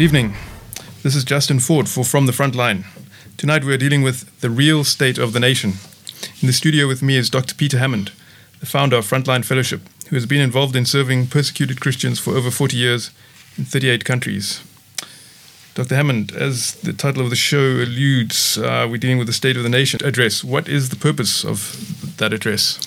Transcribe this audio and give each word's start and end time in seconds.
Good 0.00 0.04
evening. 0.04 0.34
This 1.02 1.14
is 1.14 1.24
Justin 1.24 1.60
Ford 1.60 1.86
for 1.86 2.04
From 2.04 2.24
the 2.24 2.32
Frontline. 2.32 2.86
Tonight 3.36 3.64
we 3.64 3.74
are 3.74 3.76
dealing 3.76 4.00
with 4.00 4.40
the 4.40 4.48
real 4.48 4.82
state 4.82 5.18
of 5.18 5.34
the 5.34 5.40
nation. 5.40 5.74
In 6.40 6.46
the 6.46 6.54
studio 6.54 6.88
with 6.88 7.02
me 7.02 7.16
is 7.16 7.28
Dr. 7.28 7.54
Peter 7.54 7.76
Hammond, 7.76 8.10
the 8.60 8.64
founder 8.64 8.96
of 8.96 9.04
Frontline 9.04 9.44
Fellowship, 9.44 9.82
who 10.08 10.16
has 10.16 10.24
been 10.24 10.40
involved 10.40 10.74
in 10.74 10.86
serving 10.86 11.26
persecuted 11.26 11.82
Christians 11.82 12.18
for 12.18 12.34
over 12.34 12.50
40 12.50 12.78
years 12.78 13.10
in 13.58 13.66
38 13.66 14.06
countries. 14.06 14.62
Dr. 15.74 15.96
Hammond, 15.96 16.32
as 16.32 16.76
the 16.76 16.94
title 16.94 17.22
of 17.22 17.28
the 17.28 17.36
show 17.36 17.58
alludes, 17.58 18.56
uh, 18.56 18.88
we're 18.90 18.96
dealing 18.96 19.18
with 19.18 19.26
the 19.26 19.34
State 19.34 19.58
of 19.58 19.64
the 19.64 19.68
Nation 19.68 20.02
address. 20.02 20.42
What 20.42 20.66
is 20.66 20.88
the 20.88 20.96
purpose 20.96 21.44
of 21.44 22.16
that 22.16 22.32
address? 22.32 22.80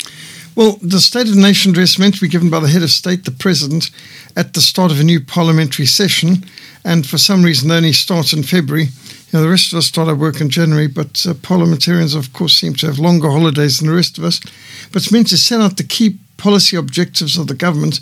Well, 0.56 0.78
the 0.84 1.00
State 1.00 1.28
of 1.28 1.36
the 1.36 1.42
Nation 1.42 1.72
address 1.72 1.92
is 1.92 2.00
meant 2.00 2.14
to 2.16 2.22
be 2.22 2.28
given 2.28 2.52
by 2.52 2.60
the 2.60 2.68
head 2.68 2.84
of 2.84 2.92
state, 2.92 3.26
the 3.26 3.32
president, 3.32 3.90
at 4.36 4.54
the 4.54 4.62
start 4.62 4.92
of 4.92 5.00
a 5.00 5.04
new 5.04 5.20
parliamentary 5.20 5.88
session, 5.88 6.46
and 6.86 7.08
for 7.08 7.18
some 7.18 7.42
reason 7.42 7.70
they 7.70 7.78
only 7.78 7.92
starts 7.92 8.34
in 8.34 8.44
February. 8.44 8.84
You 8.84 8.90
know, 9.34 9.42
the 9.42 9.50
rest 9.50 9.74
of 9.74 9.80
us 9.80 9.88
start 9.88 10.10
our 10.10 10.16
work 10.16 10.42
in 10.42 10.52
January, 10.52 10.86
but 10.86 11.26
uh, 11.26 11.34
parliamentarians, 11.42 12.14
of 12.14 12.34
course, 12.34 12.54
seem 12.54 12.76
to 12.76 12.86
have 12.86 13.00
longer 13.00 13.32
holidays 13.32 13.80
than 13.80 13.88
the 13.88 13.96
rest 13.96 14.20
of 14.20 14.24
us. 14.24 14.40
But 14.92 15.02
it's 15.02 15.12
meant 15.12 15.30
to 15.30 15.38
set 15.38 15.60
out 15.60 15.78
the 15.78 15.84
key 15.84 16.20
policy 16.38 16.78
objectives 16.78 17.36
of 17.36 17.48
the 17.48 17.56
government 17.56 18.00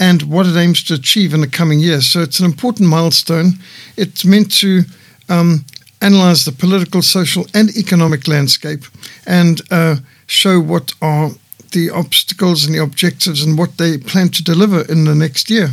and 0.00 0.22
what 0.22 0.46
it 0.46 0.56
aims 0.56 0.82
to 0.84 0.94
achieve 0.94 1.34
in 1.34 1.42
the 1.42 1.46
coming 1.46 1.78
years. 1.78 2.06
So 2.06 2.22
it's 2.22 2.40
an 2.40 2.46
important 2.46 2.88
milestone. 2.88 3.58
It's 3.98 4.24
meant 4.24 4.50
to 4.60 4.84
um, 5.28 5.66
analyze 6.00 6.46
the 6.46 6.52
political, 6.52 7.02
social, 7.02 7.46
and 7.52 7.68
economic 7.76 8.26
landscape 8.26 8.84
and 9.26 9.60
uh, 9.70 9.96
show 10.26 10.58
what 10.58 10.94
are 11.02 11.32
the 11.72 11.90
obstacles 11.90 12.64
and 12.64 12.74
the 12.74 12.82
objectives 12.82 13.42
and 13.42 13.58
what 13.58 13.78
they 13.78 13.98
plan 13.98 14.28
to 14.30 14.42
deliver 14.42 14.82
in 14.90 15.04
the 15.04 15.14
next 15.14 15.50
year. 15.50 15.70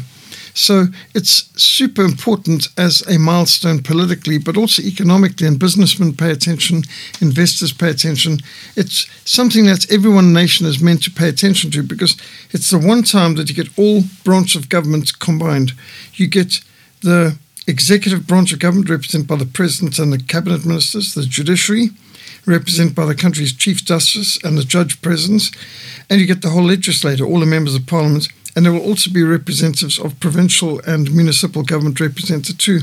So 0.54 0.88
it's 1.14 1.50
super 1.62 2.04
important 2.04 2.68
as 2.78 3.02
a 3.08 3.18
milestone 3.18 3.82
politically, 3.82 4.38
but 4.38 4.58
also 4.58 4.82
economically, 4.82 5.48
and 5.48 5.60
businessmen 5.60 6.14
pay 6.14 6.32
attention, 6.32 6.84
investors 7.22 7.72
pay 7.72 7.90
attention. 7.90 8.40
It's 8.76 9.08
something 9.26 9.66
that 9.68 9.92
everyone 9.92 10.26
in 10.26 10.34
the 10.34 10.40
nation 10.42 10.66
is 10.66 10.82
meant 10.82 11.04
to 11.04 11.12
pay 11.12 11.30
attention 11.30 11.72
to 11.72 11.84
because 11.84 12.18
it's 12.52 12.72
the 12.72 12.78
one 12.78 13.04
time 13.04 13.36
that 13.36 13.50
you 13.50 13.56
get 13.56 13.78
all 13.78 14.04
branches 14.24 14.62
of 14.62 14.70
government 14.70 15.18
combined. 15.20 15.74
You 16.16 16.28
get 16.28 16.62
the 17.02 17.38
executive 17.68 18.28
branch 18.28 18.52
of 18.52 18.60
government 18.60 18.90
represented 18.90 19.28
by 19.28 19.38
the 19.38 19.46
president 19.46 20.00
and 20.00 20.12
the 20.12 20.22
cabinet 20.22 20.66
ministers, 20.66 21.14
the 21.14 21.24
judiciary, 21.24 21.92
represented 22.46 22.96
by 22.96 23.06
the 23.06 23.16
country's 23.16 23.54
chief 23.54 23.84
justice 23.84 24.38
and 24.44 24.58
the 24.58 24.64
judge 24.64 25.02
presidents, 25.02 25.52
and 26.10 26.20
you 26.20 26.28
get 26.28 26.42
the 26.42 26.50
whole 26.50 26.64
legislature, 26.64 27.26
all 27.26 27.40
the 27.40 27.46
members 27.46 27.76
of 27.76 27.86
parliament, 27.86 28.28
and 28.56 28.66
there 28.66 28.74
will 28.74 28.82
also 28.82 29.12
be 29.12 29.24
representatives 29.24 30.00
of 30.00 30.20
provincial 30.20 30.82
and 30.88 31.16
municipal 31.16 31.64
government 31.64 32.00
represented 32.00 32.60
too, 32.60 32.82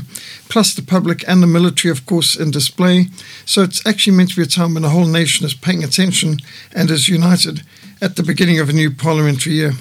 plus 0.49 0.73
the 0.73 0.81
public 0.81 1.27
and 1.27 1.43
the 1.43 1.47
military, 1.47 1.91
of 1.91 2.05
course, 2.05 2.35
in 2.35 2.51
display. 2.51 3.05
So 3.45 3.61
it's 3.63 3.85
actually 3.85 4.15
meant 4.15 4.29
to 4.29 4.37
be 4.37 4.43
a 4.43 4.45
time 4.45 4.73
when 4.73 4.83
the 4.83 4.89
whole 4.89 5.05
nation 5.05 5.45
is 5.45 5.53
paying 5.53 5.83
attention 5.83 6.37
and 6.73 6.89
is 6.89 7.09
united 7.09 7.63
at 8.01 8.15
the 8.15 8.23
beginning 8.23 8.59
of 8.59 8.69
a 8.69 8.73
new 8.73 8.91
parliamentary 8.91 9.53
year. 9.53 9.73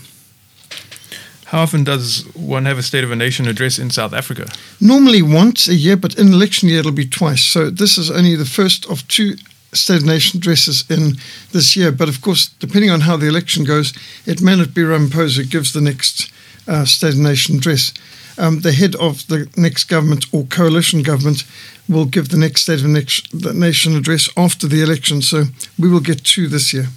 How 1.47 1.63
often 1.63 1.85
does 1.85 2.25
one 2.35 2.65
have 2.65 2.77
a 2.77 2.83
State 2.83 3.05
of 3.05 3.13
a 3.13 3.17
Nation 3.17 3.47
address 3.47 3.79
in 3.79 3.91
South 3.91 4.13
Africa? 4.13 4.49
Normally 4.81 5.23
once 5.23 5.69
a 5.69 5.75
year, 5.75 5.97
but 5.97 6.19
in 6.19 6.33
election 6.33 6.69
year 6.69 6.81
it'll 6.81 6.91
be 6.91 7.07
twice. 7.07 7.45
So 7.45 7.71
this 7.71 7.97
is 7.97 8.11
only 8.11 8.35
the 8.35 8.45
first 8.45 8.85
of 8.91 9.07
two 9.07 9.37
State 9.77 9.97
of 9.97 10.03
the 10.03 10.13
Nation 10.13 10.39
addresses 10.39 10.85
in 10.91 11.17
this 11.53 11.77
year. 11.77 11.93
But 11.93 12.09
of 12.09 12.21
course, 12.21 12.49
depending 12.59 12.91
on 12.91 13.01
how 13.01 13.17
the 13.17 13.29
election 13.29 13.65
goes, 13.65 13.93
it 14.27 14.41
may 14.41 14.57
not 14.57 14.75
be 14.75 14.83
Ramaphosa 14.83 15.37
who 15.37 15.45
gives 15.45 15.73
the 15.73 15.81
next 15.81 16.31
uh, 16.67 16.84
State 16.84 17.11
of 17.11 17.17
the 17.19 17.23
Nation 17.23 17.56
address. 17.56 17.93
Um, 18.39 18.61
the 18.61 18.73
head 18.73 18.95
of 18.97 19.27
the 19.28 19.49
next 19.56 19.84
government 19.84 20.27
or 20.33 20.45
coalition 20.45 21.03
government 21.03 21.45
will 21.89 22.05
give 22.05 22.28
the 22.28 22.37
next 22.37 22.62
State 22.62 22.83
of 22.83 22.93
the 22.93 23.53
Nation 23.55 23.97
address 23.97 24.28
after 24.37 24.67
the 24.67 24.83
election. 24.83 25.23
So 25.23 25.45
we 25.79 25.89
will 25.89 26.00
get 26.00 26.25
two 26.25 26.49
this 26.49 26.73
year. 26.73 26.89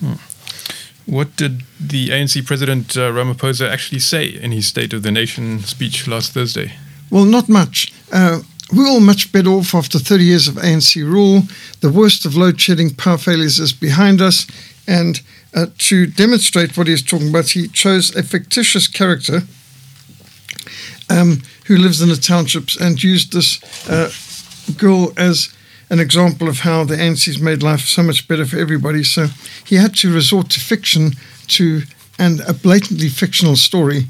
Hmm. 0.00 0.14
What 1.06 1.36
did 1.36 1.62
the 1.78 2.08
ANC 2.08 2.46
President 2.46 2.96
uh, 2.96 3.10
Ramaphosa 3.10 3.68
actually 3.68 3.98
say 3.98 4.26
in 4.26 4.52
his 4.52 4.66
State 4.66 4.94
of 4.94 5.02
the 5.02 5.10
Nation 5.10 5.60
speech 5.60 6.06
last 6.08 6.32
Thursday? 6.32 6.72
Well, 7.10 7.26
not 7.26 7.48
much. 7.48 7.92
Uh, 8.10 8.40
we're 8.72 8.88
all 8.88 9.00
much 9.00 9.32
better 9.32 9.50
off 9.50 9.74
after 9.74 9.98
30 9.98 10.24
years 10.24 10.48
of 10.48 10.54
ANC 10.54 10.96
rule. 10.96 11.42
The 11.80 11.90
worst 11.90 12.24
of 12.24 12.36
load 12.36 12.60
shedding 12.60 12.94
power 12.94 13.18
failures 13.18 13.58
is 13.58 13.72
behind 13.72 14.20
us. 14.20 14.46
And 14.86 15.20
uh, 15.54 15.66
to 15.78 16.06
demonstrate 16.06 16.76
what 16.76 16.86
he's 16.86 17.02
talking 17.02 17.28
about, 17.28 17.50
he 17.50 17.68
chose 17.68 18.14
a 18.16 18.22
fictitious 18.22 18.88
character 18.88 19.42
um, 21.10 21.42
who 21.66 21.76
lives 21.76 22.00
in 22.00 22.08
the 22.08 22.16
townships 22.16 22.76
and 22.76 23.02
used 23.02 23.32
this 23.32 23.62
uh, 23.88 24.10
girl 24.76 25.12
as 25.16 25.54
an 25.90 26.00
example 26.00 26.48
of 26.48 26.60
how 26.60 26.84
the 26.84 26.96
ANC's 26.96 27.38
made 27.38 27.62
life 27.62 27.80
so 27.80 28.02
much 28.02 28.26
better 28.26 28.46
for 28.46 28.58
everybody. 28.58 29.04
So 29.04 29.26
he 29.64 29.76
had 29.76 29.94
to 29.96 30.12
resort 30.12 30.50
to 30.50 30.60
fiction 30.60 31.12
to 31.48 31.82
and 32.18 32.40
a 32.40 32.52
blatantly 32.52 33.08
fictional 33.08 33.56
story 33.56 34.04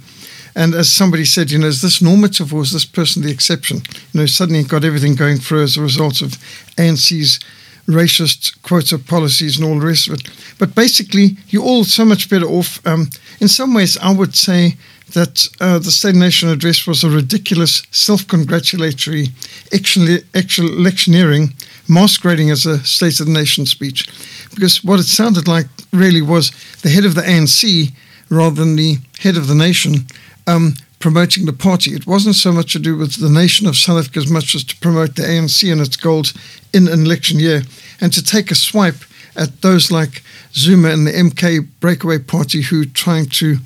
and 0.57 0.75
as 0.75 0.93
somebody 0.93 1.25
said, 1.25 1.51
you 1.51 1.59
know, 1.59 1.67
is 1.67 1.83
this 1.83 2.01
normative 2.01 2.55
or 2.55 2.63
is 2.63 2.73
this 2.73 2.85
person 2.85 3.23
the 3.23 3.31
exception? 3.31 3.83
You 4.13 4.21
know, 4.21 4.27
suddenly 4.27 4.63
got 4.63 4.85
everything 4.85 5.15
going 5.17 5.39
through 5.39 5.63
as 5.63 5.77
a 5.77 5.83
result 5.83 6.21
of 6.23 6.33
ANC's 6.77 7.41
racist 7.87 8.61
quota 8.63 8.99
policies 8.99 9.59
and 9.59 9.67
all 9.67 9.79
the 9.79 9.87
rest 9.87 10.09
of 10.09 10.15
it. 10.15 10.31
But 10.59 10.75
basically, 10.75 11.37
you're 11.49 11.65
all 11.65 11.85
so 11.85 12.05
much 12.05 12.31
better 12.31 12.47
off. 12.47 12.85
Um, 12.87 13.11
in 13.41 13.49
some 13.49 13.75
ways, 13.75 13.99
I 13.99 14.13
would 14.13 14.35
say 14.35 14.77
that 15.13 15.49
uh, 15.61 15.79
the 15.79 15.91
State 15.91 16.15
Nation 16.15 16.49
address 16.49 16.87
was 16.87 17.05
a 17.05 17.11
ridiculous, 17.11 17.83
self 17.91 18.27
congratulatory, 18.27 19.29
electioneering, 19.73 21.53
masquerading 21.89 22.51
as 22.51 22.65
a 22.65 22.79
State 22.85 23.21
of 23.21 23.27
the 23.27 23.33
Nation 23.33 23.67
speech. 23.67 24.09
Because 24.55 24.83
what 24.85 25.01
it 25.01 25.05
sounded 25.05 25.47
like 25.49 25.67
really 25.93 26.23
was 26.23 26.53
the 26.83 26.89
head 26.89 27.05
of 27.05 27.15
the 27.15 27.23
ANC 27.23 27.93
rather 28.31 28.57
than 28.57 28.77
the 28.77 28.99
head 29.19 29.37
of 29.37 29.49
the 29.49 29.55
nation 29.55 30.07
um, 30.47 30.75
promoting 30.99 31.47
the 31.47 31.53
party. 31.53 31.93
It 31.93 32.07
wasn't 32.07 32.35
so 32.35 32.53
much 32.53 32.73
to 32.73 32.79
do 32.79 32.97
with 32.97 33.21
the 33.21 33.29
nation 33.29 33.67
of 33.67 33.77
South 33.77 33.99
Africa 33.99 34.21
as 34.21 34.31
much 34.31 34.55
as 34.55 34.65
to 34.65 34.77
promote 34.77 35.17
the 35.17 35.23
ANC 35.23 35.71
and 35.71 35.81
its 35.81 35.97
goals 35.97 36.35
in 36.73 36.89
an 36.89 37.05
election 37.05 37.39
year 37.39 37.63
and 38.01 38.13
to 38.13 38.23
take 38.23 38.51
a 38.51 38.55
swipe 38.55 39.05
at 39.37 39.63
those 39.63 39.91
like 39.91 40.23
Zuma 40.55 40.91
and 40.91 41.07
the 41.07 41.13
MK 41.13 41.67
Breakaway 41.81 42.19
Party 42.19 42.63
who 42.63 42.83
are 42.83 42.87
trying 42.87 43.27
to 43.27 43.57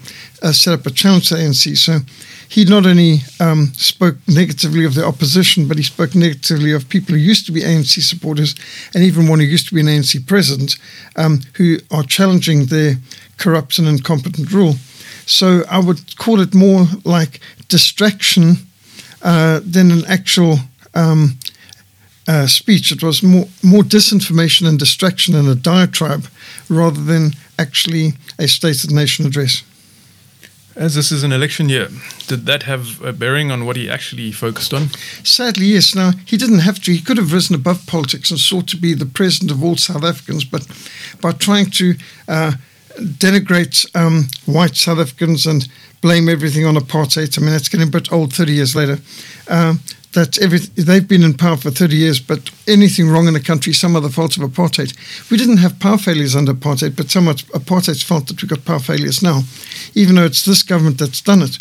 uh, 0.42 0.52
set 0.52 0.74
up 0.74 0.86
a 0.86 0.90
challenge 0.90 1.28
to 1.28 1.36
the 1.36 1.42
ANC. 1.42 1.76
So 1.76 1.98
he 2.48 2.64
not 2.64 2.86
only 2.86 3.18
um, 3.40 3.72
spoke 3.74 4.16
negatively 4.26 4.84
of 4.84 4.94
the 4.94 5.04
opposition, 5.04 5.68
but 5.68 5.76
he 5.76 5.82
spoke 5.82 6.14
negatively 6.14 6.72
of 6.72 6.88
people 6.88 7.14
who 7.14 7.20
used 7.20 7.44
to 7.46 7.52
be 7.52 7.60
ANC 7.60 8.00
supporters 8.00 8.54
and 8.94 9.04
even 9.04 9.28
one 9.28 9.40
who 9.40 9.44
used 9.44 9.68
to 9.68 9.74
be 9.74 9.80
an 9.80 9.86
ANC 9.86 10.26
president 10.26 10.76
um, 11.16 11.40
who 11.54 11.78
are 11.90 12.02
challenging 12.02 12.66
their 12.66 12.94
corrupt 13.36 13.78
and 13.78 13.86
incompetent 13.86 14.50
rule. 14.50 14.74
So 15.28 15.62
I 15.70 15.78
would 15.78 16.16
call 16.16 16.40
it 16.40 16.54
more 16.54 16.86
like 17.04 17.40
distraction 17.68 18.56
uh, 19.22 19.60
than 19.62 19.90
an 19.90 20.04
actual 20.06 20.58
um, 20.94 21.38
uh, 22.26 22.46
speech. 22.46 22.90
It 22.90 23.02
was 23.02 23.22
more 23.22 23.46
more 23.62 23.82
disinformation 23.82 24.66
and 24.66 24.78
distraction 24.78 25.34
and 25.34 25.48
a 25.48 25.54
diatribe 25.54 26.26
rather 26.68 27.02
than 27.04 27.32
actually 27.58 28.14
a 28.38 28.48
State 28.48 28.82
of 28.84 28.90
the 28.90 28.94
Nation 28.94 29.26
address. 29.26 29.62
As 30.74 30.94
this 30.94 31.10
is 31.10 31.24
an 31.24 31.32
election 31.32 31.68
year, 31.68 31.88
did 32.28 32.46
that 32.46 32.62
have 32.62 33.02
a 33.02 33.12
bearing 33.12 33.50
on 33.50 33.66
what 33.66 33.76
he 33.76 33.90
actually 33.90 34.32
focused 34.32 34.72
on? 34.72 34.90
Sadly, 35.24 35.66
yes. 35.66 35.94
Now, 35.94 36.12
he 36.24 36.36
didn't 36.36 36.60
have 36.60 36.80
to. 36.82 36.92
He 36.92 37.00
could 37.00 37.18
have 37.18 37.32
risen 37.32 37.56
above 37.56 37.84
politics 37.86 38.30
and 38.30 38.38
sought 38.38 38.68
to 38.68 38.76
be 38.76 38.94
the 38.94 39.04
president 39.04 39.50
of 39.50 39.64
all 39.64 39.76
South 39.76 40.04
Africans, 40.04 40.44
but 40.44 40.66
by 41.20 41.32
trying 41.32 41.70
to 41.72 41.94
uh, 42.28 42.52
denigrate 42.98 43.86
um, 43.96 44.26
white 44.46 44.76
South 44.76 44.98
Africans 44.98 45.46
and 45.46 45.68
blame 46.00 46.28
everything 46.28 46.66
on 46.66 46.74
apartheid. 46.74 47.38
I 47.38 47.40
mean, 47.40 47.50
that's 47.50 47.68
getting 47.68 47.88
a 47.88 47.90
bit 47.90 48.12
old 48.12 48.32
30 48.32 48.52
years 48.52 48.76
later. 48.76 48.98
Um, 49.48 49.80
that 50.12 50.38
every, 50.40 50.58
they've 50.58 51.06
been 51.06 51.22
in 51.22 51.34
power 51.34 51.56
for 51.56 51.70
30 51.70 51.94
years, 51.94 52.18
but 52.18 52.50
anything 52.66 53.08
wrong 53.08 53.28
in 53.28 53.34
the 53.34 53.40
country, 53.40 53.72
some 53.72 53.94
are 53.94 54.00
the 54.00 54.08
fault 54.08 54.36
of 54.36 54.42
apartheid. 54.42 54.96
We 55.30 55.36
didn't 55.36 55.58
have 55.58 55.78
power 55.80 55.98
failures 55.98 56.34
under 56.34 56.54
apartheid, 56.54 56.96
but 56.96 57.10
so 57.10 57.20
much 57.20 57.46
apartheid's 57.48 58.02
fault 58.02 58.26
that 58.28 58.40
we've 58.40 58.50
got 58.50 58.64
power 58.64 58.78
failures 58.78 59.22
now, 59.22 59.42
even 59.94 60.14
though 60.14 60.24
it's 60.24 60.44
this 60.44 60.62
government 60.62 60.98
that's 60.98 61.20
done 61.20 61.42
it. 61.42 61.58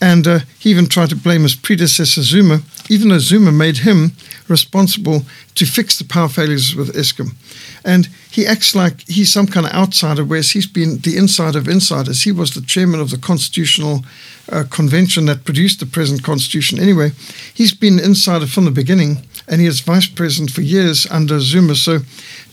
And 0.00 0.28
uh, 0.28 0.40
he 0.58 0.70
even 0.70 0.86
tried 0.86 1.10
to 1.10 1.16
blame 1.16 1.42
his 1.42 1.56
predecessor 1.56 2.22
Zuma, 2.22 2.60
even 2.88 3.08
though 3.08 3.18
Zuma 3.18 3.50
made 3.50 3.78
him 3.78 4.12
responsible 4.48 5.24
to 5.54 5.66
fix 5.66 5.98
the 5.98 6.04
power 6.04 6.28
failures 6.28 6.74
with 6.74 6.94
Eskom. 6.94 7.34
And 7.84 8.08
he 8.30 8.46
acts 8.46 8.74
like 8.74 9.06
he's 9.08 9.32
some 9.32 9.46
kind 9.46 9.66
of 9.66 9.72
outsider, 9.72 10.24
whereas 10.24 10.50
he's 10.50 10.66
been 10.66 10.98
the 10.98 11.16
insider 11.16 11.58
of 11.58 11.68
insiders. 11.68 12.22
He 12.22 12.32
was 12.32 12.52
the 12.52 12.60
chairman 12.60 13.00
of 13.00 13.10
the 13.10 13.18
Constitutional 13.18 14.04
uh, 14.50 14.64
Convention 14.70 15.26
that 15.26 15.44
produced 15.44 15.80
the 15.80 15.86
present 15.86 16.22
Constitution. 16.22 16.78
Anyway, 16.78 17.12
he's 17.54 17.72
been 17.72 17.98
insider 17.98 18.46
from 18.46 18.64
the 18.64 18.70
beginning 18.70 19.18
and 19.46 19.60
he 19.60 19.66
was 19.66 19.80
vice 19.80 20.08
president 20.08 20.50
for 20.50 20.60
years 20.60 21.06
under 21.10 21.40
Zuma. 21.40 21.74
So 21.74 22.00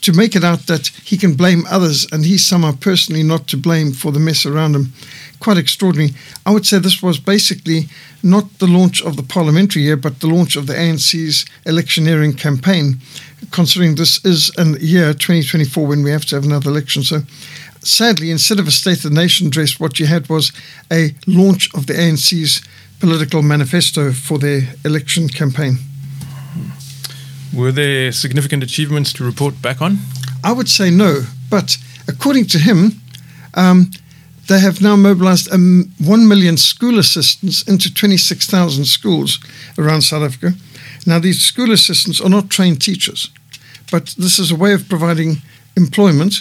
to 0.01 0.13
make 0.13 0.35
it 0.35 0.43
out 0.43 0.67
that 0.67 0.87
he 1.03 1.17
can 1.17 1.33
blame 1.33 1.63
others 1.69 2.07
and 2.11 2.25
he's 2.25 2.45
somehow 2.45 2.73
personally 2.79 3.23
not 3.23 3.47
to 3.49 3.57
blame 3.57 3.91
for 3.91 4.11
the 4.11 4.19
mess 4.19 4.45
around 4.45 4.75
him, 4.75 4.93
quite 5.39 5.57
extraordinary. 5.57 6.13
I 6.45 6.51
would 6.51 6.65
say 6.65 6.79
this 6.79 7.01
was 7.01 7.19
basically 7.19 7.87
not 8.23 8.59
the 8.59 8.67
launch 8.67 9.01
of 9.03 9.15
the 9.15 9.23
parliamentary 9.23 9.83
year, 9.83 9.97
but 9.97 10.19
the 10.19 10.27
launch 10.27 10.55
of 10.55 10.67
the 10.67 10.73
ANC's 10.73 11.45
electioneering 11.65 12.33
campaign, 12.33 12.99
considering 13.51 13.95
this 13.95 14.23
is 14.25 14.51
a 14.57 14.65
year, 14.79 15.13
2024, 15.13 15.87
when 15.87 16.03
we 16.03 16.11
have 16.11 16.25
to 16.25 16.35
have 16.35 16.45
another 16.45 16.69
election. 16.69 17.03
So 17.03 17.21
sadly, 17.81 18.31
instead 18.31 18.59
of 18.59 18.67
a 18.67 18.71
State 18.71 19.03
of 19.03 19.11
the 19.13 19.21
Nation 19.21 19.47
address, 19.47 19.79
what 19.79 19.99
you 19.99 20.05
had 20.05 20.29
was 20.29 20.51
a 20.91 21.15
launch 21.27 21.73
of 21.73 21.87
the 21.87 21.93
ANC's 21.93 22.61
political 22.99 23.41
manifesto 23.41 24.11
for 24.11 24.37
their 24.37 24.61
election 24.83 25.27
campaign. 25.27 25.77
Were 27.53 27.71
there 27.71 28.11
significant 28.11 28.63
achievements 28.63 29.13
to 29.13 29.23
report 29.23 29.61
back 29.61 29.81
on? 29.81 29.99
I 30.43 30.51
would 30.51 30.69
say 30.69 30.89
no, 30.89 31.23
but 31.49 31.77
according 32.07 32.47
to 32.47 32.59
him, 32.59 33.01
um, 33.53 33.91
they 34.47 34.59
have 34.59 34.81
now 34.81 34.95
mobilized 34.95 35.51
um, 35.51 35.91
1 36.03 36.27
million 36.27 36.57
school 36.57 36.99
assistants 36.99 37.63
into 37.63 37.93
26,000 37.93 38.85
schools 38.85 39.39
around 39.77 40.01
South 40.01 40.23
Africa. 40.23 40.55
Now, 41.05 41.19
these 41.19 41.41
school 41.41 41.71
assistants 41.71 42.19
are 42.19 42.29
not 42.29 42.49
trained 42.49 42.81
teachers, 42.81 43.29
but 43.91 44.15
this 44.17 44.39
is 44.39 44.51
a 44.51 44.55
way 44.55 44.73
of 44.73 44.89
providing 44.89 45.41
employment 45.77 46.35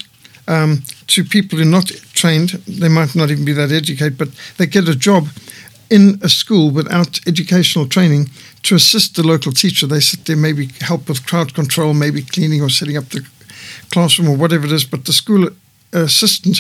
um, 0.49 0.83
to 1.09 1.25
people 1.25 1.59
who 1.59 1.65
are 1.65 1.71
not 1.71 1.89
trained. 2.15 2.51
They 2.67 2.89
might 2.89 3.15
not 3.15 3.31
even 3.31 3.45
be 3.45 3.53
that 3.53 3.73
educated, 3.73 4.19
but 4.19 4.29
they 4.57 4.67
get 4.67 4.89
a 4.89 4.97
job 4.97 5.29
in 5.91 6.19
a 6.23 6.29
school 6.29 6.71
without 6.71 7.21
educational 7.27 7.87
training 7.87 8.31
to 8.63 8.75
assist 8.75 9.17
the 9.17 9.23
local 9.23 9.53
teacher. 9.53 9.87
They 9.87 10.01
sit 10.01 10.25
there, 10.25 10.37
maybe 10.37 10.71
help 10.81 11.09
with 11.09 11.27
crowd 11.27 11.55
control, 11.55 11.95
maybe 11.95 12.23
cleaning 12.23 12.63
or 12.63 12.71
setting 12.71 12.97
up 12.97 13.11
the 13.11 13.27
classroom 13.93 14.29
or 14.29 14.37
whatever 14.37 14.67
it 14.67 14.73
is. 14.73 14.85
But 14.85 15.05
the 15.05 15.13
school 15.13 15.49
assistant 15.93 16.59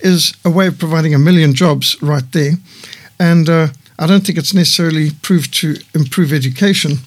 is 0.00 0.34
a 0.44 0.50
way 0.50 0.66
of 0.66 0.78
providing 0.78 1.14
a 1.14 1.18
million 1.18 1.54
jobs 1.54 1.96
right 2.02 2.30
there. 2.32 2.52
And 3.18 3.48
uh, 3.48 3.68
I 3.98 4.06
don't 4.06 4.26
think 4.26 4.38
it's 4.38 4.52
necessarily 4.52 5.10
proved 5.22 5.54
to 5.60 5.76
improve 5.94 6.32
education. 6.32 6.98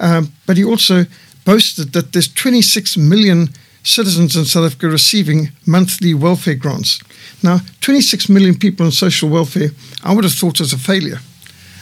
Um, 0.00 0.32
but 0.46 0.56
he 0.56 0.64
also 0.64 1.06
boasted 1.44 1.92
that 1.92 2.12
there's 2.12 2.32
26 2.32 2.96
million 2.96 3.48
citizens 3.82 4.34
in 4.36 4.44
South 4.44 4.66
Africa 4.66 4.88
receiving 4.88 5.52
monthly 5.64 6.12
welfare 6.12 6.56
grants. 6.56 7.00
Now, 7.42 7.60
26 7.80 8.28
million 8.28 8.56
people 8.56 8.84
on 8.84 8.92
social 8.92 9.28
welfare, 9.28 9.70
I 10.02 10.12
would 10.12 10.24
have 10.24 10.32
thought 10.32 10.58
was 10.58 10.72
a 10.72 10.78
failure. 10.78 11.20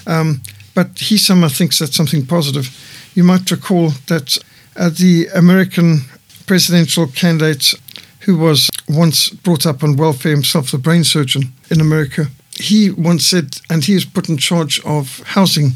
Um, 0.07 0.43
but 0.75 0.99
he 0.99 1.17
somehow 1.17 1.49
thinks 1.49 1.79
that's 1.79 1.97
something 1.97 2.27
positive. 2.27 2.69
You 3.15 3.25
might 3.25 3.51
recall 3.51 3.91
that 4.09 4.37
uh, 4.77 4.91
the 4.91 5.29
American 5.35 6.01
presidential 6.47 7.07
candidate, 7.07 7.75
who 8.21 8.37
was 8.37 8.69
once 8.89 9.31
brought 9.31 9.67
up 9.67 9.83
on 9.83 9.97
welfare 9.97 10.33
himself, 10.33 10.71
the 10.71 10.79
brain 10.79 11.05
surgeon 11.05 11.53
in 11.71 11.81
America, 11.81 12.27
he 12.57 12.91
once 12.91 13.27
said, 13.27 13.61
and 13.71 13.85
he 13.85 13.95
was 13.95 14.05
put 14.05 14.29
in 14.29 14.37
charge 14.37 14.81
of 14.85 15.21
housing 15.27 15.73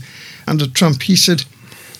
under 0.46 0.66
Trump, 0.66 1.02
he 1.02 1.16
said, 1.16 1.44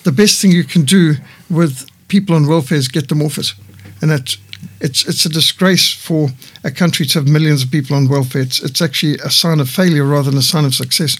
the 0.09 0.23
best 0.23 0.41
thing 0.41 0.51
you 0.51 0.63
can 0.63 0.85
do 0.85 1.13
with 1.51 1.87
people 2.07 2.35
on 2.35 2.47
welfare 2.47 2.79
is 2.79 2.87
get 2.87 3.09
them 3.09 3.21
off 3.21 3.37
it 3.37 3.53
and 4.01 4.09
that 4.09 4.35
it's 4.81 5.07
it's 5.07 5.23
a 5.23 5.29
disgrace 5.29 5.93
for 5.93 6.29
a 6.63 6.71
country 6.71 7.05
to 7.05 7.19
have 7.19 7.27
millions 7.27 7.61
of 7.61 7.69
people 7.69 7.95
on 7.95 8.07
welfare. 8.09 8.41
It's, 8.41 8.59
it's 8.59 8.81
actually 8.81 9.19
a 9.23 9.29
sign 9.29 9.59
of 9.59 9.69
failure 9.69 10.03
rather 10.03 10.31
than 10.31 10.39
a 10.39 10.41
sign 10.53 10.65
of 10.65 10.73
success. 10.73 11.19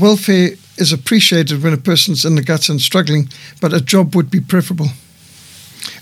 Welfare 0.00 0.52
is 0.78 0.92
appreciated 0.92 1.62
when 1.62 1.74
a 1.74 1.76
person's 1.90 2.24
in 2.24 2.36
the 2.36 2.42
guts 2.42 2.70
and 2.70 2.80
struggling, 2.80 3.28
but 3.60 3.74
a 3.74 3.82
job 3.82 4.14
would 4.14 4.30
be 4.30 4.40
preferable. 4.40 4.88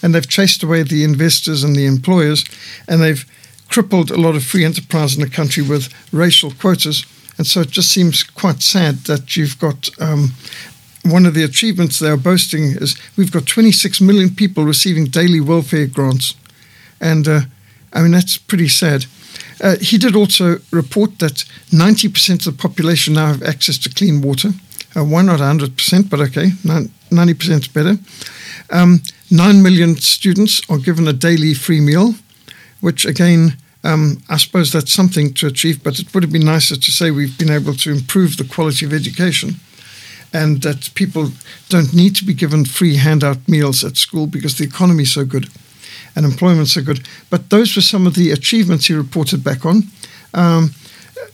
And 0.01 0.15
they've 0.15 0.29
chased 0.29 0.62
away 0.62 0.85
the 0.85 1.03
investors 1.03 1.65
and 1.65 1.75
the 1.75 1.87
employers, 1.87 2.44
and 2.87 3.03
they've 3.03 3.25
crippled 3.69 4.12
a 4.12 4.21
lot 4.21 4.37
of 4.37 4.44
free 4.44 4.65
enterprise 4.65 5.17
in 5.17 5.23
the 5.23 5.37
country 5.37 5.65
with 5.65 5.93
racial 6.12 6.53
quotas. 6.53 7.05
And 7.39 7.47
so 7.47 7.61
it 7.62 7.71
just 7.71 7.91
seems 7.91 8.23
quite 8.23 8.62
sad 8.62 8.94
that 9.06 9.37
you've 9.37 9.59
got 9.59 9.89
um, 10.01 10.35
one 11.05 11.27
of 11.27 11.35
the 11.35 11.45
achievements 11.45 11.99
they 11.99 12.11
are 12.11 12.17
boasting 12.17 12.77
is 12.81 12.97
we've 13.17 13.33
got 13.33 13.47
26 13.47 14.00
million 14.00 14.35
people 14.35 14.65
receiving 14.65 15.06
daily 15.06 15.41
welfare 15.41 15.87
grants. 15.87 16.35
And 17.00 17.27
uh, 17.29 17.41
I 17.93 18.03
mean, 18.03 18.12
that's 18.12 18.37
pretty 18.37 18.69
sad. 18.69 19.06
Uh, 19.62 19.77
he 19.81 19.99
did 19.99 20.15
also 20.15 20.59
report 20.71 21.19
that 21.19 21.45
90% 21.71 22.47
of 22.47 22.56
the 22.56 22.62
population 22.62 23.15
now 23.15 23.27
have 23.27 23.43
access 23.43 23.79
to 23.79 23.89
clean 23.89 24.23
water. 24.23 24.50
Uh, 24.97 25.05
why 25.05 25.23
not 25.23 25.41
100%? 25.41 26.11
But 26.11 26.21
okay, 26.21 26.47
90% 26.47 27.61
is 27.61 27.69
better. 27.69 27.97
Um, 28.71 29.03
9 29.31 29.62
million 29.62 29.97
students 29.97 30.62
are 30.71 30.79
given 30.79 31.09
a 31.09 31.12
daily 31.12 31.55
free 31.55 31.81
meal, 31.81 32.15
which 32.81 33.05
again, 33.05 33.56
um, 33.85 34.23
I 34.29 34.37
suppose 34.37 34.73
that's 34.73 34.93
something 34.93 35.35
to 35.35 35.47
achieve, 35.47 35.83
but 35.83 35.99
it 35.99 36.12
would 36.12 36.23
have 36.23 36.33
been 36.33 36.44
nicer 36.44 36.77
to 36.77 36.91
say 36.91 37.11
we've 37.11 37.39
been 37.39 37.51
able 37.51 37.75
to 37.75 37.91
improve 37.91 38.37
the 38.37 38.44
quality 38.44 38.87
of 38.87 38.93
education 38.93 39.56
and 40.33 40.63
that 40.63 40.91
people 40.95 41.31
don't 41.69 41.95
need 41.95 42.15
to 42.17 42.25
be 42.25 42.35
given 42.35 42.65
free 42.65 42.97
handout 42.97 43.49
meals 43.49 43.85
at 43.85 43.97
school 43.97 44.27
because 44.27 44.57
the 44.57 44.65
economy 44.65 45.03
is 45.03 45.13
so 45.13 45.25
good 45.25 45.49
and 46.15 46.25
employment's 46.25 46.73
so 46.73 46.83
good. 46.83 47.07
But 47.31 47.51
those 47.51 47.77
were 47.77 47.83
some 47.83 48.07
of 48.07 48.15
the 48.15 48.31
achievements 48.31 48.87
he 48.87 48.95
reported 48.95 49.43
back 49.43 49.65
on. 49.65 49.85
Um, 50.35 50.75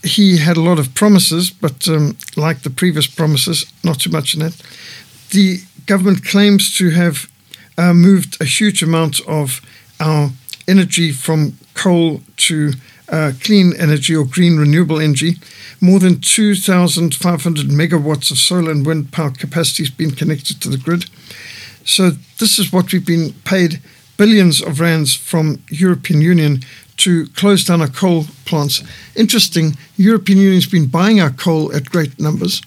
he 0.03 0.37
had 0.37 0.57
a 0.57 0.61
lot 0.61 0.79
of 0.79 0.93
promises, 0.93 1.49
but 1.49 1.87
um, 1.87 2.17
like 2.35 2.61
the 2.61 2.69
previous 2.69 3.07
promises, 3.07 3.65
not 3.83 3.99
too 3.99 4.11
much 4.11 4.35
in 4.35 4.41
it. 4.41 4.61
The 5.31 5.59
government 5.85 6.23
claims 6.25 6.75
to 6.77 6.91
have 6.91 7.29
uh, 7.77 7.93
moved 7.93 8.37
a 8.41 8.45
huge 8.45 8.81
amount 8.83 9.19
of 9.27 9.61
our 9.99 10.29
energy 10.67 11.11
from 11.11 11.57
coal 11.73 12.21
to 12.37 12.73
uh, 13.09 13.31
clean 13.43 13.73
energy 13.77 14.15
or 14.15 14.25
green 14.25 14.57
renewable 14.57 14.99
energy. 14.99 15.35
More 15.81 15.99
than 15.99 16.19
2,500 16.19 17.67
megawatts 17.67 18.31
of 18.31 18.37
solar 18.37 18.71
and 18.71 18.85
wind 18.85 19.11
power 19.11 19.31
capacity 19.31 19.83
has 19.83 19.89
been 19.89 20.11
connected 20.11 20.61
to 20.61 20.69
the 20.69 20.77
grid. 20.77 21.05
So 21.83 22.11
this 22.39 22.57
is 22.57 22.73
what 22.73 22.91
we've 22.91 23.05
been 23.05 23.33
paid 23.43 23.79
billions 24.17 24.61
of 24.61 24.79
rands 24.79 25.13
from 25.13 25.61
European 25.69 26.21
Union 26.21 26.61
to 26.97 27.27
close 27.35 27.65
down 27.65 27.81
our 27.81 27.89
coal 27.89 28.25
plants. 28.45 28.81
Interesting, 29.15 29.77
European 29.97 30.39
Union's 30.39 30.65
been 30.65 30.87
buying 30.87 31.19
our 31.19 31.31
coal 31.31 31.75
at 31.75 31.89
great 31.89 32.19
numbers. 32.19 32.61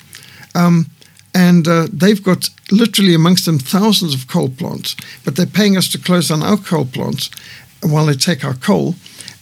Um, 0.54 0.86
and 1.34 1.68
uh, 1.68 1.86
they've 1.92 2.22
got 2.22 2.50
literally 2.70 3.14
amongst 3.14 3.46
them 3.46 3.58
thousands 3.58 4.14
of 4.14 4.28
coal 4.28 4.50
plants, 4.50 4.96
but 5.24 5.36
they're 5.36 5.46
paying 5.46 5.76
us 5.76 5.88
to 5.92 5.98
close 5.98 6.28
down 6.28 6.42
our 6.42 6.56
coal 6.56 6.84
plants 6.84 7.30
while 7.82 8.06
they 8.06 8.14
take 8.14 8.44
our 8.44 8.54
coal. 8.54 8.94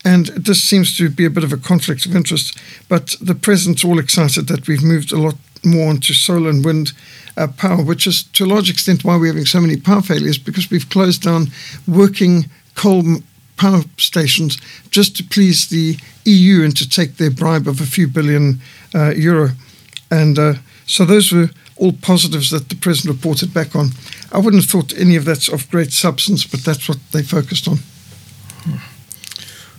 And 0.06 0.26
this 0.26 0.62
seems 0.62 0.96
to 0.98 1.10
be 1.10 1.24
a 1.24 1.30
bit 1.30 1.42
of 1.42 1.52
a 1.52 1.56
conflict 1.56 2.06
of 2.06 2.14
interest. 2.14 2.56
But 2.88 3.16
the 3.20 3.34
president's 3.34 3.84
all 3.84 3.98
excited 3.98 4.46
that 4.46 4.68
we've 4.68 4.84
moved 4.84 5.10
a 5.10 5.18
lot 5.18 5.34
more 5.64 5.88
onto 5.88 6.14
solar 6.14 6.48
and 6.48 6.64
wind 6.64 6.92
uh, 7.36 7.48
power, 7.48 7.82
which 7.82 8.06
is 8.06 8.22
to 8.22 8.44
a 8.44 8.46
large 8.46 8.70
extent 8.70 9.02
why 9.02 9.16
we're 9.16 9.32
having 9.32 9.46
so 9.46 9.60
many 9.60 9.76
power 9.76 10.00
failures 10.00 10.38
because 10.38 10.70
we've 10.70 10.88
closed 10.90 11.22
down 11.22 11.48
working 11.88 12.44
coal 12.76 13.02
power 13.56 13.82
stations 13.96 14.58
just 14.90 15.16
to 15.16 15.24
please 15.24 15.66
the 15.70 15.96
EU 16.24 16.62
and 16.62 16.76
to 16.76 16.88
take 16.88 17.16
their 17.16 17.30
bribe 17.30 17.66
of 17.66 17.80
a 17.80 17.86
few 17.86 18.06
billion 18.06 18.60
uh, 18.94 19.10
euro. 19.10 19.48
And 20.08 20.38
uh, 20.38 20.54
so 20.86 21.04
those 21.04 21.32
were 21.32 21.50
all 21.78 21.94
positives 21.94 22.50
that 22.50 22.68
the 22.68 22.76
president 22.76 23.16
reported 23.16 23.52
back 23.52 23.74
on. 23.74 23.88
I 24.30 24.38
wouldn't 24.38 24.62
have 24.62 24.70
thought 24.70 24.96
any 24.96 25.16
of 25.16 25.24
that's 25.24 25.48
of 25.48 25.68
great 25.68 25.90
substance, 25.90 26.46
but 26.46 26.60
that's 26.60 26.88
what 26.88 26.98
they 27.10 27.24
focused 27.24 27.66
on. 27.66 27.78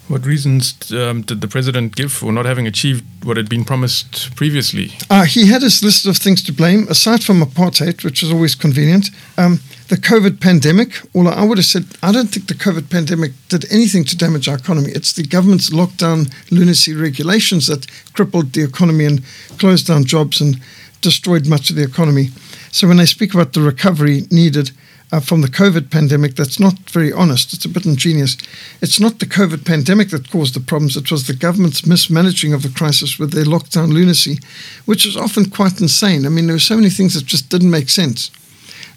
What 0.08 0.26
reasons 0.26 0.92
um, 0.94 1.22
did 1.22 1.42
the 1.42 1.50
president 1.50 1.96
give 1.96 2.14
for 2.14 2.32
not 2.32 2.46
having 2.46 2.66
achieved 2.66 3.04
what 3.26 3.36
had 3.36 3.50
been 3.50 3.66
promised 3.66 4.34
previously? 4.38 4.94
Uh, 5.10 5.26
he 5.26 5.48
had 5.48 5.62
his 5.62 5.84
list 5.84 6.06
of 6.06 6.16
things 6.16 6.42
to 6.44 6.54
blame, 6.54 6.88
aside 6.88 7.24
from 7.24 7.42
apartheid, 7.42 8.06
which 8.06 8.24
is 8.24 8.32
always 8.32 8.56
convenient. 8.56 9.10
Um, 9.38 9.60
the 9.90 9.98
COVID 9.98 10.40
pandemic, 10.40 11.02
although 11.14 11.32
I 11.32 11.44
would 11.44 11.58
have 11.58 11.66
said, 11.66 11.86
I 12.02 12.14
don't 12.14 12.28
think 12.28 12.48
the 12.48 12.54
COVID 12.54 12.90
pandemic 12.90 13.34
did 13.50 13.70
anything 13.72 14.06
to 14.06 14.18
damage 14.18 14.48
our 14.48 14.56
economy. 14.56 14.92
It's 14.92 15.12
the 15.12 15.24
government's 15.24 15.72
lockdown 15.72 16.32
lunacy 16.52 16.94
regulations 16.94 17.68
that 17.68 17.88
crippled 18.14 18.54
the 18.54 18.64
economy 18.64 19.06
and 19.06 19.22
closed 19.58 19.88
down 19.88 20.06
jobs 20.06 20.40
and 20.40 20.60
destroyed 21.02 21.48
much 21.48 21.70
of 21.70 21.76
the 21.76 21.84
economy. 21.84 22.30
So 22.72 22.88
when 22.88 23.00
I 23.00 23.06
speak 23.06 23.34
about 23.34 23.54
the 23.54 23.62
recovery 23.62 24.24
needed, 24.32 24.72
uh, 25.12 25.20
from 25.20 25.42
the 25.42 25.48
COVID 25.48 25.90
pandemic 25.90 26.36
that's 26.36 26.60
not 26.60 26.78
very 26.90 27.14
honest. 27.14 27.54
It's 27.54 27.66
a 27.66 27.70
bit 27.70 27.86
ingenious. 27.86 28.38
It's 28.82 29.00
not 29.00 29.20
the 29.20 29.26
COVID 29.26 29.66
pandemic 29.66 30.10
that 30.10 30.32
caused 30.32 30.54
the 30.54 30.60
problems, 30.60 30.98
it 30.98 31.12
was 31.12 31.28
the 31.28 31.34
government's 31.34 31.86
mismanaging 31.86 32.54
of 32.54 32.64
the 32.64 32.70
crisis 32.70 33.18
with 33.18 33.32
their 33.32 33.46
lockdown 33.46 33.94
lunacy, 33.94 34.40
which 34.86 35.06
is 35.06 35.18
often 35.18 35.50
quite 35.50 35.80
insane. 35.80 36.26
I 36.26 36.30
mean, 36.30 36.48
there 36.48 36.56
were 36.56 36.60
so 36.60 36.76
many 36.76 36.90
things 36.90 37.14
that 37.14 37.26
just 37.26 37.50
didn't 37.50 37.72
make 37.72 37.90
sense 37.90 38.32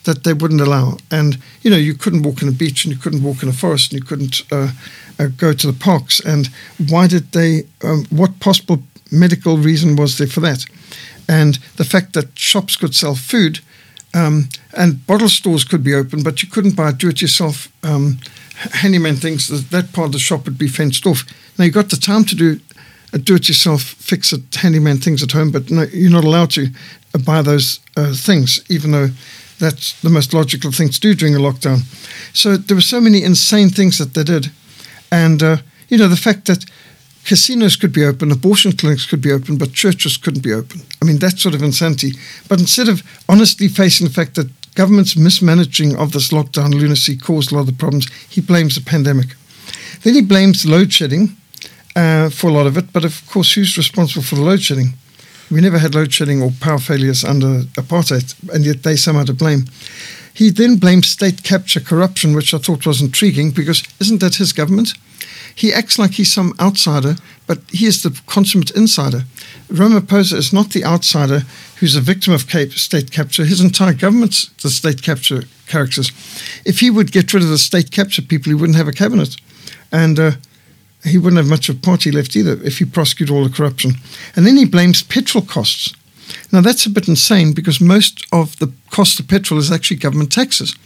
that 0.05 0.25
they 0.25 0.33
wouldn't 0.33 0.61
allow. 0.61 0.97
And, 1.11 1.39
you 1.63 1.71
know, 1.71 1.77
you 1.77 1.95
couldn't 1.95 2.23
walk 2.23 2.43
on 2.43 2.49
a 2.49 2.53
beach 2.53 2.85
and 2.85 2.95
you 2.95 3.01
couldn't 3.01 3.23
walk 3.23 3.43
in 3.43 3.49
a 3.49 3.53
forest 3.53 3.93
and 3.93 4.01
you 4.01 4.07
couldn't 4.07 4.41
uh, 4.51 4.71
uh, 5.19 5.29
go 5.37 5.53
to 5.53 5.67
the 5.67 5.79
parks. 5.79 6.21
And 6.21 6.49
why 6.89 7.07
did 7.07 7.33
they, 7.33 7.65
um, 7.85 8.07
what 8.11 8.41
possible 8.41 8.83
medical 9.13 9.59
reason 9.59 9.97
was 9.97 10.17
there 10.17 10.27
for 10.27 10.41
that? 10.41 10.65
And 11.29 11.57
the 11.77 11.85
fact 11.85 12.15
that 12.15 12.39
shops 12.39 12.77
could 12.77 12.95
sell 12.95 13.15
food 13.15 13.61
Um, 14.13 14.49
and 14.77 15.07
bottle 15.07 15.29
stores 15.29 15.65
could 15.65 15.85
be 15.85 15.95
open, 15.95 16.23
but 16.23 16.43
you 16.43 16.49
couldn't 16.49 16.77
buy 16.77 16.93
do-it-yourself 16.93 17.69
um, 17.85 18.19
handyman 18.83 19.17
things. 19.17 19.47
That 19.49 19.71
that 19.71 19.93
part 19.93 20.07
of 20.07 20.13
the 20.13 20.19
shop 20.19 20.45
would 20.45 20.59
be 20.59 20.69
fenced 20.69 21.07
off. 21.07 21.25
Now 21.57 21.65
you 21.65 21.71
got 21.71 21.91
the 21.91 21.97
time 21.97 22.25
to 22.25 22.35
do 22.35 22.61
do-it-yourself 23.13 23.83
fix-it 23.83 24.55
handyman 24.55 24.99
things 24.99 25.23
at 25.23 25.33
home, 25.33 25.51
but 25.51 25.71
no, 25.71 25.83
you're 25.93 26.13
not 26.13 26.25
allowed 26.25 26.51
to 26.51 26.69
buy 27.25 27.43
those 27.43 27.81
uh, 27.97 28.15
things, 28.15 28.61
even 28.69 28.93
though 28.93 29.09
that's 29.59 30.01
the 30.01 30.11
most 30.11 30.33
logical 30.33 30.73
thing 30.73 30.89
to 30.89 31.01
do 31.01 31.15
during 31.15 31.35
a 31.35 31.39
lockdown. 31.39 31.81
So 32.33 32.57
there 32.57 32.77
were 32.77 32.81
so 32.81 33.01
many 33.01 33.23
insane 33.23 33.69
things 33.71 33.99
that 33.99 34.15
they 34.15 34.25
did, 34.25 34.51
and 35.11 35.43
uh, 35.43 35.57
you 35.89 35.99
know 35.99 36.09
the 36.09 36.17
fact 36.17 36.47
that 36.47 36.65
casinos 37.31 37.77
could 37.77 37.93
be 37.93 38.05
open, 38.05 38.33
abortion 38.33 38.73
clinics 38.73 39.07
could 39.07 39.21
be 39.21 39.31
open, 39.31 39.57
but 39.57 39.73
churches 39.73 40.17
couldn't 40.17 40.43
be 40.43 40.53
open. 40.53 40.81
I 41.01 41.05
mean, 41.05 41.19
that's 41.19 41.41
sort 41.41 41.55
of 41.55 41.63
insanity. 41.63 42.11
But 42.49 42.59
instead 42.59 42.89
of 42.89 43.05
honestly 43.29 43.69
facing 43.69 44.09
the 44.09 44.13
fact 44.13 44.35
that 44.35 44.51
government's 44.75 45.17
mismanaging 45.17 45.95
of 45.97 46.11
this 46.11 46.31
lockdown 46.31 46.75
lunacy 46.75 47.17
caused 47.17 47.53
a 47.53 47.55
lot 47.55 47.61
of 47.61 47.67
the 47.69 47.73
problems, 47.73 48.11
he 48.29 48.41
blames 48.41 48.75
the 48.75 48.81
pandemic. 48.81 49.29
Then 50.03 50.15
he 50.15 50.23
blames 50.23 50.67
load 50.67 50.93
shedding 50.93 51.37
uh, 51.95 52.31
for 52.31 52.51
a 52.51 52.53
lot 52.53 52.67
of 52.67 52.77
it, 52.77 52.93
but 52.93 53.05
of 53.05 53.25
course, 53.31 53.53
who's 53.53 53.79
responsible 53.79 54.25
for 54.25 54.35
the 54.35 54.43
load 54.43 54.63
shedding? 54.63 54.95
We 55.53 55.61
never 55.61 55.79
had 55.79 55.95
load 55.95 56.13
shedding 56.13 56.43
or 56.43 56.51
power 56.61 56.79
failures 56.79 57.23
under 57.23 57.63
apartheid, 57.79 58.35
and 58.53 58.65
yet 58.65 58.83
they 58.83 58.97
somehow 58.97 59.23
to 59.27 59.35
blame. 59.35 59.67
He 60.35 60.51
then 60.51 60.79
blames 60.79 61.07
state 61.07 61.45
capture 61.45 61.81
corruption, 61.81 62.35
which 62.35 62.53
I 62.53 62.59
thought 62.59 62.87
was 62.87 63.01
intriguing 63.01 63.53
because 63.53 63.85
isn't 64.01 64.21
that 64.21 64.37
his 64.37 64.53
government? 64.53 64.95
He 65.55 65.73
acts 65.73 65.99
like 65.99 66.13
he's 66.13 66.33
some 66.33 66.55
outsider, 66.61 67.17
but 67.47 67.59
he 67.71 67.87
is 67.87 68.03
the 68.03 68.19
consummate 68.27 68.71
insider. 68.71 69.25
Ramaphosa 69.69 70.35
is 70.35 70.53
not 70.53 70.71
the 70.71 70.85
outsider 70.85 71.43
who's 71.77 71.97
a 71.97 72.01
victim 72.01 72.33
of 72.33 72.43
state 72.43 73.11
capture. 73.11 73.45
His 73.45 73.61
entire 73.61 73.95
government's 73.95 74.49
the 74.63 74.71
state 74.71 75.03
capture 75.03 75.45
characters. 75.67 76.13
If 76.65 76.81
he 76.81 76.91
would 76.91 77.13
get 77.13 77.33
rid 77.33 77.43
of 77.43 77.49
the 77.49 77.59
state 77.59 77.91
capture 77.91 78.23
people, 78.23 78.51
he 78.51 78.55
wouldn't 78.55 78.77
have 78.77 78.89
a 78.89 78.93
cabinet. 78.93 79.37
And 79.93 80.19
uh, 80.19 80.33
he 81.05 81.19
wouldn't 81.19 81.39
have 81.39 81.49
much 81.49 81.69
of 81.69 81.77
a 81.77 81.81
party 81.81 82.11
left 82.11 82.37
either 82.37 82.63
if 82.63 82.79
he 82.79 82.85
prosecuted 82.85 83.35
all 83.35 83.45
the 83.45 83.55
corruption. 83.55 83.93
And 84.37 84.47
then 84.47 84.57
he 84.57 84.65
blames 84.65 85.03
petrol 85.03 85.45
costs. 85.45 85.95
Now, 86.53 86.61
that's 86.61 86.87
a 86.87 86.91
bit 86.91 87.09
insane 87.09 87.53
because 87.53 87.81
most 87.81 88.27
of 88.33 88.59
the 88.59 88.73
cost 88.91 89.21
of 89.21 89.29
petrol 89.29 89.59
is 89.59 89.71
actually 89.71 89.97
government 89.99 90.33
taxes. 90.33 90.77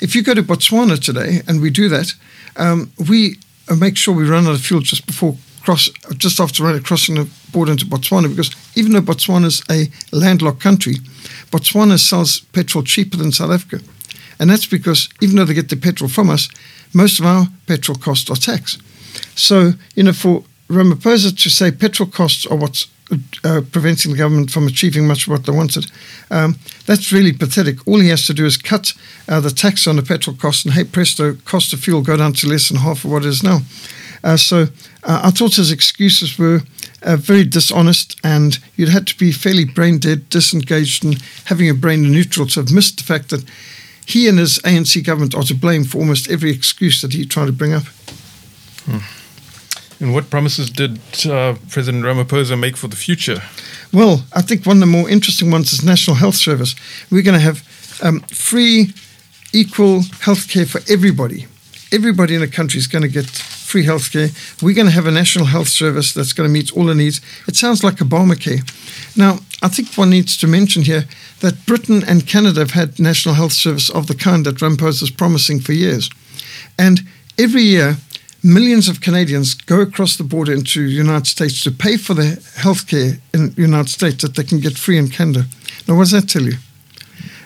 If 0.00 0.14
you 0.14 0.22
go 0.22 0.34
to 0.34 0.42
Botswana 0.42 0.98
today, 0.98 1.42
and 1.46 1.60
we 1.60 1.70
do 1.70 1.88
that, 1.88 2.14
um, 2.56 2.92
we 3.08 3.38
make 3.76 3.96
sure 3.96 4.14
we 4.14 4.28
run 4.28 4.46
out 4.46 4.54
of 4.54 4.60
fuel 4.60 4.80
just 4.80 5.06
before 5.06 5.36
cross, 5.62 5.88
just 6.16 6.40
after 6.40 6.80
crossing 6.80 7.14
the 7.16 7.28
border 7.52 7.72
into 7.72 7.86
Botswana, 7.86 8.28
because 8.28 8.54
even 8.74 8.92
though 8.92 9.00
Botswana 9.00 9.46
is 9.46 9.62
a 9.70 9.90
landlocked 10.14 10.60
country, 10.60 10.94
Botswana 11.50 11.98
sells 11.98 12.40
petrol 12.52 12.84
cheaper 12.84 13.16
than 13.16 13.32
South 13.32 13.50
Africa. 13.50 13.84
And 14.38 14.50
that's 14.50 14.66
because 14.66 15.08
even 15.20 15.36
though 15.36 15.44
they 15.44 15.54
get 15.54 15.68
the 15.68 15.76
petrol 15.76 16.10
from 16.10 16.30
us, 16.30 16.48
most 16.92 17.20
of 17.20 17.26
our 17.26 17.46
petrol 17.66 17.96
costs 17.96 18.30
are 18.30 18.36
tax. 18.36 18.78
So, 19.34 19.72
you 19.94 20.02
know, 20.02 20.12
for 20.12 20.42
Ramaphosa 20.68 21.36
to 21.42 21.50
say 21.50 21.70
petrol 21.70 22.08
costs 22.08 22.46
are 22.46 22.56
what's 22.56 22.86
uh, 23.44 23.60
preventing 23.72 24.12
the 24.12 24.18
government 24.18 24.50
from 24.50 24.66
achieving 24.66 25.06
much 25.06 25.26
of 25.26 25.32
what 25.32 25.44
they 25.44 25.52
wanted, 25.52 25.90
um, 26.30 26.56
that's 26.86 27.12
really 27.12 27.32
pathetic. 27.32 27.86
All 27.86 28.00
he 28.00 28.08
has 28.08 28.26
to 28.26 28.34
do 28.34 28.46
is 28.46 28.56
cut 28.56 28.94
uh, 29.28 29.40
the 29.40 29.50
tax 29.50 29.86
on 29.86 29.96
the 29.96 30.02
petrol 30.02 30.36
cost, 30.36 30.64
and 30.64 30.74
hey 30.74 30.84
presto, 30.84 31.34
cost 31.44 31.72
of 31.72 31.80
fuel 31.80 32.02
go 32.02 32.16
down 32.16 32.32
to 32.34 32.48
less 32.48 32.68
than 32.68 32.78
half 32.78 33.04
of 33.04 33.10
what 33.10 33.24
it 33.24 33.28
is 33.28 33.42
now. 33.42 33.60
Uh, 34.24 34.36
so 34.36 34.62
uh, 35.02 35.20
I 35.24 35.30
thought 35.30 35.56
his 35.56 35.72
excuses 35.72 36.38
were 36.38 36.60
uh, 37.02 37.16
very 37.16 37.44
dishonest, 37.44 38.18
and 38.24 38.58
you'd 38.76 38.88
had 38.88 39.06
to 39.08 39.18
be 39.18 39.32
fairly 39.32 39.64
brain 39.64 39.98
dead, 39.98 40.28
disengaged, 40.30 41.04
and 41.04 41.20
having 41.46 41.68
a 41.68 41.74
brain 41.74 42.02
neutral 42.02 42.46
to 42.46 42.60
have 42.60 42.72
missed 42.72 42.98
the 42.98 43.04
fact 43.04 43.30
that 43.30 43.44
he 44.06 44.28
and 44.28 44.38
his 44.38 44.58
ANC 44.60 45.04
government 45.04 45.34
are 45.34 45.42
to 45.42 45.54
blame 45.54 45.84
for 45.84 45.98
almost 45.98 46.30
every 46.30 46.50
excuse 46.50 47.02
that 47.02 47.12
he 47.12 47.24
tried 47.24 47.46
to 47.46 47.52
bring 47.52 47.72
up. 47.72 47.84
Hmm. 48.84 49.21
And 50.02 50.12
what 50.12 50.30
promises 50.30 50.68
did 50.68 50.98
uh, 51.26 51.54
President 51.70 52.04
Ramaphosa 52.04 52.58
make 52.58 52.76
for 52.76 52.88
the 52.88 52.96
future? 52.96 53.40
Well, 53.92 54.24
I 54.32 54.42
think 54.42 54.66
one 54.66 54.78
of 54.78 54.80
the 54.80 54.86
more 54.86 55.08
interesting 55.08 55.52
ones 55.52 55.72
is 55.72 55.84
National 55.84 56.16
Health 56.16 56.34
Service. 56.34 56.74
We're 57.08 57.22
going 57.22 57.38
to 57.38 57.40
have 57.40 57.62
um, 58.02 58.18
free, 58.22 58.92
equal 59.52 60.02
health 60.22 60.48
care 60.48 60.66
for 60.66 60.80
everybody. 60.90 61.46
Everybody 61.92 62.34
in 62.34 62.40
the 62.40 62.48
country 62.48 62.78
is 62.78 62.88
going 62.88 63.02
to 63.02 63.08
get 63.08 63.26
free 63.26 63.84
health 63.84 64.10
care. 64.10 64.30
We're 64.60 64.74
going 64.74 64.88
to 64.88 64.92
have 64.92 65.06
a 65.06 65.12
national 65.12 65.46
health 65.46 65.68
service 65.68 66.12
that's 66.12 66.32
going 66.32 66.48
to 66.48 66.52
meet 66.52 66.76
all 66.76 66.86
the 66.86 66.96
needs. 66.96 67.20
It 67.46 67.54
sounds 67.54 67.84
like 67.84 67.96
Obamacare. 67.98 68.62
Now, 69.16 69.38
I 69.62 69.68
think 69.68 69.94
one 69.94 70.10
needs 70.10 70.36
to 70.38 70.48
mention 70.48 70.82
here 70.82 71.04
that 71.40 71.64
Britain 71.64 72.02
and 72.08 72.26
Canada 72.26 72.58
have 72.58 72.72
had 72.72 72.98
national 72.98 73.36
health 73.36 73.52
service 73.52 73.88
of 73.88 74.08
the 74.08 74.16
kind 74.16 74.44
that 74.46 74.56
Ramaphosa 74.56 75.04
is 75.04 75.10
promising 75.12 75.60
for 75.60 75.74
years. 75.74 76.10
And 76.76 77.02
every 77.38 77.62
year, 77.62 77.98
millions 78.42 78.88
of 78.88 79.00
Canadians 79.00 79.54
go 79.54 79.80
across 79.80 80.16
the 80.16 80.24
border 80.24 80.52
into 80.52 80.86
the 80.86 80.92
United 80.92 81.26
States 81.26 81.62
to 81.62 81.70
pay 81.70 81.96
for 81.96 82.14
their 82.14 82.36
health 82.56 82.86
care 82.86 83.18
in 83.32 83.50
the 83.54 83.62
United 83.62 83.88
States 83.88 84.22
that 84.22 84.34
they 84.34 84.44
can 84.44 84.60
get 84.60 84.76
free 84.76 84.98
in 84.98 85.08
Canada. 85.08 85.44
Now, 85.86 85.96
what 85.96 86.04
does 86.04 86.12
that 86.12 86.28
tell 86.28 86.42
you? 86.42 86.56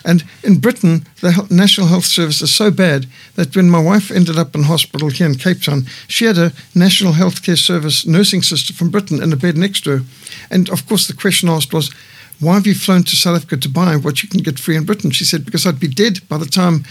And 0.06 0.24
in 0.44 0.60
Britain, 0.60 1.04
the 1.20 1.46
National 1.50 1.88
Health 1.88 2.04
Service 2.04 2.40
is 2.40 2.54
so 2.54 2.70
bad 2.70 3.06
that 3.34 3.56
when 3.56 3.68
my 3.68 3.82
wife 3.82 4.12
ended 4.12 4.38
up 4.38 4.54
in 4.54 4.62
hospital 4.62 5.10
here 5.10 5.26
in 5.26 5.34
Cape 5.34 5.60
Town, 5.62 5.86
she 6.06 6.26
had 6.26 6.38
a 6.38 6.52
National 6.76 7.14
Health 7.14 7.42
Care 7.42 7.56
Service 7.56 8.06
nursing 8.06 8.42
sister 8.42 8.72
from 8.72 8.90
Britain 8.90 9.20
in 9.20 9.30
the 9.30 9.36
bed 9.36 9.56
next 9.56 9.82
to 9.82 9.98
her. 9.98 10.04
And 10.48 10.70
of 10.70 10.86
course, 10.86 11.08
the 11.08 11.12
question 11.12 11.48
asked 11.48 11.74
was, 11.74 11.92
why 12.38 12.54
have 12.54 12.66
you 12.66 12.74
flown 12.74 13.02
to 13.04 13.16
South 13.16 13.36
Africa 13.36 13.56
to 13.56 13.68
buy 13.68 13.96
what 13.96 14.22
you 14.22 14.28
can 14.28 14.42
get 14.42 14.58
free 14.58 14.76
in 14.76 14.84
Britain? 14.84 15.10
She 15.10 15.24
said, 15.24 15.44
because 15.44 15.66
I'd 15.66 15.80
be 15.80 15.88
dead 15.88 16.26
by 16.28 16.36
the 16.36 16.46
time 16.46 16.84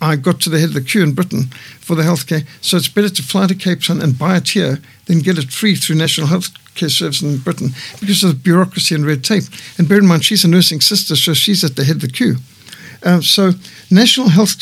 I 0.00 0.16
got 0.16 0.40
to 0.40 0.50
the 0.50 0.58
head 0.58 0.70
of 0.70 0.74
the 0.74 0.82
queue 0.82 1.02
in 1.02 1.14
Britain 1.14 1.44
for 1.80 1.94
the 1.94 2.02
healthcare. 2.02 2.46
So 2.60 2.76
it's 2.76 2.88
better 2.88 3.08
to 3.08 3.22
fly 3.22 3.46
to 3.46 3.54
Cape 3.54 3.82
Town 3.82 4.02
and 4.02 4.18
buy 4.18 4.36
it 4.36 4.50
here 4.50 4.78
than 5.06 5.20
get 5.20 5.38
it 5.38 5.50
free 5.50 5.74
through 5.74 5.96
National 5.96 6.26
Health 6.26 6.50
Care 6.74 6.90
Service 6.90 7.22
in 7.22 7.38
Britain 7.38 7.70
because 7.98 8.22
of 8.22 8.30
the 8.30 8.42
bureaucracy 8.42 8.94
and 8.94 9.06
red 9.06 9.24
tape. 9.24 9.44
And 9.78 9.88
bear 9.88 9.98
in 9.98 10.06
mind, 10.06 10.24
she's 10.24 10.44
a 10.44 10.48
nursing 10.48 10.82
sister, 10.82 11.16
so 11.16 11.32
she's 11.32 11.64
at 11.64 11.76
the 11.76 11.84
head 11.84 11.96
of 11.96 12.02
the 12.02 12.08
queue. 12.08 12.36
Uh, 13.02 13.22
so, 13.22 13.52
National 13.90 14.28
Health 14.28 14.58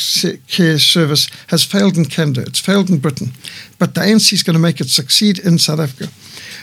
Care 0.47 0.79
Service 0.79 1.29
has 1.49 1.65
failed 1.65 1.99
in 1.99 2.05
Canada, 2.05 2.43
it's 2.43 2.61
failed 2.61 2.89
in 2.89 2.99
Britain, 2.99 3.33
but 3.81 3.97
the 3.97 4.01
ANC 4.01 4.33
is 4.33 4.45
going 4.45 4.55
to 4.55 4.63
make 4.63 4.81
it 4.81 4.89
succeed 4.89 5.41
in 5.41 5.59
South 5.59 5.81
Africa. 5.81 6.13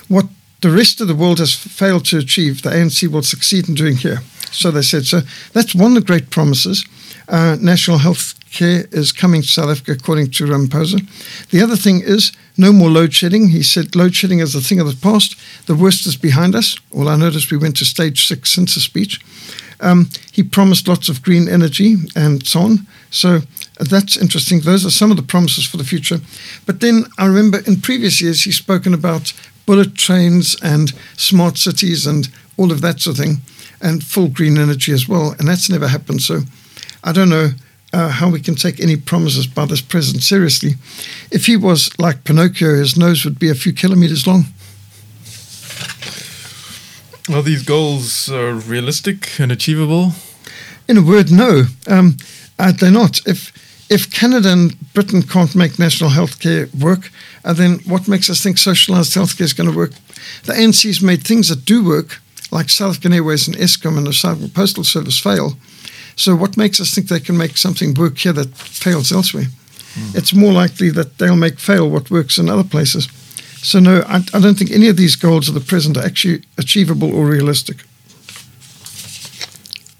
What 0.07 0.27
the 0.65 0.71
rest 0.71 0.99
of 0.99 1.07
the 1.07 1.13
world 1.13 1.37
has 1.37 1.53
failed 1.53 2.05
to 2.05 2.17
achieve, 2.17 2.63
the 2.63 2.71
ANC 2.71 3.07
will 3.07 3.21
succeed 3.21 3.69
in 3.69 3.75
doing 3.75 3.97
here. 3.97 4.21
So 4.51 4.71
they 4.71 4.81
said. 4.81 5.05
So 5.05 5.21
that's 5.53 5.75
one 5.75 5.95
of 5.95 6.01
the 6.01 6.07
great 6.07 6.31
promises. 6.31 6.83
Uh, 7.27 7.55
national 7.61 7.99
health 7.99 8.33
care 8.51 8.85
is 8.91 9.11
coming 9.11 9.43
to 9.43 9.47
South 9.47 9.69
Africa, 9.69 9.91
according 9.91 10.31
to 10.31 10.45
Ramaphosa. 10.45 10.99
The 11.51 11.61
other 11.61 11.75
thing 11.75 12.01
is 12.01 12.31
no 12.57 12.73
more 12.73 12.89
load 12.89 13.13
shedding. 13.13 13.49
He 13.49 13.61
said 13.61 13.95
load 13.95 14.15
shedding 14.15 14.39
is 14.39 14.55
a 14.55 14.59
thing 14.59 14.79
of 14.79 14.87
the 14.87 14.99
past. 14.99 15.35
The 15.67 15.75
worst 15.75 16.07
is 16.07 16.15
behind 16.15 16.55
us. 16.55 16.79
Well, 16.91 17.09
I 17.09 17.15
noticed 17.15 17.51
we 17.51 17.57
went 17.57 17.77
to 17.77 17.85
stage 17.85 18.27
six 18.27 18.49
since 18.49 18.73
the 18.73 18.81
speech. 18.81 19.21
Um, 19.81 20.09
he 20.31 20.41
promised 20.41 20.87
lots 20.87 21.09
of 21.09 21.21
green 21.21 21.47
energy 21.47 21.97
and 22.15 22.43
so 22.43 22.61
on. 22.61 22.87
So 23.11 23.41
that's 23.79 24.17
interesting. 24.17 24.61
Those 24.61 24.83
are 24.83 24.89
some 24.89 25.11
of 25.11 25.17
the 25.17 25.23
promises 25.23 25.65
for 25.67 25.77
the 25.77 25.83
future. 25.83 26.21
But 26.65 26.79
then 26.79 27.05
I 27.19 27.27
remember 27.27 27.59
in 27.67 27.81
previous 27.81 28.19
years 28.19 28.45
he's 28.45 28.57
spoken 28.57 28.95
about 28.95 29.33
bullet 29.65 29.95
trains 29.95 30.55
and 30.61 30.93
smart 31.17 31.57
cities 31.57 32.07
and 32.07 32.29
all 32.57 32.71
of 32.71 32.81
that 32.81 33.01
sort 33.01 33.17
of 33.17 33.25
thing, 33.25 33.41
and 33.81 34.03
full 34.03 34.27
green 34.29 34.57
energy 34.57 34.93
as 34.93 35.07
well. 35.07 35.35
And 35.39 35.47
that's 35.47 35.69
never 35.69 35.87
happened. 35.87 36.21
So 36.21 36.41
I 37.03 37.11
don't 37.11 37.29
know 37.29 37.49
uh, 37.93 38.09
how 38.09 38.29
we 38.29 38.39
can 38.39 38.55
take 38.55 38.79
any 38.79 38.97
promises 38.97 39.47
by 39.47 39.65
this 39.65 39.81
president 39.81 40.23
seriously. 40.23 40.75
If 41.31 41.45
he 41.45 41.57
was 41.57 41.89
like 41.97 42.23
Pinocchio, 42.23 42.75
his 42.75 42.97
nose 42.97 43.23
would 43.25 43.39
be 43.39 43.49
a 43.49 43.55
few 43.55 43.73
kilometers 43.73 44.27
long. 44.27 44.45
Are 47.33 47.41
these 47.41 47.63
goals 47.63 48.29
uh, 48.29 48.61
realistic 48.67 49.39
and 49.39 49.51
achievable? 49.51 50.11
In 50.87 50.97
a 50.97 51.01
word, 51.01 51.31
no. 51.31 51.63
Um, 51.87 52.17
uh, 52.59 52.71
they're 52.71 52.91
not. 52.91 53.19
If 53.25 53.51
if 53.89 54.11
Canada 54.11 54.51
and 54.51 54.93
Britain 54.93 55.21
can't 55.21 55.55
make 55.55 55.77
national 55.77 56.09
health 56.09 56.39
care 56.39 56.67
work, 56.79 57.11
uh, 57.43 57.53
then 57.53 57.79
what 57.85 58.07
makes 58.07 58.29
us 58.29 58.41
think 58.41 58.57
socialised 58.57 59.15
healthcare 59.15 59.41
is 59.41 59.53
going 59.53 59.69
to 59.69 59.75
work? 59.75 59.91
The 60.45 60.53
ANC's 60.53 61.01
made 61.01 61.23
things 61.23 61.49
that 61.49 61.65
do 61.65 61.85
work, 61.85 62.19
like 62.51 62.69
South 62.69 62.91
African 62.91 63.13
Airways 63.13 63.47
and 63.47 63.57
Eskom 63.57 63.97
and 63.97 64.07
the 64.07 64.13
South 64.13 64.37
African 64.37 64.53
Postal 64.53 64.83
Service, 64.83 65.19
fail. 65.19 65.57
So 66.15 66.35
what 66.35 66.57
makes 66.57 66.79
us 66.79 66.93
think 66.93 67.07
they 67.07 67.19
can 67.19 67.37
make 67.37 67.57
something 67.57 67.93
work 67.93 68.17
here 68.17 68.33
that 68.33 68.55
fails 68.55 69.11
elsewhere? 69.11 69.45
Mm. 69.93 70.15
It's 70.15 70.33
more 70.33 70.53
likely 70.53 70.89
that 70.91 71.17
they'll 71.17 71.35
make 71.35 71.59
fail 71.59 71.89
what 71.89 72.09
works 72.09 72.37
in 72.37 72.49
other 72.49 72.63
places. 72.63 73.07
So 73.61 73.79
no, 73.79 74.03
I, 74.07 74.17
I 74.33 74.39
don't 74.39 74.57
think 74.57 74.71
any 74.71 74.87
of 74.87 74.97
these 74.97 75.15
goals 75.15 75.47
of 75.47 75.53
the 75.53 75.61
present 75.61 75.97
are 75.97 76.05
actually 76.05 76.43
achievable 76.57 77.13
or 77.13 77.25
realistic. 77.25 77.77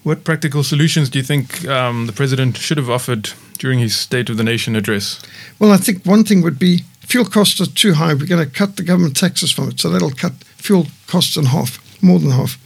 What 0.03 0.23
practical 0.23 0.63
solutions 0.63 1.09
do 1.09 1.17
you 1.19 1.25
think 1.25 1.67
um, 1.67 2.05
the 2.05 2.13
president 2.13 2.57
should 2.57 2.77
have 2.77 2.91
offered 2.91 3.33
during 3.57 3.79
his 3.79 3.95
State 3.95 4.29
of 4.29 4.37
the 4.37 4.43
Nation 4.43 4.75
address? 4.75 5.21
Well, 5.59 5.71
I 5.71 5.77
think 5.77 6.05
one 6.05 6.23
thing 6.23 6.41
would 6.41 6.59
be 6.59 6.83
fuel 7.01 7.25
costs 7.25 7.61
are 7.61 7.65
too 7.65 7.93
high. 7.93 8.13
We're 8.13 8.27
going 8.27 8.45
to 8.45 8.51
cut 8.51 8.75
the 8.75 8.83
government 8.83 9.15
taxes 9.15 9.51
from 9.51 9.69
it, 9.69 9.79
so 9.79 9.89
that'll 9.89 10.11
cut 10.11 10.33
fuel 10.57 10.87
costs 11.07 11.37
in 11.37 11.45
half, 11.45 11.79
more 12.01 12.19
than 12.19 12.31
half. 12.31 12.57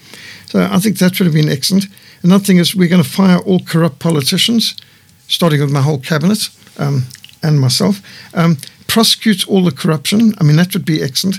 So 0.48 0.62
I 0.62 0.79
think 0.79 0.98
that 0.98 1.19
would 1.19 1.25
have 1.25 1.36
been 1.36 1.50
excellent. 1.50 1.86
Another 2.24 2.43
thing 2.43 2.58
is 2.58 2.75
we're 2.75 2.89
going 2.89 3.03
to 3.03 3.10
fire 3.10 3.39
all 3.39 3.60
corrupt 3.60 4.00
politicians, 4.00 4.75
starting 5.27 5.62
with 5.62 5.72
my 5.72 5.81
whole 5.81 6.00
cabinet 6.00 6.50
um, 6.77 7.03
and 7.43 7.60
myself. 7.60 8.01
Um, 8.34 8.58
prosecute 8.88 9.48
all 9.48 9.63
the 9.63 9.72
corruption. 9.72 10.34
I 10.39 10.43
mean, 10.43 10.55
that 10.55 10.74
would 10.74 10.86
be 10.86 11.03
excellent. 11.03 11.38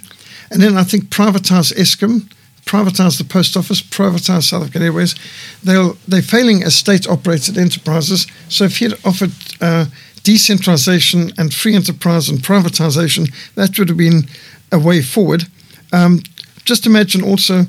And 0.50 0.62
then 0.62 0.76
I 0.76 0.84
think 0.84 1.04
privatize 1.04 1.74
Eskom, 1.74 2.30
privatize 2.64 3.18
the 3.18 3.24
post 3.24 3.56
office, 3.56 3.82
privatize 3.82 4.44
South 4.44 4.62
African 4.62 4.82
Airways. 4.82 5.14
They'll, 5.62 5.96
they're 6.06 6.22
failing 6.22 6.62
as 6.62 6.76
state 6.76 7.08
operated 7.08 7.58
enterprises. 7.58 8.26
So 8.48 8.64
if 8.64 8.80
you'd 8.80 8.94
offered 9.04 9.32
uh, 9.60 9.86
decentralization 10.22 11.32
and 11.38 11.52
free 11.52 11.74
enterprise 11.74 12.28
and 12.28 12.38
privatization, 12.38 13.32
that 13.54 13.78
would 13.78 13.88
have 13.88 13.98
been 13.98 14.28
a 14.72 14.78
way 14.78 15.02
forward. 15.02 15.44
Um, 15.92 16.22
just 16.64 16.86
imagine 16.86 17.22
also 17.22 17.66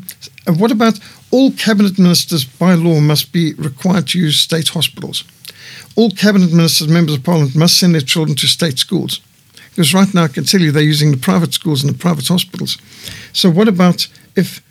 uh, 0.48 0.54
what 0.54 0.72
about 0.72 1.00
all 1.32 1.52
cabinet 1.52 1.98
ministers 1.98 2.44
by 2.46 2.74
law 2.74 3.00
must 3.00 3.32
be 3.32 3.54
required 3.54 4.08
to 4.10 4.20
use 4.20 4.40
state 4.40 4.70
hospitals? 4.70 5.24
All 5.96 6.12
cabinet 6.12 6.52
ministers, 6.52 6.88
members 6.88 7.16
of 7.16 7.24
parliament, 7.24 7.56
must 7.56 7.80
send 7.80 7.94
their 7.94 8.02
children 8.02 8.36
to 8.38 8.48
state 8.48 8.78
schools. 8.78 9.22
Because 9.70 9.94
right 9.94 10.14
now, 10.14 10.24
I 10.24 10.28
can 10.28 10.44
tell 10.44 10.60
you 10.60 10.72
they're 10.72 10.84
using 10.84 11.12
the 11.12 11.18
private 11.18 11.54
schools 11.54 11.84
and 11.84 11.94
the 11.94 11.98
private 11.98 12.28
hospitals. 12.28 12.78
So, 13.34 13.50
what 13.50 13.68
about 13.68 14.08
if 14.36 14.62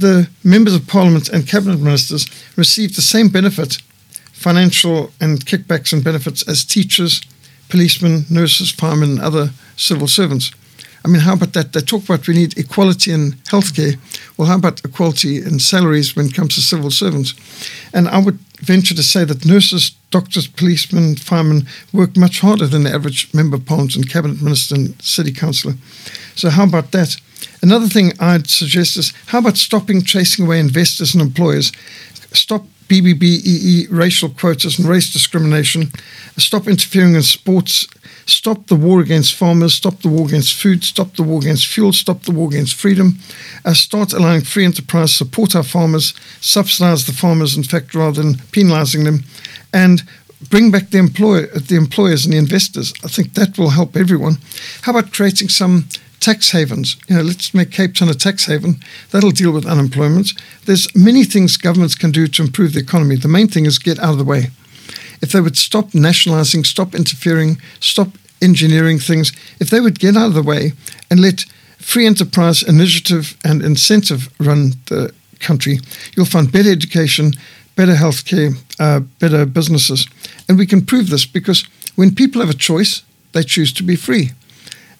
the 0.00 0.28
members 0.42 0.74
of 0.74 0.86
parliament 0.86 1.28
and 1.28 1.46
cabinet 1.46 1.80
ministers 1.80 2.26
receive 2.56 2.96
the 2.96 3.02
same 3.02 3.28
benefit, 3.28 3.78
financial 4.32 5.12
and 5.20 5.44
kickbacks 5.46 5.92
and 5.92 6.02
benefits, 6.02 6.46
as 6.48 6.64
teachers, 6.64 7.20
policemen, 7.68 8.24
nurses, 8.28 8.70
firemen, 8.70 9.10
and 9.10 9.20
other 9.20 9.50
civil 9.76 10.08
servants? 10.08 10.52
I 11.04 11.08
mean, 11.08 11.22
how 11.22 11.32
about 11.32 11.54
that? 11.54 11.72
They 11.72 11.80
talk 11.80 12.04
about 12.04 12.28
we 12.28 12.34
need 12.34 12.58
equality 12.58 13.12
in 13.12 13.32
healthcare. 13.48 13.98
Well, 14.36 14.48
how 14.48 14.56
about 14.56 14.84
equality 14.84 15.38
in 15.38 15.58
salaries 15.58 16.14
when 16.14 16.26
it 16.26 16.34
comes 16.34 16.54
to 16.56 16.60
civil 16.60 16.90
servants? 16.90 17.34
And 17.94 18.06
I 18.08 18.18
would 18.18 18.38
venture 18.60 18.94
to 18.94 19.02
say 19.02 19.24
that 19.24 19.46
nurses, 19.46 19.92
doctors, 20.10 20.46
policemen, 20.46 21.16
firemen 21.16 21.66
work 21.92 22.16
much 22.16 22.40
harder 22.40 22.66
than 22.66 22.82
the 22.82 22.92
average 22.92 23.32
member 23.32 23.56
of 23.56 23.64
parliament 23.64 23.96
and 23.96 24.10
cabinet 24.10 24.42
minister 24.42 24.74
and 24.74 25.00
city 25.02 25.32
councillor. 25.32 25.74
So, 26.40 26.48
how 26.48 26.64
about 26.64 26.92
that? 26.92 27.16
Another 27.60 27.86
thing 27.86 28.12
I'd 28.18 28.48
suggest 28.48 28.96
is 28.96 29.12
how 29.26 29.40
about 29.40 29.58
stopping 29.58 30.02
chasing 30.02 30.46
away 30.46 30.58
investors 30.58 31.12
and 31.12 31.20
employers? 31.20 31.70
Stop 32.32 32.64
BBBEE 32.88 33.88
racial 33.90 34.30
quotas 34.30 34.78
and 34.78 34.88
race 34.88 35.12
discrimination. 35.12 35.92
Stop 36.38 36.66
interfering 36.66 37.14
in 37.14 37.20
sports 37.20 37.86
stop 38.24 38.68
the 38.68 38.76
war 38.76 39.00
against 39.00 39.34
farmers, 39.34 39.74
stop 39.74 40.00
the 40.00 40.08
war 40.08 40.26
against 40.26 40.54
food, 40.54 40.82
stop 40.82 41.14
the 41.16 41.22
war 41.22 41.40
against 41.40 41.66
fuel, 41.66 41.92
stop 41.92 42.22
the 42.22 42.32
war 42.32 42.48
against 42.48 42.74
freedom, 42.74 43.18
uh, 43.64 43.74
start 43.74 44.12
allowing 44.12 44.40
free 44.40 44.64
enterprise, 44.64 45.14
support 45.14 45.54
our 45.54 45.64
farmers, 45.64 46.14
subsidize 46.40 47.04
the 47.04 47.12
farmers, 47.12 47.56
in 47.56 47.64
fact, 47.64 47.94
rather 47.94 48.22
than 48.22 48.38
penalizing 48.52 49.04
them, 49.04 49.24
and 49.74 50.04
bring 50.48 50.70
back 50.70 50.90
the 50.90 50.98
employer, 50.98 51.46
the 51.46 51.76
employers 51.76 52.24
and 52.24 52.32
the 52.32 52.38
investors. 52.38 52.94
I 53.04 53.08
think 53.08 53.34
that 53.34 53.58
will 53.58 53.70
help 53.70 53.96
everyone. 53.96 54.38
How 54.82 54.92
about 54.92 55.12
creating 55.12 55.48
some 55.48 55.86
tax 56.20 56.50
havens? 56.50 56.96
You 57.08 57.16
know, 57.16 57.22
let's 57.22 57.54
make 57.54 57.70
Cape 57.70 57.94
Town 57.94 58.08
a 58.08 58.14
tax 58.14 58.46
haven. 58.46 58.76
That'll 59.10 59.30
deal 59.30 59.52
with 59.52 59.66
unemployment. 59.66 60.32
There's 60.66 60.94
many 60.94 61.24
things 61.24 61.56
governments 61.56 61.94
can 61.94 62.10
do 62.10 62.26
to 62.26 62.42
improve 62.42 62.74
the 62.74 62.80
economy. 62.80 63.16
The 63.16 63.28
main 63.28 63.48
thing 63.48 63.66
is 63.66 63.78
get 63.78 63.98
out 63.98 64.12
of 64.12 64.18
the 64.18 64.24
way 64.24 64.50
if 65.22 65.32
they 65.32 65.40
would 65.40 65.56
stop 65.56 65.94
nationalizing, 65.94 66.64
stop 66.64 66.94
interfering, 66.94 67.60
stop 67.80 68.08
engineering 68.42 68.98
things, 68.98 69.32
if 69.60 69.70
they 69.70 69.80
would 69.80 69.98
get 69.98 70.16
out 70.16 70.28
of 70.28 70.34
the 70.34 70.42
way 70.42 70.72
and 71.10 71.20
let 71.20 71.44
free 71.78 72.06
enterprise 72.06 72.62
initiative 72.62 73.36
and 73.44 73.62
incentive 73.62 74.30
run 74.38 74.72
the 74.86 75.12
country, 75.40 75.78
you'll 76.16 76.26
find 76.26 76.52
better 76.52 76.70
education, 76.70 77.32
better 77.76 77.94
healthcare, 77.94 78.54
uh, 78.78 79.00
better 79.18 79.44
businesses. 79.46 80.06
And 80.48 80.58
we 80.58 80.66
can 80.66 80.84
prove 80.84 81.10
this 81.10 81.26
because 81.26 81.64
when 81.96 82.14
people 82.14 82.40
have 82.40 82.50
a 82.50 82.54
choice, 82.54 83.02
they 83.32 83.42
choose 83.42 83.72
to 83.74 83.82
be 83.82 83.96
free. 83.96 84.30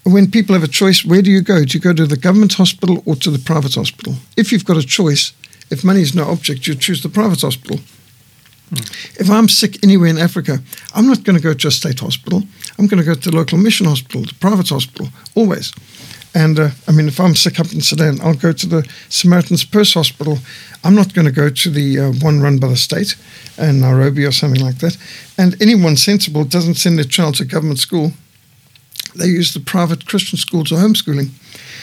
When 0.05 0.31
people 0.31 0.55
have 0.55 0.65
a 0.65 0.69
choice, 0.69 1.05
where 1.05 1.23
do 1.23 1.31
you 1.31 1.43
go? 1.43 1.65
Do 1.65 1.77
you 1.77 1.81
go 1.81 1.93
to 1.93 2.07
the 2.07 2.17
government 2.17 2.55
hospital 2.55 3.03
or 3.05 3.17
to 3.17 3.31
the 3.31 3.39
private 3.39 3.75
hospital? 3.75 4.15
If 4.37 4.51
you've 4.51 4.65
got 4.65 4.77
a 4.77 4.87
choice, 4.87 5.33
if 5.71 5.85
money 5.85 6.01
is 6.01 6.15
no 6.15 6.25
object, 6.31 6.67
you 6.67 6.75
choose 6.75 7.03
the 7.03 7.09
private 7.09 7.41
hospital. 7.43 7.79
If 9.19 9.29
I'm 9.29 9.49
sick 9.49 9.83
anywhere 9.83 10.09
in 10.09 10.19
Africa, 10.19 10.61
I'm 10.95 11.07
not 11.07 11.25
going 11.25 11.37
to 11.37 11.43
go 11.43 11.55
to 11.55 11.69
a 11.69 11.71
state 11.71 12.01
hospital. 12.01 12.43
I'm 12.79 12.87
going 12.87 13.03
to 13.03 13.05
go 13.05 13.15
to 13.15 13.31
the 13.31 13.37
local 13.37 13.59
mission 13.59 13.87
hospital, 13.87 14.23
the 14.23 14.35
private 14.35 14.69
hospital, 14.69 15.09
always. 15.35 15.73
And 16.35 16.59
uh, 16.61 16.71
I 16.87 16.93
mean, 16.93 17.09
if 17.09 17.19
I'm 17.19 17.35
sick 17.35 17.59
up 17.59 17.73
in 17.73 17.81
Sudan, 17.81 18.21
I'll 18.23 18.35
go 18.35 18.53
to 18.53 18.67
the 18.67 18.89
Samaritan's 19.09 19.65
Purse 19.65 19.95
Hospital. 19.95 20.39
I'm 20.85 20.95
not 20.95 21.13
going 21.13 21.27
to 21.27 21.33
go 21.33 21.51
to 21.51 21.71
the 21.71 21.99
uh, 21.99 22.13
one 22.21 22.41
run 22.41 22.59
by 22.59 22.69
the 22.69 22.77
state 22.77 23.17
in 23.59 23.81
Nairobi 23.81 24.25
or 24.25 24.33
something 24.33 24.65
like 24.65 24.79
that. 24.79 24.97
And 25.37 25.61
anyone 25.61 25.97
sensible 25.97 26.45
doesn't 26.45 26.77
send 26.77 26.99
their 26.99 27.05
child 27.05 27.35
to 27.37 27.45
government 27.45 27.81
school. 27.81 28.13
They 29.15 29.27
use 29.27 29.53
the 29.53 29.61
private 29.61 30.07
Christian 30.07 30.39
schools 30.39 30.73
or 30.73 30.77
homeschooling. 30.77 31.31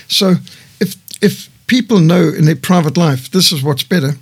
So 0.08 0.36
if 0.80 0.96
if 1.22 1.50
people 1.68 2.00
know 2.00 2.30
in 2.30 2.46
their 2.46 2.56
private 2.56 2.98
life 2.98 3.30
this 3.32 3.52
is 3.52 3.64
what's 3.64 3.84
better, 3.84 4.18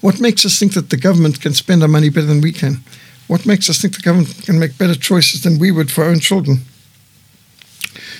what 0.00 0.20
makes 0.20 0.44
us 0.44 0.58
think 0.58 0.72
that 0.74 0.90
the 0.90 0.96
government 0.96 1.40
can 1.40 1.54
spend 1.54 1.82
our 1.82 1.88
money 1.88 2.08
better 2.08 2.26
than 2.26 2.40
we 2.40 2.52
can? 2.52 2.82
What 3.26 3.46
makes 3.46 3.68
us 3.68 3.80
think 3.80 3.94
the 3.94 4.02
government 4.02 4.42
can 4.44 4.58
make 4.58 4.78
better 4.78 4.94
choices 4.94 5.42
than 5.42 5.58
we 5.58 5.70
would 5.70 5.90
for 5.90 6.04
our 6.04 6.10
own 6.10 6.20
children? 6.20 6.58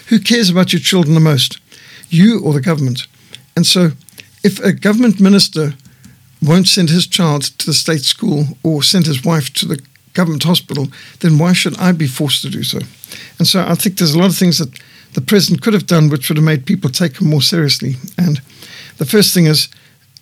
Who 0.09 0.21
cares 0.21 0.51
about 0.51 0.73
your 0.73 0.81
children 0.81 1.15
the 1.15 1.21
most? 1.21 1.59
You 2.09 2.41
or 2.45 2.53
the 2.53 2.61
government? 2.61 3.07
And 3.57 3.67
so, 3.67 3.93
if 4.43 4.59
a 4.61 4.73
government 4.73 5.21
minister 5.21 5.75
won't 6.43 6.69
send 6.69 6.91
his 6.91 7.07
child 7.07 7.43
to 7.43 7.67
the 7.67 7.75
state 7.75 8.03
school 8.03 8.45
or 8.63 8.83
send 8.83 9.07
his 9.07 9.25
wife 9.25 9.53
to 9.55 9.67
the 9.67 9.81
government 10.13 10.43
hospital, 10.45 10.89
then 11.21 11.39
why 11.39 11.53
should 11.53 11.79
I 11.79 11.93
be 11.93 12.07
forced 12.07 12.43
to 12.43 12.51
do 12.51 12.63
so? 12.63 12.79
And 13.39 13.47
so 13.47 13.65
I 13.67 13.75
think 13.75 13.99
there's 13.99 14.15
a 14.15 14.19
lot 14.19 14.31
of 14.31 14.37
things 14.37 14.59
that 14.59 14.79
the 15.15 15.21
president 15.21 15.63
could 15.63 15.75
have 15.75 15.87
done 15.87 16.09
which 16.09 16.29
would 16.29 16.37
have 16.37 16.45
made 16.45 16.67
people 16.67 16.91
take 16.91 17.21
him 17.21 17.29
more 17.29 17.43
seriously. 17.43 17.97
And 18.17 18.41
the 18.99 19.07
first 19.07 19.35
thing 19.35 19.47
is 19.47 19.69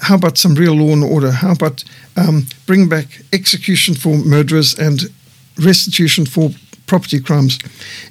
how 0.01 0.15
about 0.15 0.39
some 0.39 0.55
real 0.55 0.75
law 0.75 0.93
and 0.93 1.03
order? 1.03 1.33
How 1.33 1.53
about 1.53 1.85
um, 2.17 2.47
bring 2.67 2.89
back 2.89 3.07
execution 3.33 3.95
for 3.95 4.17
murderers 4.17 4.79
and 4.79 5.11
restitution 5.59 6.25
for 6.25 6.51
property 6.87 7.21
crimes? 7.21 7.59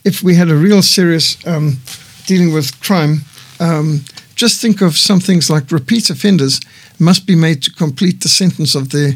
If 0.04 0.22
we 0.22 0.36
had 0.36 0.50
a 0.50 0.56
real 0.56 0.82
serious 0.82 1.38
um, 1.48 1.78
dealing 2.26 2.54
with 2.54 2.80
crime, 2.82 3.22
um, 3.60 4.02
just 4.36 4.62
think 4.62 4.82
of 4.82 4.98
some 4.98 5.20
things 5.20 5.50
like 5.50 5.72
repeat 5.72 6.10
offenders 6.10 6.60
must 7.00 7.26
be 7.26 7.36
made 7.36 7.63
to 7.63 7.72
complete 7.72 8.22
the 8.22 8.30
sentence 8.30 8.76
of 8.76 8.90
their 8.90 9.13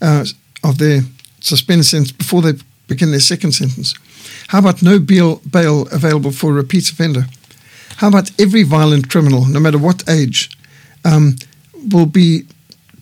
uh, 0.00 0.24
of 0.64 0.78
their 0.78 1.02
suspended 1.42 1.86
sentence 1.86 2.12
before 2.12 2.42
they 2.42 2.54
begin 2.88 3.10
their 3.10 3.20
second 3.20 3.52
sentence. 3.52 3.94
How 4.48 4.58
about 4.58 4.82
no 4.82 4.98
bail, 4.98 5.40
bail 5.50 5.86
available 5.92 6.32
for 6.32 6.50
a 6.50 6.54
repeat 6.54 6.90
offender? 6.90 7.26
How 7.96 8.08
about 8.08 8.30
every 8.40 8.62
violent 8.62 9.10
criminal, 9.10 9.46
no 9.46 9.60
matter 9.60 9.78
what 9.78 10.08
age, 10.08 10.50
um, 11.04 11.36
will 11.90 12.06
be 12.06 12.46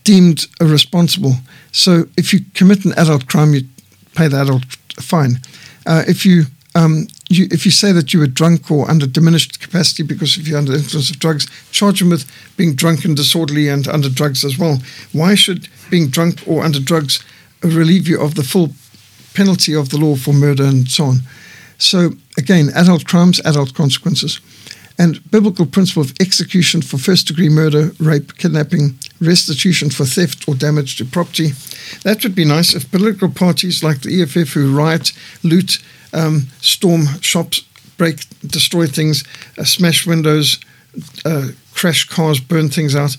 deemed 0.05 0.47
irresponsible. 0.61 1.35
So 1.73 2.07
if 2.17 2.33
you 2.33 2.41
commit 2.55 2.85
an 2.85 2.93
adult 2.97 3.27
crime, 3.27 3.55
you 3.55 3.63
pay 4.15 4.29
the 4.29 4.41
adult 4.43 4.65
fine. 4.99 5.41
Uh, 5.87 6.05
if 6.07 6.25
you 6.25 6.45
um, 6.75 7.09
you, 7.29 7.49
if 7.51 7.65
you 7.65 7.73
say 7.73 7.91
that 7.93 8.13
you 8.13 8.21
were 8.21 8.29
drunk 8.29 8.71
or 8.71 8.89
under 8.89 9.07
diminished 9.07 9.61
capacity 9.61 10.05
because 10.05 10.39
if 10.39 10.47
you're 10.47 10.59
under 10.59 10.73
the 10.73 10.79
influence 10.79 11.11
of 11.11 11.19
drugs, 11.19 11.47
charge 11.73 11.99
them 11.99 12.11
with 12.11 12.31
being 12.57 12.75
drunk 12.75 13.05
and 13.05 13.17
disorderly 13.17 13.69
and 13.69 13.89
under 13.89 14.09
drugs 14.09 14.45
as 14.45 14.57
well. 14.57 14.79
Why 15.13 15.35
should 15.35 15.69
being 15.91 16.09
drunk 16.09 16.43
or 16.47 16.63
under 16.63 16.79
drugs 16.79 17.25
relieve 17.63 18.09
you 18.09 18.21
of 18.21 18.35
the 18.35 18.43
full 18.43 18.71
penalty 19.35 19.75
of 19.75 19.91
the 19.91 19.99
law 19.99 20.17
for 20.17 20.33
murder 20.33 20.65
and 20.65 20.89
so 20.89 21.05
on? 21.05 21.17
So 21.79 22.13
again, 22.37 22.71
adult 22.75 23.07
crimes, 23.07 23.41
adult 23.45 23.75
consequences 23.75 24.41
and 25.01 25.31
biblical 25.31 25.65
principle 25.65 26.03
of 26.03 26.13
execution 26.21 26.83
for 26.83 26.99
first 26.99 27.27
degree 27.27 27.49
murder, 27.49 27.93
rape, 27.99 28.37
kidnapping, 28.37 28.99
restitution 29.19 29.89
for 29.89 30.05
theft 30.05 30.47
or 30.47 30.55
damage 30.55 30.97
to 30.97 31.07
property. 31.07 31.53
That 32.05 32.23
would 32.23 32.35
be 32.35 32.45
nice 32.45 32.75
if 32.75 32.91
political 32.91 33.31
parties 33.31 33.83
like 33.83 34.03
the 34.03 34.21
EFF 34.21 34.53
who 34.53 34.77
riot, 34.77 35.13
loot, 35.43 35.79
um, 36.13 36.49
storm 36.61 37.07
shops, 37.23 37.61
break, 37.97 38.27
destroy 38.47 38.87
things, 38.87 39.25
uh, 39.57 39.65
smash 39.65 40.07
windows, 40.07 40.61
uh, 41.25 41.49
crash 41.73 42.05
cars, 42.05 42.39
burn 42.39 42.69
things 42.69 42.95
out. 42.95 43.17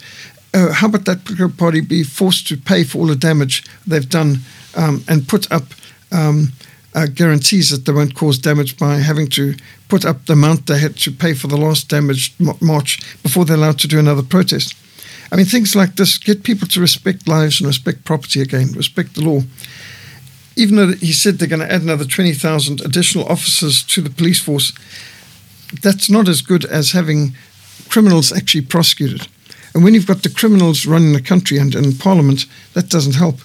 Uh, 0.53 0.73
how 0.73 0.87
about 0.87 1.05
that 1.05 1.23
political 1.23 1.49
party 1.49 1.79
be 1.79 2.03
forced 2.03 2.47
to 2.47 2.57
pay 2.57 2.83
for 2.83 2.99
all 2.99 3.07
the 3.07 3.15
damage 3.15 3.63
they've 3.87 4.09
done 4.09 4.37
um, 4.75 5.03
and 5.07 5.27
put 5.27 5.49
up 5.51 5.63
um, 6.11 6.51
uh, 6.93 7.07
guarantees 7.07 7.69
that 7.69 7.85
they 7.85 7.93
won't 7.93 8.15
cause 8.15 8.37
damage 8.37 8.77
by 8.77 8.95
having 8.95 9.29
to 9.29 9.55
put 9.87 10.05
up 10.05 10.25
the 10.25 10.33
amount 10.33 10.67
they 10.67 10.79
had 10.79 10.97
to 10.97 11.11
pay 11.11 11.33
for 11.33 11.47
the 11.47 11.57
last 11.57 11.89
damaged 11.89 12.33
march 12.61 12.99
before 13.23 13.45
they're 13.45 13.55
allowed 13.55 13.79
to 13.79 13.87
do 13.87 13.99
another 13.99 14.23
protest. 14.23 14.75
I 15.31 15.37
mean, 15.37 15.45
things 15.45 15.75
like 15.75 15.95
this 15.95 16.17
get 16.17 16.43
people 16.43 16.67
to 16.69 16.81
respect 16.81 17.27
lives 17.27 17.61
and 17.61 17.67
respect 17.67 18.03
property 18.03 18.41
again, 18.41 18.73
respect 18.73 19.15
the 19.15 19.21
law. 19.21 19.41
Even 20.57 20.75
though 20.75 20.91
he 20.91 21.13
said 21.13 21.35
they're 21.35 21.47
going 21.47 21.61
to 21.61 21.71
add 21.71 21.81
another 21.81 22.03
20,000 22.03 22.81
additional 22.81 23.25
officers 23.27 23.83
to 23.83 24.01
the 24.01 24.09
police 24.09 24.41
force, 24.41 24.73
that's 25.81 26.09
not 26.09 26.27
as 26.27 26.41
good 26.41 26.65
as 26.65 26.91
having 26.91 27.33
criminals 27.87 28.33
actually 28.33 28.65
prosecuted. 28.65 29.27
And 29.73 29.83
when 29.83 29.93
you've 29.93 30.07
got 30.07 30.23
the 30.23 30.29
criminals 30.29 30.85
running 30.85 31.13
the 31.13 31.21
country 31.21 31.57
and 31.57 31.73
in 31.75 31.97
Parliament, 31.97 32.45
that 32.73 32.89
doesn't 32.89 33.15
help. 33.15 33.39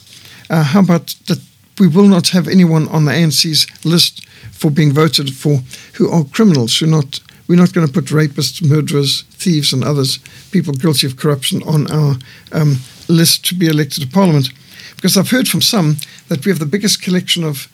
Uh, 0.50 0.62
how 0.62 0.80
about 0.80 1.14
that 1.26 1.40
we 1.78 1.88
will 1.88 2.08
not 2.08 2.28
have 2.28 2.48
anyone 2.48 2.88
on 2.88 3.04
the 3.04 3.12
ANC's 3.12 3.66
list 3.84 4.26
for 4.52 4.70
being 4.70 4.92
voted 4.92 5.34
for 5.34 5.60
who 5.94 6.10
are 6.10 6.24
criminals, 6.24 6.78
who 6.78 6.86
not 6.86 7.20
we're 7.48 7.56
not 7.56 7.72
going 7.72 7.86
to 7.86 7.92
put 7.92 8.06
rapists, 8.06 8.60
murderers, 8.60 9.22
thieves, 9.30 9.72
and 9.72 9.84
others, 9.84 10.18
people 10.50 10.72
guilty 10.72 11.06
of 11.06 11.16
corruption, 11.16 11.62
on 11.62 11.88
our 11.92 12.16
um, 12.52 12.78
list 13.08 13.46
to 13.46 13.54
be 13.54 13.68
elected 13.68 14.02
to 14.02 14.08
Parliament. 14.08 14.50
Because 14.96 15.16
I've 15.16 15.30
heard 15.30 15.46
from 15.46 15.60
some 15.60 15.96
that 16.28 16.44
we 16.44 16.50
have 16.50 16.58
the 16.58 16.66
biggest 16.66 17.02
collection 17.02 17.44
of 17.44 17.68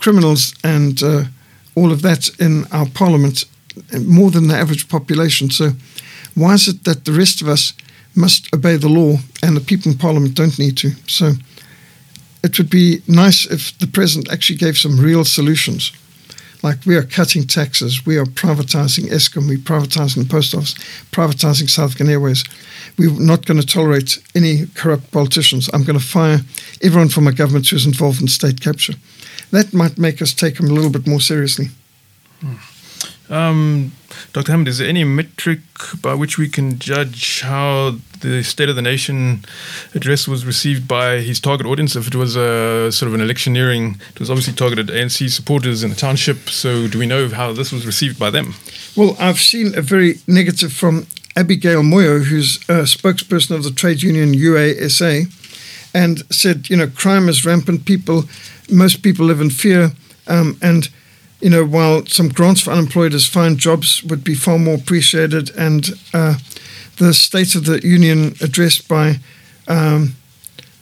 criminals 0.00 0.54
and 0.64 1.00
uh, 1.02 1.24
all 1.76 1.92
of 1.92 2.02
that 2.02 2.28
in 2.40 2.64
our 2.72 2.86
Parliament, 2.86 3.44
more 4.00 4.30
than 4.30 4.48
the 4.48 4.56
average 4.56 4.88
population. 4.88 5.50
So, 5.50 5.70
why 6.36 6.54
is 6.54 6.68
it 6.68 6.84
that 6.84 7.04
the 7.04 7.12
rest 7.12 7.42
of 7.42 7.48
us 7.48 7.72
must 8.14 8.54
obey 8.54 8.76
the 8.76 8.88
law 8.88 9.16
and 9.42 9.56
the 9.56 9.60
people 9.60 9.90
in 9.90 9.98
Parliament 9.98 10.34
don't 10.34 10.58
need 10.58 10.76
to? 10.78 10.90
So, 11.08 11.32
it 12.44 12.58
would 12.58 12.70
be 12.70 13.02
nice 13.08 13.44
if 13.46 13.76
the 13.78 13.88
President 13.88 14.32
actually 14.32 14.58
gave 14.58 14.78
some 14.78 15.00
real 15.00 15.24
solutions 15.24 15.90
like 16.62 16.84
we 16.86 16.96
are 16.96 17.02
cutting 17.02 17.46
taxes, 17.46 18.04
we 18.04 18.16
are 18.16 18.24
privatizing 18.24 19.08
Eskom, 19.10 19.48
we're 19.48 19.58
privatizing 19.58 20.22
the 20.22 20.28
post 20.28 20.54
office, 20.54 20.74
privatizing 21.12 21.68
South 21.70 21.90
African 21.90 22.08
Airways. 22.08 22.44
We're 22.98 23.10
not 23.20 23.46
going 23.46 23.60
to 23.60 23.66
tolerate 23.66 24.18
any 24.34 24.66
corrupt 24.74 25.10
politicians. 25.12 25.70
I'm 25.72 25.84
going 25.84 25.98
to 25.98 26.04
fire 26.04 26.40
everyone 26.82 27.08
from 27.08 27.24
my 27.24 27.30
government 27.30 27.68
who's 27.68 27.86
involved 27.86 28.20
in 28.20 28.28
state 28.28 28.60
capture. 28.60 28.94
That 29.52 29.72
might 29.72 29.98
make 29.98 30.20
us 30.20 30.32
take 30.32 30.56
them 30.56 30.66
a 30.66 30.72
little 30.72 30.90
bit 30.90 31.06
more 31.06 31.20
seriously. 31.20 31.66
Hmm. 32.40 32.54
Um, 33.28 33.92
Dr. 34.32 34.52
Hammond, 34.52 34.68
is 34.68 34.78
there 34.78 34.88
any 34.88 35.04
metric 35.04 35.60
by 36.00 36.14
which 36.14 36.38
we 36.38 36.48
can 36.48 36.78
judge 36.78 37.40
how 37.40 37.96
the 38.20 38.42
State 38.42 38.68
of 38.68 38.76
the 38.76 38.82
Nation 38.82 39.44
address 39.94 40.28
was 40.28 40.46
received 40.46 40.86
by 40.86 41.18
his 41.18 41.40
target 41.40 41.66
audience? 41.66 41.96
If 41.96 42.06
it 42.06 42.14
was 42.14 42.36
a 42.36 42.90
sort 42.92 43.08
of 43.08 43.14
an 43.14 43.20
electioneering, 43.20 44.00
it 44.10 44.20
was 44.20 44.30
obviously 44.30 44.54
targeted 44.54 44.88
ANC 44.88 45.30
supporters 45.30 45.82
in 45.82 45.90
the 45.90 45.96
township. 45.96 46.48
So, 46.50 46.86
do 46.86 46.98
we 46.98 47.06
know 47.06 47.28
how 47.28 47.52
this 47.52 47.72
was 47.72 47.84
received 47.84 48.18
by 48.18 48.30
them? 48.30 48.54
Well, 48.96 49.16
I've 49.18 49.40
seen 49.40 49.76
a 49.76 49.82
very 49.82 50.20
negative 50.26 50.72
from 50.72 51.06
Abigail 51.36 51.82
Moyo, 51.82 52.24
who's 52.24 52.56
a 52.68 52.84
spokesperson 52.84 53.56
of 53.56 53.64
the 53.64 53.70
trade 53.70 54.02
union 54.02 54.32
UASA, 54.32 55.26
and 55.94 56.22
said, 56.32 56.70
you 56.70 56.76
know, 56.76 56.86
crime 56.86 57.28
is 57.28 57.44
rampant. 57.44 57.84
People, 57.84 58.24
most 58.70 59.02
people 59.02 59.26
live 59.26 59.40
in 59.40 59.50
fear, 59.50 59.92
um, 60.28 60.58
and 60.62 60.88
you 61.40 61.50
know, 61.50 61.64
while 61.64 62.06
some 62.06 62.28
grants 62.28 62.62
for 62.62 62.70
unemployed 62.70 63.14
as 63.14 63.26
find 63.26 63.58
jobs 63.58 64.02
would 64.04 64.24
be 64.24 64.34
far 64.34 64.58
more 64.58 64.74
appreciated, 64.74 65.50
and 65.56 65.90
uh, 66.14 66.34
the 66.96 67.12
State 67.12 67.54
of 67.54 67.64
the 67.64 67.86
Union 67.86 68.34
addressed 68.40 68.88
by 68.88 69.16
um, 69.68 70.14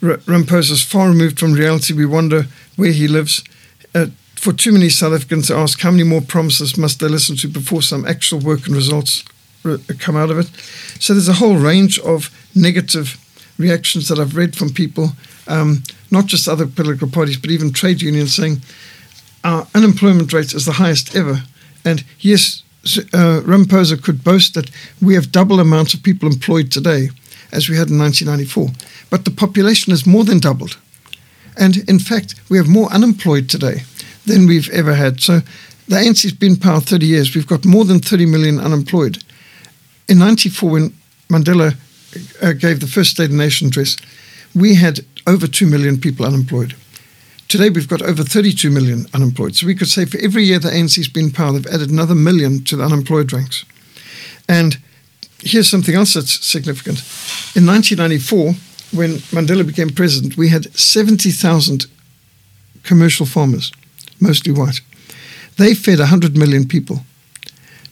R- 0.02 0.20
is 0.28 0.82
far 0.82 1.08
removed 1.08 1.40
from 1.40 1.54
reality. 1.54 1.92
We 1.92 2.06
wonder 2.06 2.46
where 2.76 2.92
he 2.92 3.08
lives. 3.08 3.42
Uh, 3.94 4.06
for 4.36 4.52
too 4.52 4.72
many 4.72 4.90
South 4.90 5.14
Africans 5.14 5.46
to 5.46 5.54
ask 5.54 5.80
how 5.80 5.90
many 5.90 6.02
more 6.02 6.20
promises 6.20 6.76
must 6.76 7.00
they 7.00 7.08
listen 7.08 7.34
to 7.36 7.48
before 7.48 7.80
some 7.80 8.04
actual 8.04 8.38
work 8.40 8.66
and 8.66 8.76
results 8.76 9.24
re- 9.62 9.78
come 9.98 10.16
out 10.16 10.30
of 10.30 10.38
it. 10.38 10.50
So 11.00 11.14
there's 11.14 11.28
a 11.28 11.34
whole 11.34 11.56
range 11.56 11.98
of 12.00 12.30
negative 12.54 13.16
reactions 13.58 14.08
that 14.08 14.18
I've 14.18 14.36
read 14.36 14.54
from 14.54 14.70
people, 14.70 15.12
um, 15.48 15.82
not 16.10 16.26
just 16.26 16.46
other 16.46 16.66
political 16.66 17.08
parties, 17.08 17.38
but 17.38 17.50
even 17.50 17.72
trade 17.72 18.02
unions 18.02 18.34
saying 18.34 18.60
our 19.44 19.66
unemployment 19.74 20.32
rate 20.32 20.54
is 20.54 20.64
the 20.64 20.72
highest 20.72 21.14
ever. 21.14 21.42
And 21.84 22.02
yes, 22.18 22.62
uh, 23.12 23.42
could 24.02 24.24
boast 24.24 24.54
that 24.54 24.70
we 25.00 25.14
have 25.14 25.30
double 25.30 25.60
amount 25.60 25.94
of 25.94 26.02
people 26.02 26.28
employed 26.28 26.72
today 26.72 27.10
as 27.52 27.68
we 27.68 27.76
had 27.76 27.90
in 27.90 27.98
1994. 27.98 28.68
But 29.10 29.24
the 29.24 29.30
population 29.30 29.90
has 29.92 30.06
more 30.06 30.24
than 30.24 30.40
doubled. 30.40 30.78
And 31.56 31.88
in 31.88 31.98
fact, 31.98 32.34
we 32.48 32.58
have 32.58 32.68
more 32.68 32.90
unemployed 32.92 33.48
today 33.48 33.82
than 34.26 34.46
we've 34.46 34.70
ever 34.70 34.94
had. 34.94 35.20
So 35.20 35.40
the 35.86 35.96
ANC's 35.96 36.32
been 36.32 36.52
in 36.52 36.58
power 36.58 36.80
30 36.80 37.06
years. 37.06 37.34
We've 37.34 37.46
got 37.46 37.64
more 37.64 37.84
than 37.84 38.00
30 38.00 38.26
million 38.26 38.58
unemployed. 38.58 39.22
In 40.08 40.18
94, 40.18 40.70
when 40.70 40.94
Mandela 41.28 41.76
uh, 42.42 42.52
gave 42.52 42.80
the 42.80 42.86
first 42.86 43.10
State 43.10 43.24
of 43.24 43.30
the 43.32 43.36
Nation 43.36 43.68
address, 43.68 43.96
we 44.54 44.74
had 44.74 45.00
over 45.26 45.46
2 45.46 45.66
million 45.66 46.00
people 46.00 46.26
unemployed. 46.26 46.74
Today 47.54 47.70
we've 47.70 47.86
got 47.86 48.02
over 48.02 48.24
32 48.24 48.68
million 48.68 49.06
unemployed. 49.14 49.54
So 49.54 49.68
we 49.68 49.76
could 49.76 49.86
say 49.86 50.06
for 50.06 50.18
every 50.18 50.42
year 50.42 50.58
the 50.58 50.70
ANC's 50.70 51.06
been 51.06 51.26
in 51.26 51.30
power, 51.30 51.52
they've 51.52 51.72
added 51.72 51.88
another 51.88 52.16
million 52.16 52.64
to 52.64 52.74
the 52.74 52.82
unemployed 52.82 53.32
ranks. 53.32 53.64
And 54.48 54.76
here's 55.38 55.68
something 55.68 55.94
else 55.94 56.14
that's 56.14 56.44
significant. 56.44 56.98
In 57.54 57.64
1994, 57.64 58.54
when 58.98 59.18
Mandela 59.30 59.64
became 59.64 59.90
president, 59.90 60.36
we 60.36 60.48
had 60.48 60.74
70,000 60.76 61.86
commercial 62.82 63.24
farmers, 63.24 63.70
mostly 64.18 64.52
white. 64.52 64.80
They 65.56 65.74
fed 65.74 66.00
100 66.00 66.36
million 66.36 66.66
people. 66.66 67.04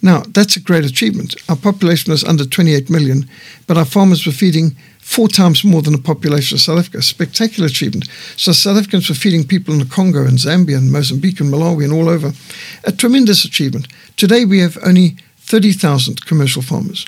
Now, 0.03 0.25
that's 0.35 0.57
a 0.57 0.61
great 0.61 0.85
achievement. 0.85 1.37
Our 1.49 1.55
population 1.55 2.11
was 2.11 2.25
under 2.25 2.45
28 2.45 2.91
million, 2.91 3.29
but 3.69 3.79
our 3.79 3.85
farmers 3.85 4.27
were 4.27 4.33
feeding 4.33 4.75
four 5.13 5.29
times 5.29 5.63
more 5.63 5.83
than 5.83 5.93
the 5.93 5.99
population 5.99 6.57
of 6.57 6.63
South 6.63 6.79
Africa. 6.79 7.03
Spectacular 7.03 7.67
achievement. 7.67 8.09
So 8.37 8.53
South 8.53 8.79
Africans 8.79 9.11
were 9.11 9.15
feeding 9.15 9.45
people 9.45 9.75
in 9.75 9.81
the 9.81 9.87
Congo 9.87 10.25
and 10.25 10.39
Zambia 10.39 10.79
and 10.79 10.91
Mozambique 10.91 11.39
and 11.39 11.53
Malawi 11.53 11.85
and 11.85 11.93
all 11.93 12.09
over. 12.09 12.33
A 12.85 12.93
tremendous 12.93 13.45
achievement. 13.45 13.89
Today 14.17 14.47
we 14.47 14.61
have 14.61 14.79
only 14.83 15.17
30,000 15.37 16.25
commercial 16.25 16.63
farmers. 16.63 17.05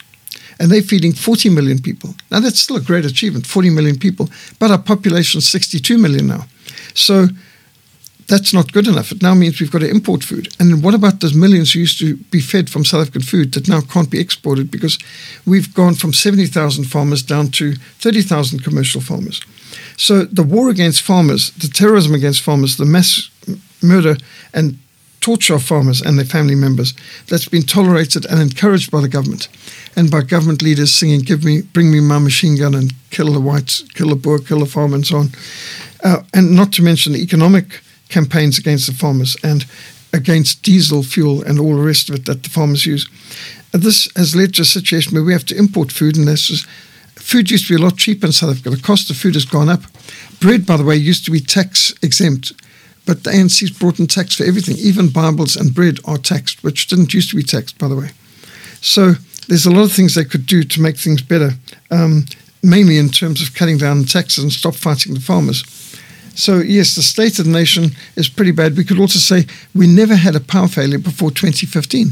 And 0.60 0.70
they're 0.70 0.82
feeding 0.82 1.14
40 1.14 1.48
million 1.48 1.80
people. 1.80 2.14
Now 2.30 2.40
that's 2.40 2.60
still 2.60 2.76
a 2.76 2.80
great 2.80 3.06
achievement, 3.06 3.46
40 3.46 3.70
million 3.70 3.98
people, 3.98 4.28
but 4.58 4.70
our 4.70 4.78
population 4.78 5.38
is 5.38 5.48
62 5.48 5.96
million 5.96 6.26
now. 6.26 6.44
So 6.92 7.28
that's 8.26 8.52
not 8.54 8.72
good 8.72 8.87
enough. 8.87 9.12
It 9.12 9.22
now 9.22 9.34
means 9.34 9.60
we've 9.60 9.70
got 9.70 9.80
to 9.80 9.90
import 9.90 10.24
food. 10.24 10.48
And 10.58 10.82
what 10.82 10.94
about 10.94 11.20
those 11.20 11.34
millions 11.34 11.72
who 11.72 11.80
used 11.80 11.98
to 11.98 12.16
be 12.16 12.40
fed 12.40 12.70
from 12.70 12.84
South 12.84 13.02
African 13.02 13.22
food 13.22 13.52
that 13.52 13.68
now 13.68 13.80
can't 13.80 14.10
be 14.10 14.20
exported 14.20 14.70
because 14.70 14.98
we've 15.46 15.74
gone 15.74 15.94
from 15.94 16.12
70,000 16.12 16.84
farmers 16.84 17.22
down 17.22 17.48
to 17.52 17.74
30,000 17.74 18.62
commercial 18.62 19.00
farmers? 19.00 19.40
So 19.96 20.24
the 20.24 20.42
war 20.42 20.70
against 20.70 21.02
farmers, 21.02 21.50
the 21.52 21.68
terrorism 21.68 22.14
against 22.14 22.42
farmers, 22.42 22.76
the 22.76 22.84
mass 22.84 23.30
murder 23.82 24.16
and 24.52 24.78
torture 25.20 25.54
of 25.54 25.62
farmers 25.62 26.02
and 26.02 26.18
their 26.18 26.26
family 26.26 26.54
members 26.54 26.92
that's 27.28 27.48
been 27.48 27.62
tolerated 27.62 28.26
and 28.26 28.40
encouraged 28.40 28.90
by 28.90 29.00
the 29.00 29.08
government 29.08 29.48
and 29.96 30.10
by 30.10 30.20
government 30.20 30.60
leaders 30.60 30.94
singing 30.94 31.20
give 31.20 31.42
me 31.44 31.62
bring 31.62 31.90
me 31.90 31.98
my 31.98 32.18
machine 32.18 32.58
gun 32.58 32.74
and 32.74 32.92
kill 33.10 33.32
the 33.32 33.40
whites 33.40 33.82
kill 33.94 34.10
the 34.10 34.16
Boer 34.16 34.38
kill 34.38 34.58
the 34.58 34.66
farmer 34.66 34.96
and 34.96 35.06
so 35.06 35.16
on 35.16 35.28
uh, 36.04 36.22
and 36.34 36.54
not 36.54 36.72
to 36.72 36.82
mention 36.82 37.14
the 37.14 37.22
economic 37.22 37.80
campaigns 38.08 38.58
against 38.58 38.86
the 38.86 38.92
farmers 38.92 39.36
and 39.42 39.66
against 40.12 40.62
diesel 40.62 41.02
fuel 41.02 41.42
and 41.42 41.58
all 41.58 41.76
the 41.76 41.82
rest 41.82 42.08
of 42.08 42.14
it 42.14 42.24
that 42.26 42.42
the 42.42 42.48
farmers 42.48 42.86
use. 42.86 43.08
And 43.72 43.82
this 43.82 44.08
has 44.16 44.36
led 44.36 44.54
to 44.54 44.62
a 44.62 44.64
situation 44.64 45.14
where 45.14 45.24
we 45.24 45.32
have 45.32 45.46
to 45.46 45.58
import 45.58 45.90
food, 45.90 46.16
and 46.16 46.28
this 46.28 46.48
is, 46.48 46.64
food 47.16 47.50
used 47.50 47.66
to 47.66 47.76
be 47.76 47.82
a 47.82 47.84
lot 47.84 47.96
cheaper 47.96 48.26
in 48.26 48.32
South 48.32 48.50
Africa. 48.50 48.70
The 48.70 48.82
cost 48.82 49.10
of 49.10 49.16
food 49.16 49.34
has 49.34 49.44
gone 49.44 49.68
up. 49.68 49.82
Bread, 50.40 50.64
by 50.64 50.76
the 50.76 50.84
way, 50.84 50.94
used 50.94 51.24
to 51.24 51.32
be 51.32 51.40
tax 51.40 51.92
exempt, 52.00 52.52
but 53.04 53.24
the 53.24 53.30
ANC's 53.30 53.70
brought 53.70 53.98
in 53.98 54.06
tax 54.06 54.36
for 54.36 54.44
everything. 54.44 54.76
Even 54.78 55.08
Bibles 55.08 55.56
and 55.56 55.74
bread 55.74 55.98
are 56.04 56.18
taxed, 56.18 56.62
which 56.62 56.86
didn't 56.86 57.12
used 57.12 57.30
to 57.30 57.36
be 57.36 57.42
taxed, 57.42 57.76
by 57.78 57.88
the 57.88 57.96
way. 57.96 58.10
So 58.80 59.14
there's 59.48 59.66
a 59.66 59.70
lot 59.70 59.84
of 59.84 59.92
things 59.92 60.14
they 60.14 60.24
could 60.24 60.46
do 60.46 60.62
to 60.62 60.80
make 60.80 60.96
things 60.96 61.20
better, 61.20 61.50
um, 61.90 62.26
mainly 62.62 62.98
in 62.98 63.08
terms 63.08 63.42
of 63.42 63.54
cutting 63.54 63.78
down 63.78 64.04
taxes 64.04 64.44
and 64.44 64.52
stop 64.52 64.74
fighting 64.74 65.14
the 65.14 65.20
farmers. 65.20 65.64
So, 66.34 66.58
yes, 66.58 66.94
the 66.96 67.02
state 67.02 67.38
of 67.38 67.44
the 67.44 67.52
nation 67.52 67.90
is 68.16 68.28
pretty 68.28 68.50
bad. 68.50 68.76
We 68.76 68.84
could 68.84 68.98
also 68.98 69.18
say 69.18 69.46
we 69.74 69.86
never 69.86 70.16
had 70.16 70.34
a 70.34 70.40
power 70.40 70.68
failure 70.68 70.98
before 70.98 71.30
2015. 71.30 72.08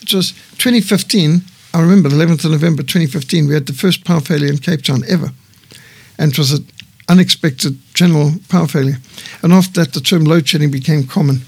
It 0.00 0.14
was 0.14 0.32
2015, 0.58 1.42
I 1.72 1.80
remember 1.80 2.08
the 2.08 2.16
11th 2.16 2.44
of 2.44 2.50
November 2.52 2.82
2015, 2.82 3.48
we 3.48 3.54
had 3.54 3.66
the 3.66 3.72
first 3.72 4.04
power 4.04 4.20
failure 4.20 4.50
in 4.50 4.58
Cape 4.58 4.82
Town 4.82 5.02
ever. 5.08 5.32
And 6.18 6.32
it 6.32 6.38
was 6.38 6.52
an 6.52 6.66
unexpected 7.08 7.78
general 7.94 8.32
power 8.48 8.66
failure. 8.66 8.98
And 9.42 9.52
after 9.52 9.82
that, 9.82 9.92
the 9.92 10.00
term 10.00 10.24
load 10.24 10.48
shedding 10.48 10.70
became 10.70 11.06
common. 11.06 11.42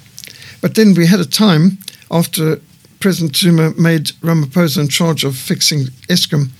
But 0.61 0.75
then 0.75 0.95
we 0.95 1.07
had 1.07 1.21
a 1.21 1.27
time 1.27 1.79
after 2.11 2.61
President 3.01 3.37
Zuma 3.37 3.73
made 3.79 4.07
Ramaphosa 4.23 4.81
in 4.81 4.89
charge 4.89 5.25
of 5.25 5.37
fixing 5.37 5.85
Eskom 6.09 6.51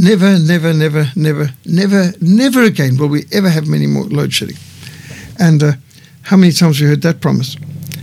Never, 0.00 0.38
never, 0.38 0.72
never, 0.72 1.06
never, 1.16 1.50
never, 1.64 2.12
never 2.20 2.62
again 2.62 2.96
will 2.98 3.08
we 3.08 3.24
ever 3.32 3.48
have 3.48 3.66
many 3.66 3.86
more 3.86 4.04
load 4.04 4.32
shedding. 4.32 4.56
And 5.40 5.60
uh, 5.60 5.72
how 6.22 6.36
many 6.36 6.52
times 6.52 6.80
we 6.80 6.86
heard 6.86 7.02
that 7.02 7.20
promise? 7.20 7.56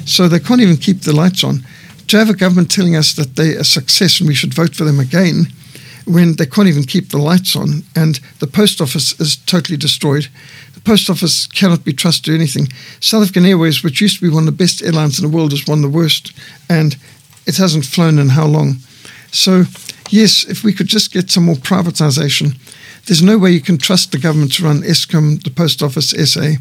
So 0.05 0.27
they 0.27 0.39
can't 0.39 0.59
even 0.59 0.75
keep 0.75 1.01
the 1.01 1.15
lights 1.15 1.43
on. 1.45 1.65
To 2.07 2.17
have 2.17 2.29
a 2.29 2.35
government 2.35 2.69
telling 2.69 2.97
us 2.97 3.13
that 3.13 3.37
they're 3.37 3.59
a 3.59 3.63
success 3.63 4.19
and 4.19 4.27
we 4.27 4.35
should 4.35 4.53
vote 4.53 4.75
for 4.75 4.83
them 4.83 4.99
again 4.99 5.47
when 6.05 6.35
they 6.35 6.45
can't 6.45 6.67
even 6.67 6.83
keep 6.83 7.09
the 7.09 7.17
lights 7.17 7.55
on 7.55 7.83
and 7.95 8.19
the 8.39 8.47
post 8.47 8.81
office 8.81 9.17
is 9.19 9.37
totally 9.37 9.77
destroyed. 9.77 10.27
The 10.73 10.81
post 10.81 11.09
office 11.09 11.47
cannot 11.47 11.85
be 11.85 11.93
trusted 11.93 12.25
to 12.25 12.35
anything. 12.35 12.67
South 12.99 13.23
African 13.23 13.45
Airways, 13.45 13.83
which 13.83 14.01
used 14.01 14.19
to 14.19 14.27
be 14.27 14.33
one 14.33 14.47
of 14.47 14.57
the 14.57 14.63
best 14.63 14.83
airlines 14.83 15.17
in 15.17 15.29
the 15.29 15.35
world, 15.35 15.53
is 15.53 15.65
one 15.65 15.79
of 15.83 15.91
the 15.91 15.97
worst 15.97 16.33
and 16.69 16.97
it 17.47 17.55
hasn't 17.55 17.85
flown 17.85 18.19
in 18.19 18.29
how 18.29 18.45
long. 18.45 18.79
So 19.31 19.63
yes, 20.09 20.45
if 20.45 20.63
we 20.63 20.73
could 20.73 20.87
just 20.87 21.11
get 21.11 21.31
some 21.31 21.45
more 21.45 21.55
privatization, 21.55 22.57
there's 23.05 23.21
no 23.21 23.37
way 23.37 23.51
you 23.51 23.61
can 23.61 23.77
trust 23.77 24.11
the 24.11 24.17
government 24.17 24.53
to 24.53 24.63
run 24.63 24.81
Eskom, 24.81 25.43
the 25.43 25.51
post 25.51 25.83
office, 25.83 26.09
SA. 26.09 26.53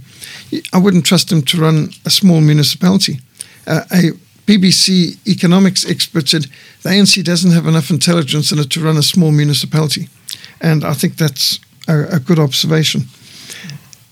I 0.73 0.79
wouldn't 0.79 1.07
trust 1.07 1.31
them 1.31 1.43
to 1.43 1.61
run 1.61 1.91
a 2.05 2.11
small 2.11 2.41
municipality. 2.41 3.21
Uh, 3.67 3.83
a 3.91 4.11
BBC 4.47 5.27
economics 5.27 5.89
expert 5.89 6.29
said 6.29 6.47
the 6.83 6.91
ANC 6.91 7.25
doesn't 7.25 7.53
have 7.53 7.67
enough 7.67 7.91
intelligence 7.91 8.53
in 8.53 8.59
it 8.59 8.71
to 8.71 8.81
run 8.81 8.99
a 8.99 9.03
small 9.03 9.33
municipality. 9.33 10.09
And 10.61 10.85
I 10.85 10.93
think 10.93 11.17
that's 11.17 11.61
a, 11.89 12.17
a 12.17 12.21
good 12.21 12.39
observation. 12.39 13.03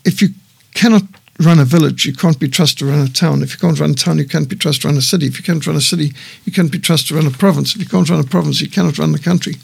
If 0.05 0.23
you 0.23 0.31
cannot 0.75 1.03
run 1.39 1.59
a 1.59 1.65
village, 1.65 2.05
you 2.05 2.13
can't 2.13 2.39
be 2.39 2.49
trusted 2.49 2.81
to 2.81 2.87
run 2.87 3.07
a 3.07 3.09
town. 3.09 3.43
If 3.43 3.53
you 3.53 3.59
can't 3.59 3.79
run 3.81 3.91
a 3.91 3.95
town, 3.95 4.19
you 4.19 4.27
can't 4.27 4.49
be 4.49 4.57
trusted 4.57 4.83
to 4.83 4.89
run 4.89 4.97
a 4.97 5.03
city. 5.03 5.27
If 5.27 5.39
you 5.39 5.45
can't 5.45 5.67
run 5.67 5.77
a 5.77 5.81
city, 5.81 6.13
you 6.45 6.53
can't 6.53 6.71
be 6.71 6.79
trusted 6.79 7.09
to 7.09 7.15
run 7.17 7.27
a 7.27 7.37
province. 7.37 7.75
If 7.75 7.81
you 7.81 7.89
can't 7.89 8.09
run 8.09 8.21
a 8.21 8.25
province, 8.25 8.61
you 8.61 8.71
cannot 8.71 8.99
run 8.99 9.13
the 9.13 9.19
country. 9.19 9.57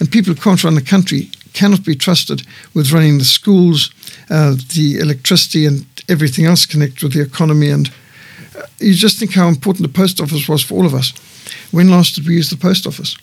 And 0.00 0.10
people 0.10 0.34
who 0.34 0.40
can't 0.40 0.62
run 0.62 0.74
the 0.74 0.82
country 0.82 1.30
cannot 1.54 1.84
be 1.84 1.96
trusted 1.96 2.42
with 2.74 2.92
running 2.92 3.18
the 3.18 3.24
schools, 3.24 3.90
uh, 4.30 4.54
the 4.74 4.98
electricity, 5.00 5.66
and 5.66 5.86
everything 6.08 6.44
else 6.44 6.66
connected 6.66 7.02
with 7.02 7.14
the 7.14 7.22
economy. 7.22 7.70
And 7.70 7.90
uh, 8.56 8.62
you 8.78 8.94
just 8.94 9.18
think 9.18 9.34
how 9.34 9.48
important 9.48 9.86
the 9.86 10.00
post 10.00 10.20
office 10.20 10.48
was 10.48 10.62
for 10.62 10.74
all 10.74 10.86
of 10.86 10.94
us. 10.94 11.12
When 11.70 11.90
last 11.90 12.14
did 12.14 12.26
we 12.26 12.34
use 12.34 12.50
the 12.50 12.56
post 12.56 12.86
office? 12.86 13.16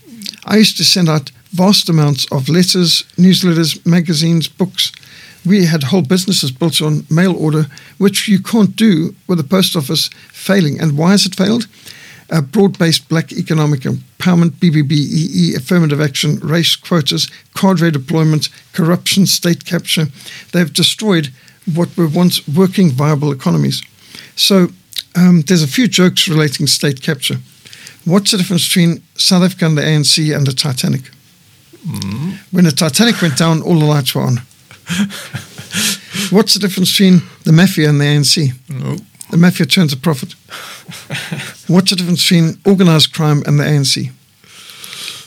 I 0.46 0.58
used 0.58 0.78
to 0.78 0.84
send 0.84 1.10
out 1.10 1.32
vast 1.56 1.88
amounts 1.88 2.26
of 2.32 2.50
letters, 2.50 3.04
newsletters, 3.18 3.86
magazines, 3.86 4.48
books. 4.48 4.92
We 5.46 5.66
had 5.66 5.84
whole 5.84 6.02
businesses 6.02 6.52
built 6.52 6.82
on 6.82 7.06
mail 7.10 7.36
order, 7.36 7.68
which 7.98 8.28
you 8.28 8.40
can't 8.40 8.76
do 8.76 9.16
with 9.28 9.38
the 9.38 9.44
post 9.44 9.76
office 9.76 10.10
failing. 10.32 10.82
And 10.82 10.98
why 10.98 11.12
has 11.12 11.26
it 11.26 11.36
failed? 11.36 11.68
Uh, 12.30 12.42
broad 12.42 12.78
based 12.78 13.08
black 13.08 13.32
economic 13.32 13.82
empowerment, 13.82 14.52
BBBEE, 14.60 15.56
affirmative 15.56 16.02
action, 16.02 16.40
race 16.40 16.76
quotas, 16.76 17.30
cadre 17.54 17.92
deployment, 17.92 18.50
corruption, 18.74 19.26
state 19.26 19.64
capture. 19.64 20.08
They've 20.52 20.74
destroyed 20.74 21.30
what 21.74 21.96
were 21.96 22.08
once 22.08 22.46
working, 22.48 22.90
viable 22.90 23.32
economies. 23.32 23.82
So 24.36 24.70
um, 25.16 25.42
there's 25.42 25.64
a 25.64 25.68
few 25.68 25.88
jokes 25.88 26.28
relating 26.28 26.68
state 26.68 27.02
capture. 27.02 27.38
What's 28.04 28.32
the 28.32 28.38
difference 28.38 28.68
between 28.68 29.04
South 29.16 29.44
Africa 29.44 29.66
and 29.66 29.78
the 29.78 29.84
ANC 29.84 30.36
and 30.36 30.46
the 30.46 30.54
Titanic? 30.54 31.15
Mm. 31.86 32.38
When 32.52 32.66
the 32.66 32.72
Titanic 32.72 33.22
went 33.22 33.38
down, 33.38 33.62
all 33.62 33.80
the 33.80 33.86
lights 33.86 34.16
were 34.16 34.22
on. 34.22 34.42
What's 36.32 36.54
the 36.54 36.60
difference 36.60 36.92
between 36.92 37.22
the 37.44 37.52
mafia 37.52 37.90
and 37.90 38.00
the 38.00 38.06
ANC? 38.06 38.52
No. 38.70 38.98
The 39.32 39.38
mafia 39.38 39.66
turns 39.66 39.94
a 39.94 39.98
profit. 39.98 40.34
What's 41.68 41.90
the 41.90 41.96
difference 41.96 42.22
between 42.24 42.60
organized 42.66 43.14
crime 43.14 43.44
and 43.46 43.60
the 43.60 43.64
ANC? 43.64 44.12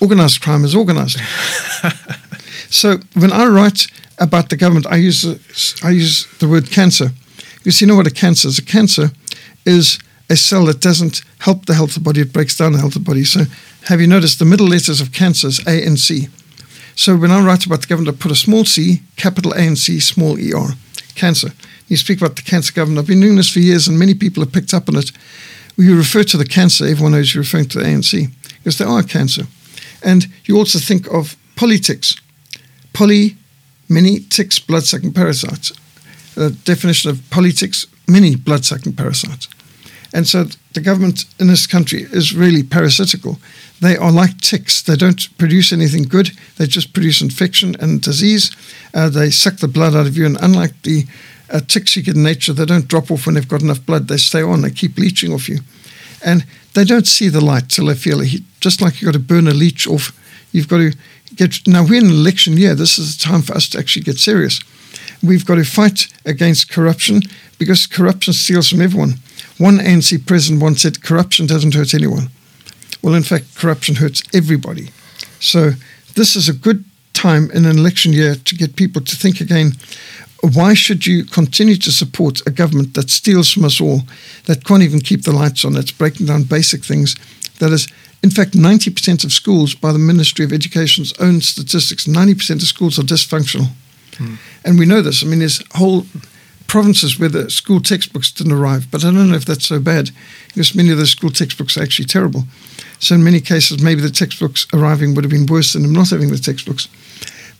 Organized 0.01 0.40
crime 0.40 0.64
is 0.64 0.75
organized. 0.75 1.18
so 2.71 2.99
when 3.14 3.33
I 3.33 3.47
write 3.47 3.87
about 4.18 4.49
the 4.49 4.57
government, 4.57 4.87
I 4.87 4.97
use 4.97 5.25
I 5.83 5.90
use 5.90 6.27
the 6.38 6.49
word 6.49 6.71
cancer. 6.71 7.11
Because 7.59 7.81
you 7.81 7.87
know 7.87 7.97
what 7.97 8.07
a 8.07 8.12
cancer 8.12 8.49
is? 8.49 8.59
A 8.59 8.64
cancer 8.64 9.11
is 9.64 9.99
a 10.31 10.37
cell 10.37 10.66
that 10.66 10.81
doesn't 10.81 11.23
help 11.38 11.66
the 11.66 11.75
healthy 11.75 12.01
body, 12.01 12.21
it 12.21 12.33
breaks 12.33 12.57
down 12.57 12.73
the 12.73 12.79
healthy 12.79 13.01
body. 13.01 13.25
So 13.25 13.44
have 13.85 14.01
you 14.01 14.07
noticed 14.07 14.38
the 14.38 14.44
middle 14.44 14.66
letters 14.66 15.01
of 15.01 15.12
cancer 15.12 15.49
is 15.49 15.66
A 15.66 15.85
and 15.85 15.99
C? 15.99 16.29
So 16.98 17.16
when 17.16 17.30
I 17.30 17.40
write 17.40 17.64
about 17.64 17.82
the 17.82 17.87
government, 17.87 18.16
I 18.16 18.20
put 18.20 18.32
a 18.32 18.34
small 18.34 18.64
c, 18.64 19.02
capital 19.14 19.52
A 19.52 19.61
and 19.61 19.78
C, 19.78 20.00
small 20.00 20.37
ER, 20.37 20.74
cancer. 21.14 21.52
You 21.87 21.96
speak 21.96 22.20
about 22.20 22.34
the 22.34 22.42
cancer 22.42 22.72
government. 22.72 22.98
I've 22.98 23.06
been 23.06 23.20
doing 23.20 23.37
this 23.37 23.52
for 23.52 23.61
years, 23.61 23.87
and 23.87 23.96
many 23.96 24.14
people 24.14 24.42
have 24.42 24.52
picked 24.52 24.74
up 24.74 24.88
on 24.88 24.96
it. 24.96 25.12
When 25.76 25.87
you 25.87 25.96
refer 25.96 26.24
to 26.24 26.37
the 26.37 26.44
cancer, 26.44 26.87
everyone 26.87 27.12
knows 27.12 27.32
you're 27.32 27.44
referring 27.44 27.68
to 27.68 27.78
the 27.78 27.84
ANC 27.84 28.28
because 28.58 28.78
they 28.78 28.84
are 28.84 29.04
cancer. 29.04 29.44
And 30.02 30.26
you 30.46 30.58
also 30.58 30.80
think 30.80 31.06
of 31.06 31.37
polyticks. 31.54 32.20
Poly, 32.92 33.37
many 33.88 34.18
ticks, 34.18 34.58
blood 34.58 34.82
sucking 34.82 35.12
parasites. 35.12 35.70
The 36.34 36.50
definition 36.50 37.12
of 37.12 37.18
polyticks, 37.30 37.87
many 38.08 38.34
blood 38.34 38.64
sucking 38.64 38.94
parasites. 38.94 39.46
And 40.12 40.27
so 40.27 40.44
the 40.73 40.81
government 40.81 41.25
in 41.38 41.49
this 41.49 41.66
country 41.66 42.03
is 42.03 42.35
really 42.35 42.62
parasitical. 42.62 43.38
They 43.81 43.97
are 43.97 44.11
like 44.11 44.40
ticks. 44.40 44.83
They 44.83 44.97
don't 44.97 45.38
produce 45.38 45.73
anything 45.73 46.05
good. 46.05 46.31
They 46.57 46.66
just 46.66 46.92
produce 46.92 47.21
infection 47.21 47.77
and 47.81 48.03
disease. 48.03 48.51
Uh, 48.94 49.09
they 49.09 49.31
suck 49.31 49.57
the 49.57 49.68
blood 49.68 49.94
out 49.94 50.07
of 50.07 50.16
you. 50.16 50.27
And 50.27 50.38
unlike 50.40 50.83
the 50.83 51.05
uh, 51.51 51.61
ticks 51.61 51.94
you 51.94 52.03
get 52.03 52.16
in 52.16 52.23
nature, 52.23 52.53
they 52.53 52.64
don't 52.64 52.88
drop 52.88 53.11
off 53.11 53.27
when 53.27 53.35
they've 53.35 53.49
got 53.49 53.62
enough 53.62 53.85
blood. 53.85 54.09
They 54.09 54.16
stay 54.16 54.42
on. 54.42 54.62
They 54.62 54.71
keep 54.71 54.97
leeching 54.99 55.33
off 55.33 55.49
you. 55.49 55.61
And 56.25 56.44
they 56.75 56.85
don't 56.85 57.07
see 57.07 57.29
the 57.29 57.44
light 57.44 57.68
till 57.68 57.87
they 57.87 57.94
feel 57.94 58.21
it. 58.21 58.42
Just 58.61 58.81
like 58.81 59.01
you've 59.01 59.12
got 59.12 59.18
to 59.18 59.25
burn 59.25 59.47
a 59.47 59.53
leech 59.53 59.87
off, 59.87 60.12
you've 60.53 60.68
got 60.68 60.79
to 60.79 60.92
get. 61.37 61.66
Now, 61.66 61.85
we're 61.85 62.01
in 62.01 62.07
an 62.07 62.12
election 62.12 62.57
year. 62.57 62.75
This 62.75 62.99
is 62.99 63.16
the 63.16 63.25
time 63.25 63.42
for 63.42 63.55
us 63.55 63.68
to 63.71 63.79
actually 63.79 64.03
get 64.03 64.18
serious. 64.18 64.61
We've 65.23 65.47
got 65.47 65.57
to 65.57 65.64
fight 65.64 66.09
against 66.25 66.71
corruption 66.71 67.23
because 67.59 67.87
corruption 67.87 68.33
steals 68.33 68.71
from 68.71 68.83
everyone. 68.83 69.14
One 69.59 69.79
ANC 69.79 70.27
president 70.27 70.62
once 70.62 70.83
said, 70.83 71.03
corruption 71.03 71.47
doesn't 71.47 71.75
hurt 71.75 71.94
anyone. 71.94 72.31
Well, 73.03 73.14
in 73.14 73.23
fact, 73.23 73.55
corruption 73.57 73.97
hurts 73.97 74.23
everybody. 74.35 74.90
So 75.40 75.73
this 76.14 76.37
is 76.37 76.49
a 76.49 76.53
good 76.53 76.85
time 77.12 77.51
in 77.51 77.64
an 77.66 77.79
election 77.79 78.12
year 78.12 78.37
to 78.37 78.55
get 78.55 78.77
people 78.77 79.03
to 79.03 79.16
think 79.16 79.40
again 79.40 79.73
why 80.42 80.75
should 80.75 81.07
you 81.07 81.25
continue 81.25 81.77
to 81.77 81.90
support 81.90 82.47
a 82.47 82.51
government 82.51 82.94
that 82.94 83.11
steals 83.11 83.51
from 83.53 83.64
us 83.64 83.81
all, 83.81 84.03
that 84.44 84.64
can't 84.64 84.83
even 84.83 85.01
keep 85.01 85.25
the 85.25 85.33
lights 85.33 85.64
on, 85.64 85.73
that's 85.73 85.90
breaking 85.90 86.27
down 86.27 86.44
basic 86.44 86.85
things, 86.85 87.16
that 87.59 87.73
is, 87.73 87.88
in 88.23 88.31
fact, 88.31 88.53
90% 88.53 89.25
of 89.25 89.33
schools, 89.33 89.75
by 89.75 89.92
the 89.92 89.99
Ministry 89.99 90.44
of 90.44 90.53
Education's 90.53 91.12
own 91.18 91.40
statistics, 91.40 92.07
90% 92.07 92.57
of 92.57 92.62
schools 92.62 92.99
are 92.99 93.03
dysfunctional. 93.03 93.68
Hmm. 94.16 94.35
And 94.64 94.79
we 94.79 94.87
know 94.87 95.03
this. 95.03 95.23
I 95.23 95.27
mean, 95.27 95.40
there's 95.40 95.62
whole 95.75 96.07
provinces 96.68 97.18
where 97.18 97.28
the 97.28 97.50
school 97.50 97.81
textbooks 97.81 98.31
didn't 98.31 98.52
arrive, 98.52 98.88
but 98.90 99.04
I 99.04 99.11
don't 99.11 99.31
know 99.31 99.35
if 99.35 99.44
that's 99.44 99.66
so 99.66 99.81
bad 99.81 100.11
because 100.48 100.74
many 100.74 100.90
of 100.90 100.98
those 100.98 101.11
school 101.11 101.31
textbooks 101.31 101.76
are 101.76 101.83
actually 101.83 102.04
terrible. 102.04 102.44
So, 103.00 103.14
in 103.14 103.24
many 103.24 103.40
cases, 103.40 103.83
maybe 103.83 104.00
the 104.00 104.11
textbooks 104.11 104.66
arriving 104.72 105.14
would 105.14 105.24
have 105.24 105.33
been 105.33 105.46
worse 105.46 105.72
than 105.72 105.83
them 105.83 105.92
not 105.92 106.11
having 106.11 106.31
the 106.31 106.38
textbooks. 106.38 106.88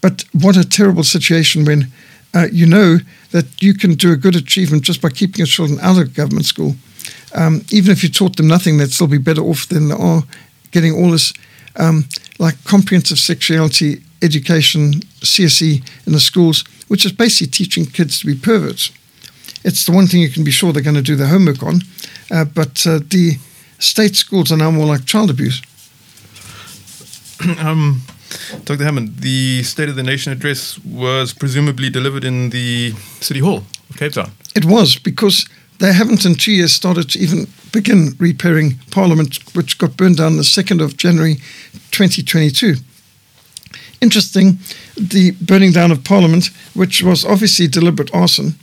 But 0.01 0.25
what 0.33 0.57
a 0.57 0.69
terrible 0.69 1.03
situation 1.03 1.65
when 1.65 1.91
uh, 2.35 2.47
you 2.53 2.67
know 2.67 2.99
that 3.33 3.63
you 3.63 3.75
can 3.75 3.95
do 3.95 4.13
a 4.13 4.17
good 4.17 4.37
achievement 4.37 4.85
just 4.85 5.03
by 5.03 5.09
keeping 5.09 5.39
your 5.39 5.47
children 5.47 5.81
out 5.81 5.99
of 5.99 6.15
government 6.15 6.47
school. 6.47 6.77
Um, 7.35 7.65
even 7.73 7.91
if 7.91 8.03
you 8.03 8.11
taught 8.11 8.37
them 8.37 8.47
nothing, 8.47 8.77
they'd 8.77 8.93
still 8.93 9.07
be 9.07 9.19
better 9.19 9.43
off 9.43 9.67
than 9.67 9.89
they 9.89 9.95
are 9.95 10.23
getting 10.71 10.93
all 10.93 11.11
this 11.11 11.33
um, 11.77 12.05
like 12.39 12.63
comprehensive 12.65 13.19
sexuality 13.19 14.03
education, 14.23 15.01
CSE 15.21 15.83
in 16.07 16.13
the 16.13 16.21
schools, 16.21 16.65
which 16.89 17.05
is 17.05 17.13
basically 17.13 17.51
teaching 17.51 17.87
kids 17.87 18.21
to 18.21 18.27
be 18.27 18.35
perverts. 18.35 18.91
It's 19.65 19.85
the 19.85 19.93
one 19.93 20.07
thing 20.07 20.21
you 20.21 20.31
can 20.31 20.45
be 20.45 20.51
sure 20.51 20.73
they're 20.73 20.83
going 20.83 20.97
to 20.97 21.03
do 21.03 21.17
their 21.17 21.29
homework 21.29 21.63
on, 21.63 21.83
uh, 22.31 22.45
but 22.45 22.87
uh, 22.87 23.01
the 23.11 23.37
state 23.79 24.17
schools 24.17 24.53
are 24.53 24.57
now 24.57 24.71
more 24.71 24.87
like 24.87 25.05
child 25.05 25.31
abuse. 25.31 25.63
um, 27.59 28.03
Dr. 28.65 28.85
Hammond, 28.85 29.19
the 29.19 29.63
State 29.63 29.89
of 29.89 29.97
the 29.97 30.03
Nation 30.03 30.33
address 30.33 30.79
was 30.85 31.33
presumably 31.33 31.91
delivered 31.91 32.25
in 32.25 32.51
the 32.51 32.93
City 33.21 33.41
Hall 33.41 33.65
of 33.91 33.97
Cape 33.97 34.13
Town. 34.13 34.31
It 34.55 34.65
was 34.65 34.97
because 34.97 35.49
they 35.79 35.93
haven't 35.93 36.25
in 36.25 36.35
two 36.35 36.53
years 36.53 36.73
started 36.73 37.11
to 37.11 37.19
even 37.19 37.47
begin 37.73 38.15
repairing 38.19 38.79
Parliament, 38.91 39.39
which 39.55 39.79
got 39.79 39.97
burned 39.97 40.17
down 40.17 40.37
the 40.37 40.43
2nd 40.43 40.83
of 40.83 40.97
January 40.97 41.37
2022. 41.91 42.77
Interesting, 44.01 44.59
the 44.97 45.33
burning 45.41 45.73
down 45.73 45.91
of 45.91 46.05
Parliament, 46.05 46.51
which 46.75 47.03
was 47.03 47.25
obviously 47.25 47.67
deliberate 47.67 48.15
arson, 48.15 48.55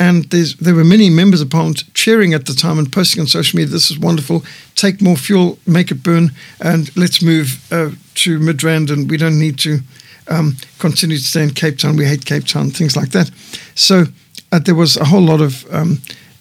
and 0.00 0.24
there 0.24 0.74
were 0.74 0.82
many 0.82 1.10
members 1.10 1.42
of 1.42 1.50
parliament 1.50 1.84
cheering 1.92 2.32
at 2.32 2.46
the 2.46 2.54
time 2.54 2.78
and 2.78 2.90
posting 2.90 3.20
on 3.20 3.26
social 3.26 3.58
media, 3.58 3.70
this 3.70 3.90
is 3.90 3.98
wonderful, 3.98 4.42
take 4.74 5.02
more 5.02 5.14
fuel, 5.14 5.58
make 5.66 5.90
it 5.90 6.02
burn, 6.02 6.30
and 6.58 6.96
let's 6.96 7.20
move 7.20 7.70
uh, 7.70 7.90
to 8.14 8.38
Midrand, 8.38 8.90
and 8.90 9.10
we 9.10 9.18
don't 9.18 9.38
need 9.38 9.58
to 9.58 9.80
um, 10.28 10.56
continue 10.78 11.18
to 11.18 11.22
stay 11.22 11.42
in 11.42 11.50
Cape 11.50 11.76
Town. 11.76 11.96
We 11.96 12.06
hate 12.06 12.24
Cape 12.24 12.46
Town, 12.46 12.70
things 12.70 12.96
like 12.96 13.10
that. 13.10 13.30
So 13.74 14.04
uh, 14.50 14.58
there 14.60 14.74
was 14.74 14.96
a 14.96 15.04
whole 15.04 15.20
lot 15.20 15.42
of 15.42 15.70
um, 15.70 15.98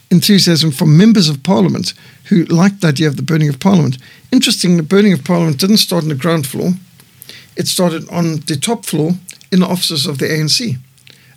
enthusiasm 0.09 0.71
from 0.71 0.97
members 0.97 1.27
of 1.27 1.43
parliament 1.43 1.93
who 2.29 2.45
liked 2.45 2.79
the 2.79 2.87
idea 2.87 3.09
of 3.09 3.17
the 3.17 3.23
burning 3.23 3.49
of 3.49 3.59
parliament. 3.59 3.97
Interesting, 4.31 4.77
the 4.77 4.83
burning 4.83 5.11
of 5.11 5.25
parliament 5.25 5.59
didn't 5.59 5.77
start 5.77 6.03
on 6.03 6.09
the 6.09 6.15
ground 6.15 6.47
floor, 6.47 6.71
it 7.59 7.67
started 7.67 8.09
on 8.09 8.37
the 8.47 8.57
top 8.59 8.85
floor 8.85 9.11
in 9.51 9.59
the 9.59 9.67
offices 9.67 10.07
of 10.07 10.17
the 10.17 10.25
ANC 10.25 10.77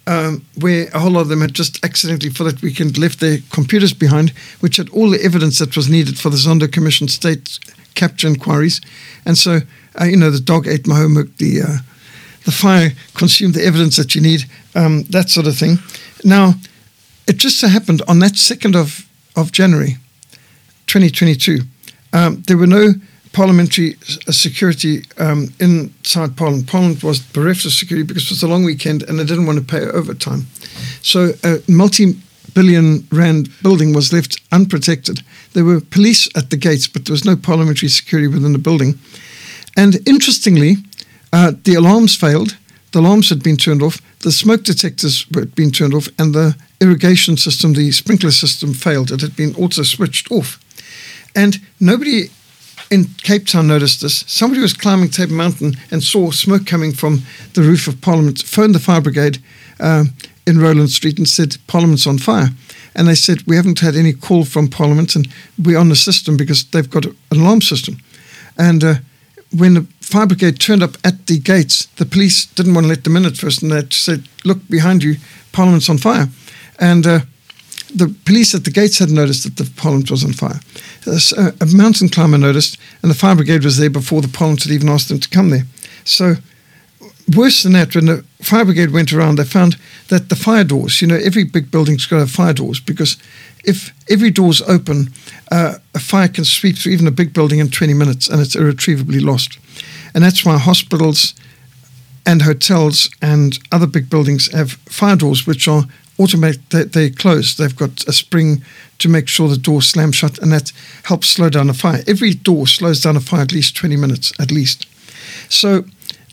um, 0.06 0.44
where 0.58 0.88
a 0.92 0.98
whole 0.98 1.12
lot 1.12 1.20
of 1.20 1.28
them 1.28 1.40
had 1.40 1.54
just 1.54 1.85
accidentally, 1.85 2.30
for 2.30 2.44
that 2.44 2.62
weekend, 2.62 2.98
left 2.98 3.20
their 3.20 3.38
computers 3.50 3.92
behind, 3.92 4.30
which 4.61 4.76
had 4.76 4.88
all 4.90 5.11
the 5.11 5.22
evidence 5.22 5.58
that 5.58 5.76
was 5.76 5.88
needed 5.88 6.18
for 6.18 6.30
the 6.30 6.37
Zondo 6.37 6.70
Commission 6.70 7.08
state 7.08 7.58
capture 7.94 8.26
inquiries. 8.26 8.80
And 9.24 9.38
so, 9.38 9.61
uh, 10.00 10.04
you 10.04 10.16
know, 10.16 10.30
the 10.30 10.40
dog 10.40 10.66
ate 10.66 10.87
my 10.87 10.96
homework, 10.96 11.37
the, 11.37 11.62
uh, 11.62 11.78
the 12.44 12.52
fire 12.52 12.92
consumed 13.14 13.54
the 13.54 13.64
evidence 13.64 13.96
that 13.96 14.14
you 14.14 14.20
need, 14.20 14.44
um, 14.74 15.04
that 15.04 15.30
sort 15.30 15.46
of 15.46 15.56
thing. 15.56 15.78
Now, 16.24 16.54
it 17.28 17.37
just 17.37 17.61
so 17.61 17.68
happened 17.68 18.02
on 18.08 18.18
that 18.20 18.32
2nd 18.32 18.74
of, 18.74 19.06
of 19.37 19.52
January 19.52 19.98
2022, 20.88 21.61
um, 22.12 22.42
there 22.46 22.58
were 22.58 22.66
no 22.66 22.94
parliamentary 23.32 23.96
uh, 24.28 24.32
security 24.32 25.04
um, 25.18 25.48
inside 25.58 26.36
Parliament. 26.36 26.66
Parliament 26.66 27.02
was 27.02 27.18
bereft 27.18 27.64
of 27.64 27.72
security 27.72 28.06
because 28.06 28.24
it 28.24 28.30
was 28.30 28.42
a 28.42 28.48
long 28.48 28.64
weekend 28.64 29.02
and 29.02 29.18
they 29.18 29.24
didn't 29.24 29.46
want 29.46 29.58
to 29.58 29.64
pay 29.64 29.86
overtime. 29.86 30.46
So 31.02 31.32
a 31.42 31.60
multi 31.68 32.16
billion 32.54 33.06
rand 33.10 33.48
building 33.62 33.94
was 33.94 34.12
left 34.12 34.40
unprotected. 34.52 35.22
There 35.52 35.64
were 35.64 35.80
police 35.80 36.28
at 36.36 36.50
the 36.50 36.56
gates, 36.56 36.86
but 36.86 37.04
there 37.04 37.14
was 37.14 37.24
no 37.24 37.36
parliamentary 37.36 37.88
security 37.88 38.28
within 38.28 38.52
the 38.52 38.58
building. 38.58 38.98
And 39.76 40.06
interestingly, 40.06 40.76
uh, 41.32 41.52
the 41.64 41.74
alarms 41.74 42.14
failed. 42.14 42.56
The 42.92 43.00
alarms 43.00 43.30
had 43.30 43.42
been 43.42 43.56
turned 43.56 43.82
off. 43.82 44.00
The 44.20 44.32
smoke 44.32 44.64
detectors 44.64 45.26
had 45.34 45.54
been 45.54 45.70
turned 45.70 45.94
off, 45.94 46.08
and 46.18 46.34
the 46.34 46.54
irrigation 46.80 47.36
system, 47.36 47.72
the 47.72 47.90
sprinkler 47.90 48.30
system, 48.30 48.74
failed. 48.74 49.10
It 49.10 49.22
had 49.22 49.34
been 49.34 49.54
also 49.54 49.82
switched 49.82 50.30
off. 50.30 50.58
And 51.34 51.58
nobody 51.80 52.30
in 52.92 53.07
Cape 53.22 53.46
Town 53.46 53.68
noticed 53.68 54.02
this. 54.02 54.22
Somebody 54.26 54.61
was 54.61 54.74
climbing 54.74 55.09
Table 55.09 55.33
Mountain 55.33 55.78
and 55.90 56.02
saw 56.02 56.31
smoke 56.31 56.66
coming 56.66 56.92
from 56.92 57.22
the 57.55 57.62
roof 57.62 57.88
of 57.88 58.02
Parliament, 58.02 58.42
phoned 58.42 58.74
the 58.74 58.78
fire 58.78 59.00
brigade 59.00 59.38
uh, 59.81 60.05
in 60.46 60.59
Roeland 60.59 60.90
Street 60.90 61.16
and 61.16 61.26
said, 61.26 61.57
Parliament's 61.66 62.07
on 62.07 62.18
fire. 62.18 62.50
And 62.94 63.09
they 63.09 63.14
said, 63.14 63.46
We 63.46 63.57
haven't 63.57 63.81
had 63.81 63.96
any 63.96 64.12
call 64.12 64.44
from 64.44 64.68
Parliament 64.68 65.16
and 65.16 65.26
we're 65.64 65.78
on 65.78 65.88
the 65.88 65.96
system 65.96 66.37
because 66.37 66.64
they've 66.64 66.90
got 66.90 67.07
an 67.07 67.16
alarm 67.33 67.62
system. 67.62 67.96
And 68.59 68.85
uh, 68.85 68.94
when 69.57 69.72
the 69.72 69.87
fire 70.02 70.26
brigade 70.26 70.61
turned 70.61 70.83
up 70.83 70.96
at 71.02 71.26
the 71.26 71.38
gates, 71.38 71.87
the 71.96 72.05
police 72.05 72.44
didn't 72.44 72.74
want 72.74 72.85
to 72.85 72.88
let 72.90 73.05
them 73.05 73.16
in 73.16 73.24
at 73.24 73.38
first 73.38 73.62
and 73.62 73.72
they 73.72 73.87
said, 73.88 74.28
Look 74.44 74.68
behind 74.68 75.02
you, 75.02 75.16
Parliament's 75.52 75.88
on 75.88 75.96
fire. 75.96 76.28
And 76.78 77.07
uh, 77.07 77.20
the 77.94 78.14
police 78.26 78.55
at 78.55 78.64
the 78.64 78.70
gates 78.70 78.98
had 78.98 79.11
noticed 79.11 79.44
that 79.44 79.57
the 79.57 79.70
Parliament 79.81 80.11
was 80.11 80.24
on 80.24 80.33
fire. 80.35 80.61
A 81.06 81.66
mountain 81.66 82.08
climber 82.08 82.38
noticed, 82.38 82.78
and 83.02 83.10
the 83.10 83.16
fire 83.16 83.34
brigade 83.34 83.64
was 83.64 83.78
there 83.78 83.90
before 83.90 84.22
the 84.22 84.28
Parliament 84.28 84.62
had 84.62 84.72
even 84.72 84.88
asked 84.88 85.08
them 85.08 85.18
to 85.20 85.28
come 85.28 85.50
there. 85.50 85.64
So, 86.04 86.36
worse 87.34 87.62
than 87.62 87.72
that, 87.72 87.94
when 87.94 88.06
the 88.06 88.24
fire 88.40 88.64
brigade 88.64 88.92
went 88.92 89.12
around, 89.12 89.36
they 89.36 89.44
found 89.44 89.76
that 90.08 90.28
the 90.28 90.36
fire 90.36 90.64
doors, 90.64 91.00
you 91.00 91.08
know, 91.08 91.16
every 91.16 91.44
big 91.44 91.70
building's 91.70 92.06
got 92.06 92.16
to 92.16 92.20
have 92.20 92.30
fire 92.30 92.52
doors 92.52 92.80
because 92.80 93.16
if 93.64 93.92
every 94.10 94.30
door's 94.30 94.62
open, 94.62 95.12
uh, 95.50 95.74
a 95.94 96.00
fire 96.00 96.28
can 96.28 96.44
sweep 96.44 96.76
through 96.76 96.92
even 96.92 97.06
a 97.06 97.12
big 97.12 97.32
building 97.32 97.58
in 97.58 97.70
20 97.70 97.94
minutes 97.94 98.28
and 98.28 98.40
it's 98.40 98.56
irretrievably 98.56 99.20
lost. 99.20 99.58
And 100.14 100.22
that's 100.22 100.44
why 100.44 100.58
hospitals 100.58 101.34
and 102.26 102.42
hotels 102.42 103.10
and 103.20 103.58
other 103.70 103.86
big 103.86 104.08
buildings 104.08 104.52
have 104.52 104.72
fire 104.72 105.16
doors 105.16 105.46
which 105.46 105.66
are 105.66 105.84
they, 106.26 107.11
close. 107.11 107.56
They've 107.56 107.76
got 107.76 108.06
a 108.06 108.12
spring 108.12 108.62
to 108.98 109.08
make 109.08 109.28
sure 109.28 109.48
the 109.48 109.56
door 109.56 109.82
slams 109.82 110.16
shut 110.16 110.38
and 110.38 110.52
that 110.52 110.72
helps 111.04 111.28
slow 111.28 111.48
down 111.48 111.70
a 111.70 111.74
fire. 111.74 112.02
Every 112.06 112.35
door 112.35 112.66
slows 112.66 113.00
down 113.00 113.16
a 113.16 113.20
fire 113.20 113.42
at 113.42 113.52
least 113.52 113.76
20 113.76 113.96
minutes, 113.96 114.32
at 114.38 114.50
least. 114.50 114.87
So 115.48 115.85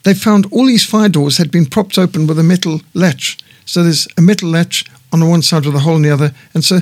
they 0.03 0.13
found 0.13 0.45
all 0.51 0.65
these 0.65 0.85
fire 0.85 1.09
doors 1.09 1.37
had 1.37 1.51
been 1.51 1.65
propped 1.65 1.97
open 1.97 2.27
with 2.27 2.39
a 2.39 2.43
metal 2.43 2.81
latch. 2.93 3.37
So 3.65 3.83
there's 3.83 4.07
a 4.17 4.21
metal 4.21 4.49
latch 4.49 4.85
on 5.11 5.19
the 5.19 5.25
one 5.25 5.41
side 5.41 5.65
with 5.65 5.75
a 5.75 5.79
hole 5.79 5.95
in 5.95 6.01
the 6.03 6.11
other. 6.11 6.33
And 6.53 6.63
so 6.63 6.79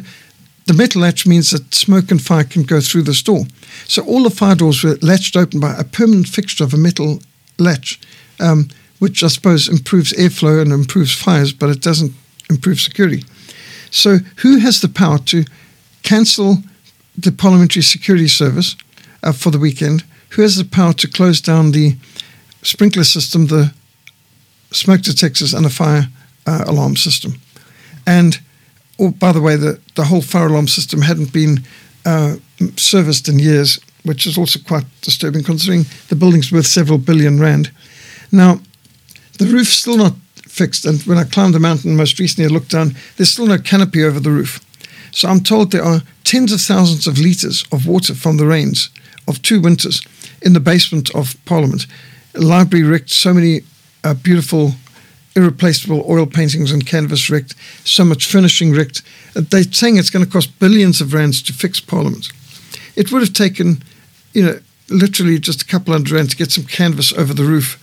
the 0.66 0.74
metal 0.74 1.02
latch 1.02 1.26
means 1.26 1.52
that 1.52 1.74
smoke 1.74 2.12
and 2.12 2.22
fire 2.22 2.44
can 2.44 2.64
go 2.64 2.82
through 2.82 3.04
this 3.04 3.22
door. 3.22 3.46
So 3.86 4.04
all 4.04 4.24
the 4.24 4.30
fire 4.30 4.56
doors 4.56 4.84
were 4.84 4.98
latched 5.02 5.36
open 5.36 5.60
by 5.60 5.74
a 5.76 5.84
permanent 5.84 6.28
fixture 6.28 6.64
of 6.64 6.74
a 6.74 6.78
metal 6.78 7.22
latch, 7.58 8.00
um, 8.40 8.70
which 9.00 9.24
I 9.24 9.28
suppose 9.28 9.70
improves 9.70 10.12
airflow 10.14 10.62
and 10.62 10.72
improves 10.72 11.14
fires, 11.14 11.54
but 11.54 11.70
it 11.70 11.82
doesn't 11.82 12.14
improve 12.50 12.80
security. 12.80 13.24
So 13.92 14.18
who 14.38 14.58
has 14.58 14.82
the 14.82 14.90
power 14.90 15.18
to 15.20 15.46
cancel 16.04 16.58
the 17.18 17.32
Parliamentary 17.32 17.82
Security 17.82 18.28
Service 18.28 18.76
uh, 19.24 19.32
for 19.32 19.52
the 19.52 19.60
weekend? 19.60 20.04
Who 20.32 20.42
has 20.42 20.56
the 20.56 20.66
power 20.66 20.94
to 20.94 21.08
close 21.08 21.42
down 21.42 21.72
the 21.72 21.96
sprinkler 22.62 23.04
system, 23.04 23.48
the 23.48 23.74
smoke 24.72 25.02
detectors, 25.02 25.54
and 25.54 25.66
the 25.66 25.70
fire 25.70 26.08
uh, 26.46 26.64
alarm 26.68 26.96
system. 26.96 27.36
And 28.06 28.40
oh, 29.00 29.12
by 29.12 29.32
the 29.32 29.42
way, 29.42 29.56
the, 29.56 29.80
the 29.96 30.06
whole 30.06 30.22
fire 30.22 30.48
alarm 30.48 30.68
system 30.68 31.02
hadn't 31.02 31.34
been 31.34 31.64
uh, 32.06 32.36
serviced 32.76 33.28
in 33.28 33.40
years, 33.40 33.80
which 34.04 34.26
is 34.26 34.38
also 34.38 34.60
quite 34.60 34.86
disturbing 35.02 35.44
considering 35.44 35.86
the 36.10 36.16
building's 36.16 36.52
worth 36.52 36.68
several 36.68 36.98
billion 36.98 37.40
rand. 37.40 37.72
Now, 38.32 38.60
the 39.40 39.46
roof's 39.46 39.74
still 39.74 39.98
not 39.98 40.14
fixed, 40.58 40.86
and 40.86 41.02
when 41.04 41.18
I 41.18 41.24
climbed 41.24 41.54
the 41.54 41.60
mountain 41.60 41.96
most 41.96 42.20
recently, 42.20 42.50
I 42.50 42.54
looked 42.54 42.72
down, 42.72 42.96
there's 43.16 43.30
still 43.30 43.48
no 43.48 43.58
canopy 43.58 44.04
over 44.04 44.20
the 44.20 44.32
roof. 44.32 44.60
So 45.12 45.30
I'm 45.30 45.40
told 45.40 45.72
there 45.72 45.84
are 45.84 46.02
tens 46.24 46.52
of 46.52 46.62
thousands 46.62 47.08
of 47.08 47.18
litres 47.18 47.64
of 47.72 47.88
water 47.88 48.14
from 48.14 48.38
the 48.38 48.46
rains 48.46 48.90
of 49.28 49.42
two 49.42 49.62
winters 49.62 50.02
in 50.42 50.54
the 50.54 50.60
basement 50.60 51.14
of 51.16 51.36
Parliament 51.46 51.86
A 52.34 52.42
library 52.42 52.86
wrecked, 52.86 53.10
so 53.10 53.34
many 53.34 53.62
uh, 54.04 54.14
beautiful, 54.14 54.74
irreplaceable 55.36 56.06
oil 56.10 56.26
paintings 56.26 56.72
and 56.72 56.86
canvas 56.86 57.30
wrecked, 57.30 57.56
so 57.84 58.04
much 58.04 58.26
furnishing 58.26 58.74
wrecked. 58.74 59.02
They're 59.34 59.64
saying 59.64 59.98
it's 59.98 60.10
going 60.10 60.26
to 60.26 60.32
cost 60.32 60.60
billions 60.60 61.02
of 61.02 61.14
rands 61.14 61.42
to 61.44 61.54
fix 61.54 61.80
Parliament. 61.80 62.32
It 62.96 63.12
would 63.12 63.22
have 63.22 63.34
taken, 63.34 63.84
you 64.34 64.44
know, 64.44 64.60
literally 64.90 65.40
just 65.40 65.62
a 65.62 65.66
couple 65.66 65.94
hundred 65.94 66.12
rand 66.12 66.30
to 66.32 66.38
get 66.38 66.52
some 66.52 66.64
canvas 66.64 67.14
over 67.14 67.34
the 67.34 67.44
roof 67.44 67.80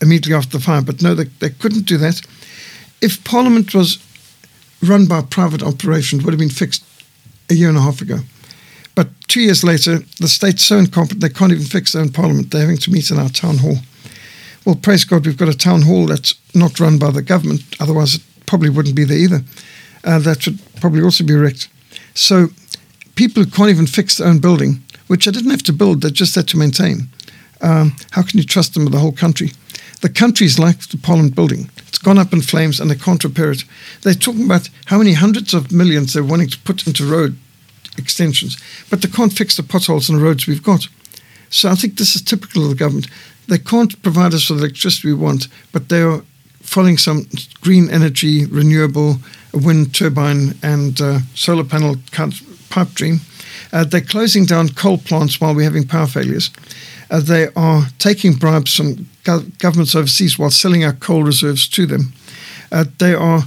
immediately 0.00 0.34
after 0.34 0.58
the 0.58 0.64
fire, 0.64 0.82
but 0.82 1.02
no, 1.02 1.14
they, 1.14 1.24
they 1.40 1.50
couldn't 1.50 1.86
do 1.86 1.96
that. 1.98 2.20
If 3.00 3.22
Parliament 3.24 3.74
was 3.74 3.98
run 4.82 5.06
by 5.06 5.22
private 5.22 5.62
operation, 5.62 6.20
it 6.20 6.24
would 6.24 6.32
have 6.32 6.40
been 6.40 6.48
fixed 6.48 6.84
a 7.50 7.54
year 7.54 7.68
and 7.68 7.78
a 7.78 7.82
half 7.82 8.00
ago. 8.00 8.18
But 8.94 9.08
two 9.28 9.40
years 9.40 9.62
later, 9.62 10.00
the 10.20 10.28
state's 10.28 10.64
so 10.64 10.78
incompetent 10.78 11.20
they 11.20 11.28
can't 11.28 11.52
even 11.52 11.64
fix 11.64 11.92
their 11.92 12.02
own 12.02 12.10
parliament. 12.10 12.50
They're 12.50 12.62
having 12.62 12.76
to 12.78 12.90
meet 12.90 13.10
in 13.10 13.18
our 13.18 13.28
town 13.28 13.58
hall. 13.58 13.76
Well, 14.64 14.74
praise 14.74 15.04
God, 15.04 15.26
we've 15.26 15.36
got 15.36 15.48
a 15.48 15.56
town 15.56 15.82
hall 15.82 16.06
that's 16.06 16.34
not 16.54 16.80
run 16.80 16.98
by 16.98 17.10
the 17.10 17.22
government. 17.22 17.62
Otherwise, 17.80 18.16
it 18.16 18.22
probably 18.46 18.70
wouldn't 18.70 18.96
be 18.96 19.04
there 19.04 19.18
either. 19.18 19.42
Uh, 20.04 20.18
that 20.20 20.42
should 20.42 20.58
probably 20.80 21.02
also 21.02 21.24
be 21.24 21.34
wrecked. 21.34 21.68
So, 22.14 22.48
people 23.14 23.42
who 23.42 23.50
can't 23.50 23.70
even 23.70 23.86
fix 23.86 24.16
their 24.16 24.28
own 24.28 24.38
building, 24.38 24.82
which 25.06 25.26
I 25.26 25.30
didn't 25.30 25.50
have 25.50 25.62
to 25.64 25.72
build, 25.72 26.02
they 26.02 26.10
just 26.10 26.34
had 26.34 26.48
to 26.48 26.58
maintain. 26.58 27.08
Um, 27.62 27.96
how 28.10 28.22
can 28.22 28.38
you 28.38 28.44
trust 28.44 28.74
them 28.74 28.84
with 28.84 28.92
the 28.92 28.98
whole 28.98 29.12
country? 29.12 29.52
The 30.00 30.08
country's 30.08 30.58
like 30.58 30.80
the 30.88 30.96
Parliament 30.96 31.34
building. 31.34 31.70
It's 31.88 31.98
gone 31.98 32.18
up 32.18 32.32
in 32.32 32.40
flames 32.40 32.80
and 32.80 32.90
they 32.90 32.94
can't 32.94 33.22
repair 33.22 33.50
it. 33.50 33.64
They're 34.02 34.14
talking 34.14 34.44
about 34.44 34.68
how 34.86 34.98
many 34.98 35.12
hundreds 35.12 35.52
of 35.52 35.72
millions 35.72 36.12
they're 36.12 36.24
wanting 36.24 36.48
to 36.48 36.58
put 36.60 36.86
into 36.86 37.04
road 37.04 37.36
extensions, 37.98 38.56
but 38.88 39.02
they 39.02 39.08
can't 39.08 39.32
fix 39.32 39.56
the 39.56 39.62
potholes 39.62 40.08
on 40.08 40.16
the 40.16 40.22
roads 40.22 40.46
we've 40.46 40.62
got. 40.62 40.88
So 41.50 41.68
I 41.68 41.74
think 41.74 41.98
this 41.98 42.14
is 42.14 42.22
typical 42.22 42.62
of 42.62 42.70
the 42.70 42.76
government. 42.76 43.08
They 43.48 43.58
can't 43.58 44.00
provide 44.02 44.32
us 44.32 44.48
with 44.48 44.60
the 44.60 44.66
electricity 44.66 45.08
we 45.08 45.14
want, 45.14 45.48
but 45.72 45.88
they 45.88 46.00
are 46.00 46.22
following 46.62 46.98
some 46.98 47.26
green 47.60 47.90
energy, 47.90 48.46
renewable 48.46 49.16
wind 49.52 49.94
turbine 49.94 50.54
and 50.62 51.00
uh, 51.00 51.18
solar 51.34 51.64
panel 51.64 51.96
pipe 52.70 52.88
dream. 52.94 53.20
Uh, 53.72 53.84
they're 53.84 54.00
closing 54.00 54.44
down 54.44 54.68
coal 54.70 54.98
plants 54.98 55.40
while 55.40 55.54
we're 55.54 55.64
having 55.64 55.86
power 55.86 56.06
failures. 56.06 56.50
Uh, 57.10 57.20
they 57.20 57.48
are 57.56 57.86
taking 57.98 58.34
bribes 58.34 58.74
from 58.76 59.08
governments 59.24 59.94
overseas 59.94 60.38
while 60.38 60.50
selling 60.50 60.84
our 60.84 60.92
coal 60.92 61.22
reserves 61.22 61.68
to 61.68 61.86
them. 61.86 62.12
Uh, 62.72 62.84
they 62.98 63.14
are 63.14 63.42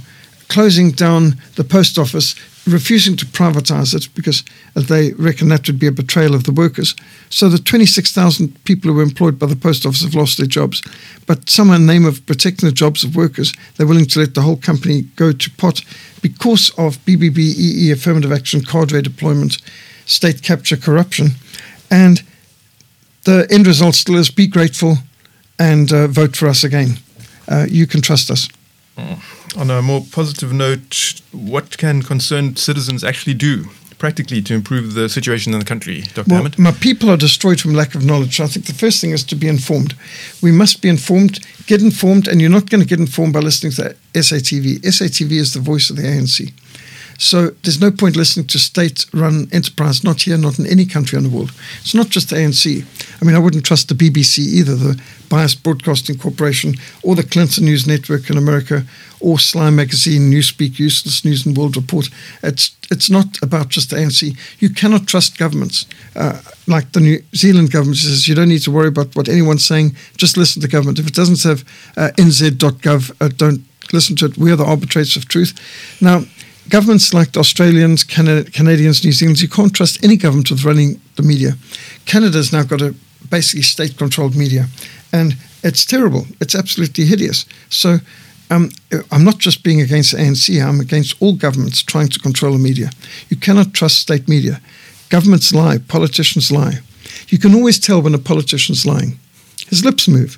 closing 0.48 0.90
down 0.90 1.36
the 1.56 1.64
post 1.64 1.98
office 1.98 2.34
refusing 2.66 3.16
to 3.16 3.26
privatize 3.26 3.94
it 3.94 4.08
because 4.14 4.42
they 4.74 5.12
reckon 5.14 5.48
that 5.48 5.66
would 5.66 5.78
be 5.78 5.86
a 5.86 5.92
betrayal 5.92 6.34
of 6.34 6.44
the 6.44 6.52
workers. 6.52 6.94
So 7.28 7.48
the 7.48 7.58
26,000 7.58 8.64
people 8.64 8.90
who 8.90 8.96
were 8.96 9.02
employed 9.02 9.38
by 9.38 9.46
the 9.46 9.56
post 9.56 9.84
office 9.84 10.02
have 10.02 10.14
lost 10.14 10.38
their 10.38 10.46
jobs. 10.46 10.82
But 11.26 11.50
somehow, 11.50 11.74
in 11.74 11.86
the 11.86 11.92
name 11.92 12.06
of 12.06 12.24
protecting 12.26 12.68
the 12.68 12.74
jobs 12.74 13.04
of 13.04 13.16
workers, 13.16 13.52
they're 13.76 13.86
willing 13.86 14.06
to 14.06 14.20
let 14.20 14.34
the 14.34 14.42
whole 14.42 14.56
company 14.56 15.02
go 15.16 15.32
to 15.32 15.50
pot 15.52 15.82
because 16.22 16.70
of 16.78 16.96
BBBEE, 17.04 17.92
affirmative 17.92 18.32
action, 18.32 18.62
cadre 18.62 19.02
deployment, 19.02 19.58
state 20.06 20.42
capture, 20.42 20.76
corruption. 20.76 21.28
And 21.90 22.22
the 23.24 23.46
end 23.50 23.66
result 23.66 23.94
still 23.94 24.16
is 24.16 24.30
be 24.30 24.46
grateful 24.46 24.96
and 25.58 25.92
uh, 25.92 26.06
vote 26.06 26.36
for 26.36 26.48
us 26.48 26.64
again. 26.64 26.98
Uh, 27.48 27.66
you 27.68 27.86
can 27.86 28.00
trust 28.00 28.30
us. 28.30 28.48
Mm. 28.96 29.60
On 29.60 29.70
a 29.70 29.82
more 29.82 30.02
positive 30.10 30.52
note, 30.52 31.20
what 31.32 31.78
can 31.78 32.02
concerned 32.02 32.58
citizens 32.58 33.04
actually 33.04 33.34
do 33.34 33.66
practically 33.98 34.42
to 34.42 34.54
improve 34.54 34.94
the 34.94 35.08
situation 35.08 35.52
in 35.52 35.58
the 35.58 35.64
country, 35.64 36.02
Dr. 36.14 36.28
Well, 36.28 36.36
Hammond? 36.36 36.58
My 36.58 36.72
people 36.72 37.10
are 37.10 37.16
destroyed 37.16 37.60
from 37.60 37.72
lack 37.74 37.94
of 37.94 38.04
knowledge. 38.04 38.40
I 38.40 38.46
think 38.46 38.66
the 38.66 38.74
first 38.74 39.00
thing 39.00 39.12
is 39.12 39.24
to 39.24 39.36
be 39.36 39.48
informed. 39.48 39.94
We 40.42 40.52
must 40.52 40.82
be 40.82 40.88
informed, 40.88 41.40
get 41.66 41.80
informed, 41.80 42.28
and 42.28 42.40
you're 42.40 42.50
not 42.50 42.68
going 42.68 42.82
to 42.82 42.86
get 42.86 42.98
informed 42.98 43.32
by 43.32 43.40
listening 43.40 43.72
to 43.74 43.96
SATV. 44.12 44.80
SATV 44.80 45.32
is 45.32 45.54
the 45.54 45.60
voice 45.60 45.90
of 45.90 45.96
the 45.96 46.02
ANC. 46.02 46.52
So 47.18 47.50
there's 47.62 47.80
no 47.80 47.90
point 47.90 48.16
listening 48.16 48.46
to 48.48 48.58
state-run 48.58 49.48
enterprise, 49.52 50.04
not 50.04 50.22
here, 50.22 50.36
not 50.36 50.58
in 50.58 50.66
any 50.66 50.86
country 50.86 51.16
in 51.16 51.24
the 51.24 51.30
world. 51.30 51.52
It's 51.80 51.94
not 51.94 52.08
just 52.08 52.30
the 52.30 52.36
ANC. 52.36 52.84
I 53.20 53.24
mean, 53.24 53.36
I 53.36 53.38
wouldn't 53.38 53.64
trust 53.64 53.88
the 53.88 53.94
BBC 53.94 54.38
either, 54.38 54.74
the 54.74 55.00
Biased 55.28 55.62
Broadcasting 55.62 56.18
Corporation, 56.18 56.74
or 57.02 57.14
the 57.14 57.22
Clinton 57.22 57.64
News 57.64 57.86
Network 57.86 58.30
in 58.30 58.36
America, 58.36 58.84
or 59.20 59.38
Sly 59.38 59.70
Magazine, 59.70 60.30
Newspeak, 60.30 60.78
Useless 60.78 61.24
News 61.24 61.46
and 61.46 61.56
World 61.56 61.76
Report. 61.76 62.08
It's 62.42 62.76
it's 62.90 63.08
not 63.08 63.38
about 63.42 63.70
just 63.70 63.90
the 63.90 63.96
ANC. 63.96 64.36
You 64.58 64.68
cannot 64.68 65.06
trust 65.06 65.38
governments. 65.38 65.86
Uh, 66.14 66.40
like 66.66 66.92
the 66.92 67.00
New 67.00 67.22
Zealand 67.34 67.72
government 67.72 67.96
says, 67.96 68.28
you 68.28 68.34
don't 68.34 68.50
need 68.50 68.62
to 68.62 68.70
worry 68.70 68.88
about 68.88 69.16
what 69.16 69.28
anyone's 69.28 69.64
saying. 69.64 69.96
Just 70.16 70.36
listen 70.36 70.60
to 70.60 70.68
government. 70.68 70.98
If 70.98 71.06
it 71.06 71.14
doesn't 71.14 71.42
have 71.42 71.64
uh, 71.96 72.10
nz.gov, 72.18 73.16
uh, 73.20 73.28
don't 73.28 73.64
listen 73.92 74.16
to 74.16 74.26
it. 74.26 74.36
We 74.36 74.52
are 74.52 74.56
the 74.56 74.64
arbitrators 74.64 75.16
of 75.16 75.28
truth. 75.28 75.54
Now, 76.00 76.24
governments 76.68 77.12
like 77.12 77.36
Australians, 77.36 78.04
Canada, 78.04 78.50
Canadians, 78.50 79.04
New 79.04 79.12
Zealanders, 79.12 79.42
you 79.42 79.48
can't 79.48 79.74
trust 79.74 80.02
any 80.04 80.16
government 80.16 80.50
with 80.50 80.64
running 80.64 81.00
the 81.16 81.22
media. 81.22 81.52
Canada's 82.06 82.52
now 82.52 82.62
got 82.62 82.82
a 82.82 82.94
basically 83.30 83.62
state 83.62 83.96
controlled 83.96 84.36
media, 84.36 84.66
and 85.12 85.36
it's 85.62 85.84
terrible. 85.84 86.26
It's 86.40 86.54
absolutely 86.54 87.04
hideous. 87.06 87.46
So, 87.68 87.98
um, 88.50 88.70
I'm 89.10 89.24
not 89.24 89.38
just 89.38 89.64
being 89.64 89.80
against 89.80 90.12
the 90.12 90.18
ANC, 90.18 90.62
I'm 90.62 90.80
against 90.80 91.20
all 91.20 91.34
governments 91.34 91.82
trying 91.82 92.08
to 92.08 92.18
control 92.18 92.52
the 92.52 92.58
media. 92.58 92.90
You 93.28 93.36
cannot 93.36 93.72
trust 93.72 93.98
state 93.98 94.28
media. 94.28 94.60
Governments 95.08 95.52
lie, 95.52 95.78
politicians 95.78 96.52
lie. 96.52 96.80
You 97.28 97.38
can 97.38 97.54
always 97.54 97.78
tell 97.78 98.02
when 98.02 98.14
a 98.14 98.18
politician's 98.18 98.84
lying. 98.84 99.18
His 99.68 99.84
lips 99.84 100.08
move. 100.08 100.36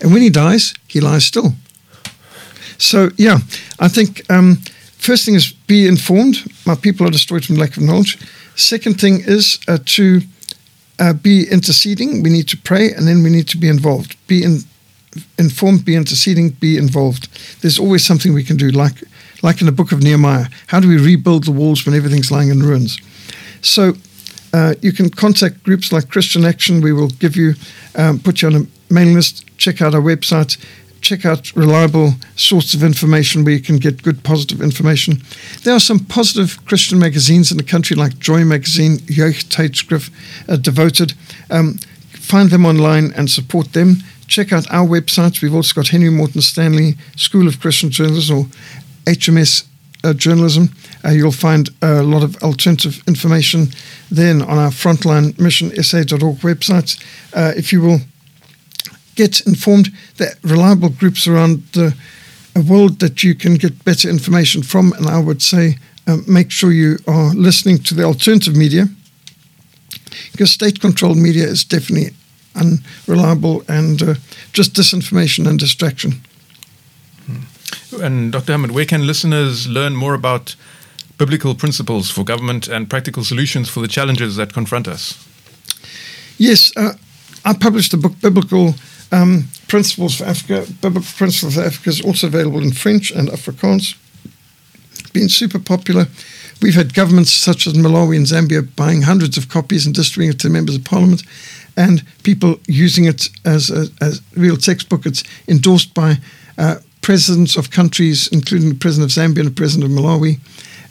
And 0.00 0.12
when 0.12 0.22
he 0.22 0.30
dies, 0.30 0.74
he 0.88 1.00
lies 1.00 1.24
still. 1.24 1.54
So, 2.78 3.10
yeah, 3.16 3.38
I 3.78 3.88
think 3.88 4.28
um, 4.30 4.58
first 5.06 5.24
thing 5.24 5.36
is 5.36 5.52
be 5.66 5.86
informed. 5.86 6.36
My 6.66 6.74
people 6.74 7.06
are 7.06 7.10
destroyed 7.10 7.44
from 7.44 7.56
lack 7.56 7.76
of 7.76 7.82
knowledge. 7.82 8.18
Second 8.56 9.00
thing 9.00 9.22
is 9.24 9.58
uh, 9.68 9.78
to 9.96 10.20
uh, 10.98 11.12
be 11.12 11.46
interceding. 11.48 12.22
We 12.22 12.30
need 12.30 12.48
to 12.48 12.56
pray, 12.56 12.92
and 12.92 13.06
then 13.06 13.22
we 13.22 13.30
need 13.30 13.48
to 13.48 13.58
be 13.58 13.68
involved. 13.68 14.16
Be 14.26 14.42
in, 14.42 14.60
informed, 15.38 15.84
be 15.84 15.94
interceding, 15.94 16.50
be 16.50 16.76
involved. 16.76 17.28
There's 17.60 17.78
always 17.78 18.04
something 18.04 18.34
we 18.34 18.44
can 18.44 18.56
do, 18.56 18.70
like 18.70 18.96
like 19.42 19.60
in 19.60 19.66
the 19.66 19.72
book 19.72 19.92
of 19.92 20.02
Nehemiah. 20.02 20.46
How 20.66 20.80
do 20.80 20.88
we 20.88 20.98
rebuild 20.98 21.44
the 21.44 21.52
walls 21.52 21.86
when 21.86 21.94
everything's 21.94 22.30
lying 22.30 22.48
in 22.48 22.60
ruins? 22.60 22.98
So 23.60 23.92
uh, 24.52 24.74
you 24.80 24.92
can 24.92 25.10
contact 25.10 25.62
groups 25.62 25.92
like 25.92 26.08
Christian 26.08 26.44
Action. 26.44 26.80
We 26.80 26.92
will 26.92 27.10
give 27.20 27.36
you, 27.36 27.54
um, 27.94 28.18
put 28.18 28.40
you 28.40 28.48
on 28.48 28.54
a 28.56 28.66
mailing 28.92 29.14
list. 29.14 29.44
Check 29.58 29.82
out 29.82 29.94
our 29.94 30.00
website 30.00 30.56
check 31.06 31.24
out 31.24 31.54
reliable 31.54 32.14
sources 32.34 32.74
of 32.74 32.82
information 32.82 33.44
where 33.44 33.54
you 33.54 33.60
can 33.60 33.76
get 33.76 34.02
good, 34.02 34.24
positive 34.24 34.60
information. 34.60 35.22
There 35.62 35.72
are 35.72 35.80
some 35.80 36.00
positive 36.00 36.64
Christian 36.64 36.98
magazines 36.98 37.52
in 37.52 37.58
the 37.58 37.62
country, 37.62 37.94
like 37.94 38.18
Joy 38.18 38.44
Magazine, 38.44 38.98
Jeugd 39.06 39.44
Tijdschrift, 39.44 40.10
uh, 40.48 40.56
Devoted. 40.56 41.14
Um, 41.48 41.78
find 42.10 42.50
them 42.50 42.66
online 42.66 43.12
and 43.12 43.30
support 43.30 43.72
them. 43.72 43.98
Check 44.26 44.52
out 44.52 44.68
our 44.72 44.84
websites. 44.84 45.40
We've 45.40 45.54
also 45.54 45.74
got 45.76 45.88
Henry 45.88 46.10
Morton 46.10 46.42
Stanley 46.42 46.96
School 47.14 47.46
of 47.46 47.60
Christian 47.60 47.90
Journalism 47.90 48.38
or 48.38 48.44
HMS 49.04 49.64
uh, 50.02 50.12
Journalism. 50.12 50.70
Uh, 51.04 51.10
you'll 51.10 51.30
find 51.30 51.70
a 51.82 52.02
lot 52.02 52.24
of 52.24 52.34
alternative 52.42 53.00
information 53.06 53.68
then 54.10 54.42
on 54.42 54.58
our 54.58 54.70
frontline 54.70 55.38
mission 55.38 55.70
sa.org 55.84 56.38
websites. 56.38 57.00
Uh, 57.32 57.52
if 57.56 57.72
you 57.72 57.80
will 57.80 58.00
get 59.16 59.40
informed. 59.40 59.90
There 60.16 60.28
are 60.28 60.48
reliable 60.48 60.90
groups 60.90 61.26
around 61.26 61.62
the 61.72 61.94
world 62.62 63.00
that 63.00 63.22
you 63.22 63.34
can 63.34 63.54
get 63.54 63.84
better 63.84 64.08
information 64.08 64.62
from. 64.62 64.92
And 64.92 65.08
I 65.08 65.18
would 65.18 65.42
say 65.42 65.78
um, 66.06 66.24
make 66.26 66.50
sure 66.50 66.72
you 66.72 66.98
are 67.06 67.34
listening 67.34 67.78
to 67.78 67.94
the 67.94 68.04
alternative 68.04 68.56
media 68.56 68.86
because 70.32 70.50
state 70.50 70.80
controlled 70.80 71.18
media 71.18 71.44
is 71.44 71.64
definitely 71.64 72.14
unreliable 72.54 73.62
and 73.68 74.02
uh, 74.02 74.14
just 74.52 74.74
disinformation 74.74 75.46
and 75.46 75.58
distraction. 75.58 76.12
Hmm. 77.26 78.02
And 78.02 78.32
Dr. 78.32 78.52
Hammond, 78.52 78.74
where 78.74 78.86
can 78.86 79.06
listeners 79.06 79.66
learn 79.66 79.94
more 79.94 80.14
about 80.14 80.56
biblical 81.18 81.54
principles 81.54 82.10
for 82.10 82.24
government 82.24 82.68
and 82.68 82.88
practical 82.88 83.24
solutions 83.24 83.68
for 83.68 83.80
the 83.80 83.88
challenges 83.88 84.36
that 84.36 84.52
confront 84.52 84.88
us? 84.88 85.22
Yes, 86.38 86.72
uh, 86.76 86.92
I 87.44 87.54
published 87.54 87.94
a 87.94 87.96
book, 87.96 88.20
Biblical 88.20 88.74
um, 89.12 89.48
Principles 89.68 90.16
for 90.16 90.24
Africa, 90.24 90.66
Principles 90.80 91.54
for 91.54 91.62
Africa 91.62 91.90
is 91.90 92.00
also 92.00 92.26
available 92.26 92.62
in 92.62 92.72
French 92.72 93.10
and 93.10 93.28
Afrikaans. 93.28 93.96
Been 95.12 95.28
super 95.28 95.58
popular. 95.58 96.06
We've 96.62 96.74
had 96.74 96.94
governments 96.94 97.32
such 97.32 97.66
as 97.66 97.74
Malawi 97.74 98.16
and 98.16 98.26
Zambia 98.26 98.62
buying 98.76 99.02
hundreds 99.02 99.36
of 99.36 99.48
copies 99.48 99.86
and 99.86 99.94
distributing 99.94 100.34
it 100.34 100.40
to 100.40 100.48
members 100.48 100.76
of 100.76 100.84
parliament, 100.84 101.22
and 101.76 102.02
people 102.22 102.58
using 102.66 103.04
it 103.04 103.28
as 103.44 103.70
a 103.70 103.88
as 104.00 104.22
real 104.36 104.56
textbook. 104.56 105.04
It's 105.06 105.24
endorsed 105.48 105.94
by 105.94 106.16
uh, 106.58 106.76
presidents 107.02 107.56
of 107.56 107.70
countries, 107.70 108.28
including 108.28 108.68
the 108.68 108.74
president 108.74 109.10
of 109.10 109.16
Zambia 109.16 109.40
and 109.40 109.48
the 109.48 109.54
president 109.54 109.90
of 109.90 109.96
Malawi, 109.96 110.38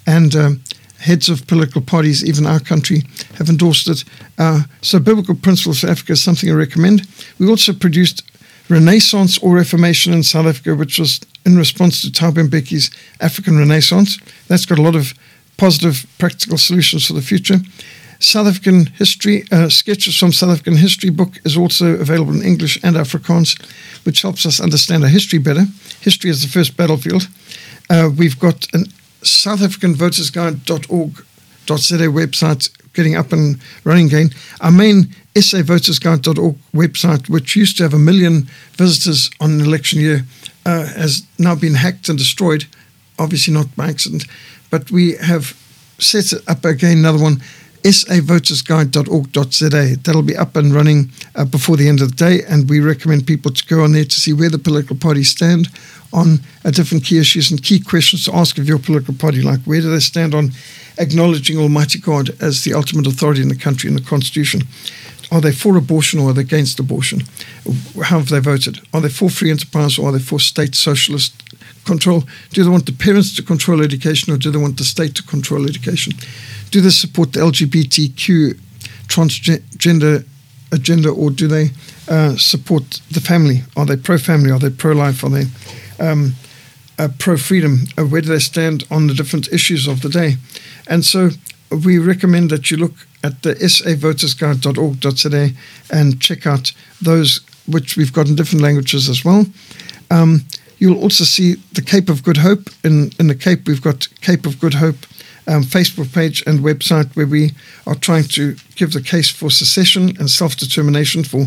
and 0.06 0.36
um, 0.36 0.62
heads 1.06 1.30
of 1.30 1.46
political 1.48 1.82
parties, 1.82 2.24
even 2.24 2.46
our 2.46 2.60
country, 2.60 3.04
have 3.38 3.50
endorsed 3.50 3.88
it. 3.88 4.04
Uh, 4.38 4.64
so, 4.82 5.00
Biblical 5.00 5.36
Principles 5.36 5.82
for 5.82 5.90
Africa 5.90 6.14
is 6.14 6.24
something 6.24 6.50
I 6.50 6.54
recommend. 6.54 7.08
We 7.40 7.48
also 7.48 7.74
produced 7.74 8.24
Renaissance 8.70 9.38
or 9.38 9.54
Reformation 9.54 10.14
in 10.14 10.24
South 10.24 10.48
Africa, 10.48 10.76
which 10.76 10.98
was 10.98 11.22
in 11.46 11.58
response 11.58 12.02
to 12.02 12.08
Thabo 12.08 12.48
Mbeki's 12.48 12.90
African 13.22 13.58
Renaissance. 13.58 14.20
That's 14.48 14.66
got 14.66 14.80
a 14.80 14.82
lot 14.82 14.96
of 14.96 15.14
positive, 15.58 16.06
practical 16.18 16.58
solutions 16.58 17.06
for 17.06 17.14
the 17.14 17.22
future. 17.22 17.60
South 18.20 18.48
African 18.48 18.88
history, 18.98 19.44
uh, 19.52 19.70
sketches 19.70 20.18
from 20.18 20.32
South 20.32 20.50
African 20.50 20.78
history 20.78 21.12
book 21.12 21.40
is 21.46 21.58
also 21.58 21.96
available 22.00 22.34
in 22.34 22.42
English 22.42 22.80
and 22.84 22.96
Afrikaans, 22.96 23.56
which 24.06 24.22
helps 24.22 24.46
us 24.46 24.60
understand 24.60 25.04
our 25.04 25.10
history 25.10 25.40
better. 25.40 25.66
History 26.02 26.32
is 26.32 26.42
the 26.42 26.48
first 26.48 26.76
battlefield. 26.76 27.28
Uh, 27.90 28.10
we've 28.18 28.40
got 28.40 28.68
an 28.74 28.86
South 29.26 29.62
African 29.62 29.96
Voters 29.96 30.30
Guide.org.za 30.30 31.16
website 31.68 32.70
getting 32.94 33.16
up 33.16 33.34
and 33.34 33.60
running 33.84 34.08
again. 34.08 34.30
Our 34.62 34.72
main 34.72 35.14
SAVotersGuide.org 35.36 36.56
website, 36.74 37.30
which 37.30 37.56
used 37.56 37.78
to 37.78 37.84
have 37.84 37.94
a 37.94 38.00
million 38.00 38.48
visitors 38.74 39.30
on 39.40 39.52
an 39.52 39.62
election 39.62 40.00
year, 40.00 40.26
uh, 40.66 40.88
has 40.88 41.24
now 41.38 41.54
been 41.56 41.76
hacked 41.76 42.10
and 42.10 42.18
destroyed. 42.18 42.66
Obviously, 43.20 43.54
not 43.54 43.76
by 43.76 43.90
accident, 43.90 44.26
but 44.70 44.90
we 44.92 45.16
have 45.18 45.56
set 46.00 46.34
it 46.34 46.42
up 46.48 46.66
again 46.66 46.98
another 47.00 47.22
one 47.22 47.42
savotersguide.org.za. 47.92 49.98
That'll 50.04 50.24
be 50.24 50.36
up 50.36 50.56
and 50.56 50.74
running 50.74 51.12
uh, 51.36 51.46
before 51.46 51.78
the 51.78 51.88
end 51.88 52.02
of 52.02 52.10
the 52.10 52.16
day, 52.16 52.42
and 52.44 52.68
we 52.68 52.80
recommend 52.80 53.28
people 53.28 53.52
to 53.52 53.64
go 53.68 53.84
on 53.84 53.92
there 53.92 54.06
to 54.06 54.20
see 54.20 54.34
where 54.34 54.50
the 54.50 54.58
political 54.58 54.96
parties 54.96 55.30
stand 55.30 55.70
on 56.16 56.40
different 56.72 57.04
key 57.04 57.20
issues 57.20 57.52
and 57.52 57.62
key 57.62 57.80
questions 57.80 58.24
to 58.24 58.36
ask 58.36 58.58
of 58.58 58.68
your 58.68 58.80
political 58.80 59.14
party, 59.14 59.42
like 59.42 59.60
where 59.66 59.82
do 59.82 59.92
they 59.92 60.00
stand 60.00 60.34
on 60.34 60.52
acknowledging 60.98 61.58
Almighty 61.58 62.00
God 62.00 62.30
as 62.42 62.64
the 62.64 62.74
ultimate 62.74 63.06
authority 63.06 63.42
in 63.42 63.50
the 63.50 63.56
country 63.56 63.90
in 63.90 63.96
the 63.96 64.02
Constitution? 64.02 64.62
Are 65.32 65.42
they 65.42 65.52
for 65.52 65.76
abortion 65.76 66.20
or 66.20 66.30
are 66.30 66.34
they 66.34 66.42
against 66.42 66.80
abortion? 66.80 67.24
How 67.96 68.20
have 68.20 68.30
they 68.30 68.40
voted? 68.40 68.80
Are 68.94 69.02
they 69.02 69.10
for 69.10 69.30
free 69.30 69.52
enterprise 69.52 70.00
or 70.00 70.10
are 70.10 70.12
they 70.14 70.20
for 70.20 70.40
state 70.40 70.74
socialist 70.76 71.34
control? 71.84 72.24
Do 72.52 72.64
they 72.64 72.70
want 72.70 72.86
the 72.86 72.94
parents 72.94 73.36
to 73.36 73.44
control 73.44 73.82
education 73.82 74.32
or 74.32 74.38
do 74.38 74.52
they 74.52 74.58
want 74.58 74.78
the 74.78 74.86
state 74.86 75.16
to 75.16 75.24
control 75.24 75.66
education? 75.68 76.14
Do 76.72 76.80
they 76.80 76.92
support 76.92 77.34
the 77.34 77.42
LGBTQ 77.42 78.58
transgender 79.08 80.26
agenda 80.72 81.10
or 81.10 81.32
do 81.32 81.48
they 81.48 81.72
uh, 82.08 82.38
support 82.38 83.02
the 83.12 83.20
family? 83.20 83.64
Are 83.76 83.86
they 83.86 83.98
pro 83.98 84.18
family? 84.18 84.52
Are 84.52 84.60
they 84.60 84.70
pro 84.70 84.94
life? 84.94 85.24
Are 85.24 85.30
they 85.30 85.46
um, 86.00 86.34
uh, 86.98 87.10
pro 87.20 87.38
freedom? 87.38 87.80
Uh, 87.98 88.06
where 88.06 88.22
do 88.22 88.30
they 88.30 88.40
stand 88.40 88.84
on 88.90 89.08
the 89.08 89.14
different 89.14 89.52
issues 89.52 89.88
of 89.88 90.02
the 90.02 90.10
day? 90.10 90.36
And 90.88 91.06
so 91.06 91.30
we 91.84 91.98
recommend 91.98 92.50
that 92.52 92.72
you 92.72 92.78
look 92.78 92.94
at 93.24 93.42
the 93.42 93.56
savotersguide.org.za 93.56 95.50
and 95.92 96.22
check 96.22 96.46
out 96.46 96.72
those 97.02 97.42
which 97.68 97.98
we've 97.98 98.14
got 98.14 98.28
in 98.28 98.36
different 98.36 98.62
languages 98.62 99.10
as 99.10 99.26
well. 99.26 99.46
Um, 100.12 100.46
you'll 100.78 101.02
also 101.02 101.24
see 101.24 101.56
the 101.74 101.82
Cape 101.82 102.10
of 102.10 102.24
Good 102.24 102.38
Hope. 102.38 102.70
In, 102.84 103.12
in 103.20 103.28
the 103.28 103.36
Cape, 103.36 103.68
we've 103.68 103.82
got 103.82 104.08
Cape 104.22 104.46
of 104.46 104.60
Good 104.60 104.76
Hope 104.76 104.98
um, 105.48 105.64
Facebook 105.64 106.14
page 106.14 106.44
and 106.48 106.60
website 106.60 107.16
where 107.16 107.28
we 107.28 107.52
are 107.86 107.96
trying 107.96 108.24
to 108.24 108.56
give 108.76 108.94
the 108.94 109.02
case 109.02 109.30
for 109.30 109.50
secession 109.50 110.16
and 110.20 110.30
self 110.30 110.56
determination, 110.56 111.24
for 111.24 111.46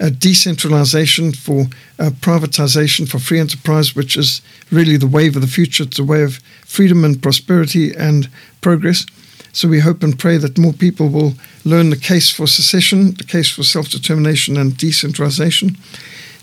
uh, 0.00 0.10
decentralization, 0.18 1.32
for 1.32 1.66
uh, 1.98 2.10
privatization, 2.20 3.08
for 3.08 3.18
free 3.18 3.40
enterprise, 3.40 3.94
which 3.94 4.16
is 4.16 4.42
really 4.70 4.96
the 4.96 5.06
wave 5.06 5.36
of 5.36 5.42
the 5.42 5.48
future. 5.48 5.84
It's 5.84 5.98
a 5.98 6.04
way 6.04 6.22
of 6.22 6.36
freedom 6.64 7.04
and 7.04 7.22
prosperity 7.22 7.94
and 7.94 8.28
progress. 8.60 9.06
So 9.52 9.68
we 9.68 9.80
hope 9.80 10.02
and 10.02 10.18
pray 10.18 10.36
that 10.36 10.58
more 10.58 10.74
people 10.74 11.08
will 11.08 11.32
learn 11.64 11.90
the 11.90 11.96
case 11.96 12.30
for 12.30 12.46
secession, 12.46 13.14
the 13.14 13.24
case 13.24 13.50
for 13.50 13.62
self 13.62 13.88
determination 13.88 14.56
and 14.56 14.76
decentralization. 14.76 15.76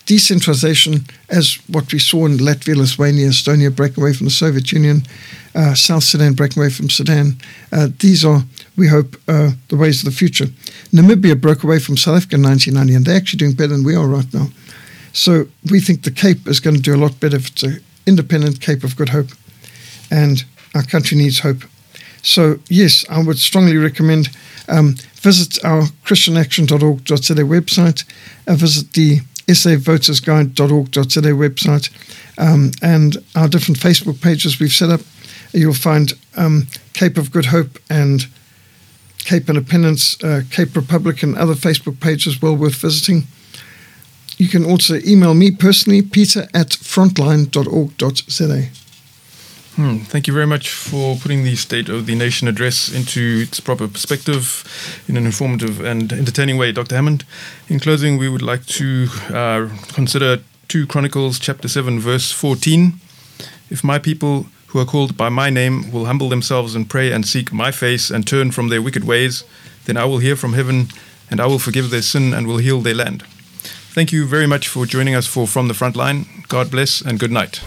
decentralization, 0.06 1.06
as 1.30 1.60
what 1.68 1.92
we 1.94 2.00
saw 2.00 2.26
in 2.26 2.38
Latvia, 2.38 2.76
Lithuania, 2.76 3.30
Estonia 3.30 3.74
breaking 3.74 4.04
away 4.04 4.14
from 4.14 4.26
the 4.26 4.32
Soviet 4.32 4.72
Union, 4.72 5.04
South 5.76 6.04
Sudan 6.04 6.34
breaking 6.34 6.62
away 6.62 6.70
from 6.70 6.90
Sudan. 6.90 7.38
Uh, 7.72 7.90
these 8.00 8.26
are, 8.26 8.42
we 8.76 8.88
hope, 8.88 9.16
uh, 9.28 9.52
the 9.70 9.78
ways 9.78 10.00
of 10.00 10.06
the 10.06 10.18
future. 10.18 10.46
Namibia 10.92 11.40
broke 11.40 11.64
away 11.64 11.80
from 11.80 11.98
South 11.98 12.18
Africa 12.18 12.36
in 12.36 12.44
1990, 12.44 12.96
and 12.96 13.06
they're 13.06 13.18
actually 13.18 13.38
doing 13.38 13.54
better 13.54 13.76
than 13.76 13.84
we 13.84 13.96
are 13.96 14.08
right 14.08 14.34
now. 14.34 14.48
So 15.14 15.46
we 15.70 15.80
think 15.80 16.04
the 16.04 16.12
Cape 16.12 16.48
is 16.48 16.60
going 16.60 16.76
to 16.76 16.82
do 16.82 16.96
a 16.96 16.98
lot 16.98 17.20
better 17.20 17.38
if 17.38 17.50
it's 17.50 17.64
an 17.64 17.82
independent 18.08 18.62
Cape 18.62 18.84
of 18.84 18.96
Good 18.96 19.10
Hope, 19.10 19.30
and 20.10 20.44
our 20.76 20.84
country 20.84 21.18
needs 21.18 21.40
hope. 21.40 21.64
So 22.24 22.60
yes, 22.70 23.06
I 23.10 23.22
would 23.22 23.38
strongly 23.38 23.78
recommend 23.78 24.30
um, 24.68 24.96
visit 25.16 25.64
our 25.64 25.84
christianaction.org.za 26.06 27.34
website, 27.44 28.04
uh, 28.48 28.56
visit 28.56 28.94
the 28.94 29.20
savotersguide.org.za 29.48 31.22
website, 31.22 31.90
um, 32.38 32.72
and 32.82 33.18
our 33.36 33.48
different 33.48 33.80
Facebook 33.80 34.22
pages 34.22 34.60
we've 34.60 34.72
set 34.72 34.90
up. 34.90 35.02
You'll 35.54 35.74
find 35.74 36.14
um, 36.36 36.68
Cape 36.94 37.18
of 37.18 37.32
Good 37.32 37.46
Hope 37.46 37.80
and 37.90 38.28
Cape 39.20 39.50
Independence, 39.50 40.22
uh, 40.24 40.42
Cape 40.50 40.76
Republic, 40.76 41.24
and 41.24 41.38
other 41.38 41.54
Facebook 41.54 42.00
pages 42.00 42.42
well 42.42 42.56
worth 42.56 42.76
visiting. 42.76 43.24
You 44.38 44.50
can 44.50 44.66
also 44.66 44.96
email 45.06 45.34
me 45.34 45.52
personally, 45.52 46.02
peter 46.02 46.48
at 46.54 46.70
frontline.org.za. 46.70 48.70
Hmm, 49.76 49.98
thank 50.00 50.28
you 50.28 50.34
very 50.34 50.46
much 50.46 50.70
for 50.70 51.16
putting 51.16 51.44
the 51.44 51.56
State 51.56 51.90
of 51.90 52.06
the 52.06 52.14
Nation 52.14 52.48
address 52.48 52.94
into 52.94 53.42
its 53.42 53.60
proper 53.60 53.88
perspective 53.88 54.64
in 55.08 55.18
an 55.18 55.26
informative 55.26 55.82
and 55.82 56.14
entertaining 56.14 56.58
way, 56.58 56.72
Dr. 56.72 56.96
Hammond. 56.96 57.26
In 57.70 57.80
closing, 57.80 58.20
we 58.20 58.30
would 58.30 58.44
like 58.44 58.68
to 58.68 59.08
uh, 59.30 59.70
consider 59.94 60.44
2 60.68 60.86
Chronicles 60.86 61.40
chapter 61.40 61.68
7, 61.68 62.00
verse 62.00 62.32
14. 62.32 62.94
If 63.72 63.84
my 63.84 63.98
people 63.98 64.46
who 64.74 64.80
are 64.80 64.86
called 64.86 65.16
by 65.16 65.30
my 65.30 65.52
name 65.52 65.92
will 65.92 66.08
humble 66.08 66.30
themselves 66.30 66.74
and 66.74 66.90
pray 66.90 67.12
and 67.12 67.28
seek 67.28 67.54
my 67.54 67.72
face 67.72 68.10
and 68.10 68.26
turn 68.26 68.52
from 68.52 68.70
their 68.70 68.82
wicked 68.82 69.04
ways, 69.04 69.44
then 69.86 69.98
I 69.98 70.06
will 70.06 70.18
hear 70.18 70.36
from 70.36 70.54
heaven 70.54 70.88
and 71.30 71.40
I 71.40 71.46
will 71.46 71.60
forgive 71.60 71.92
their 71.92 72.02
sin 72.02 72.34
and 72.34 72.48
will 72.48 72.58
heal 72.58 72.82
their 72.82 72.96
land. 72.96 73.22
Thank 73.94 74.12
you 74.12 74.26
very 74.26 74.48
much 74.48 74.68
for 74.68 74.88
joining 74.88 75.14
us 75.14 75.28
for 75.28 75.46
From 75.46 75.68
the 75.68 75.76
Front 75.76 75.96
Line. 75.96 76.26
God 76.48 76.72
bless 76.72 77.02
and 77.02 77.20
good 77.20 77.32
night. 77.32 77.62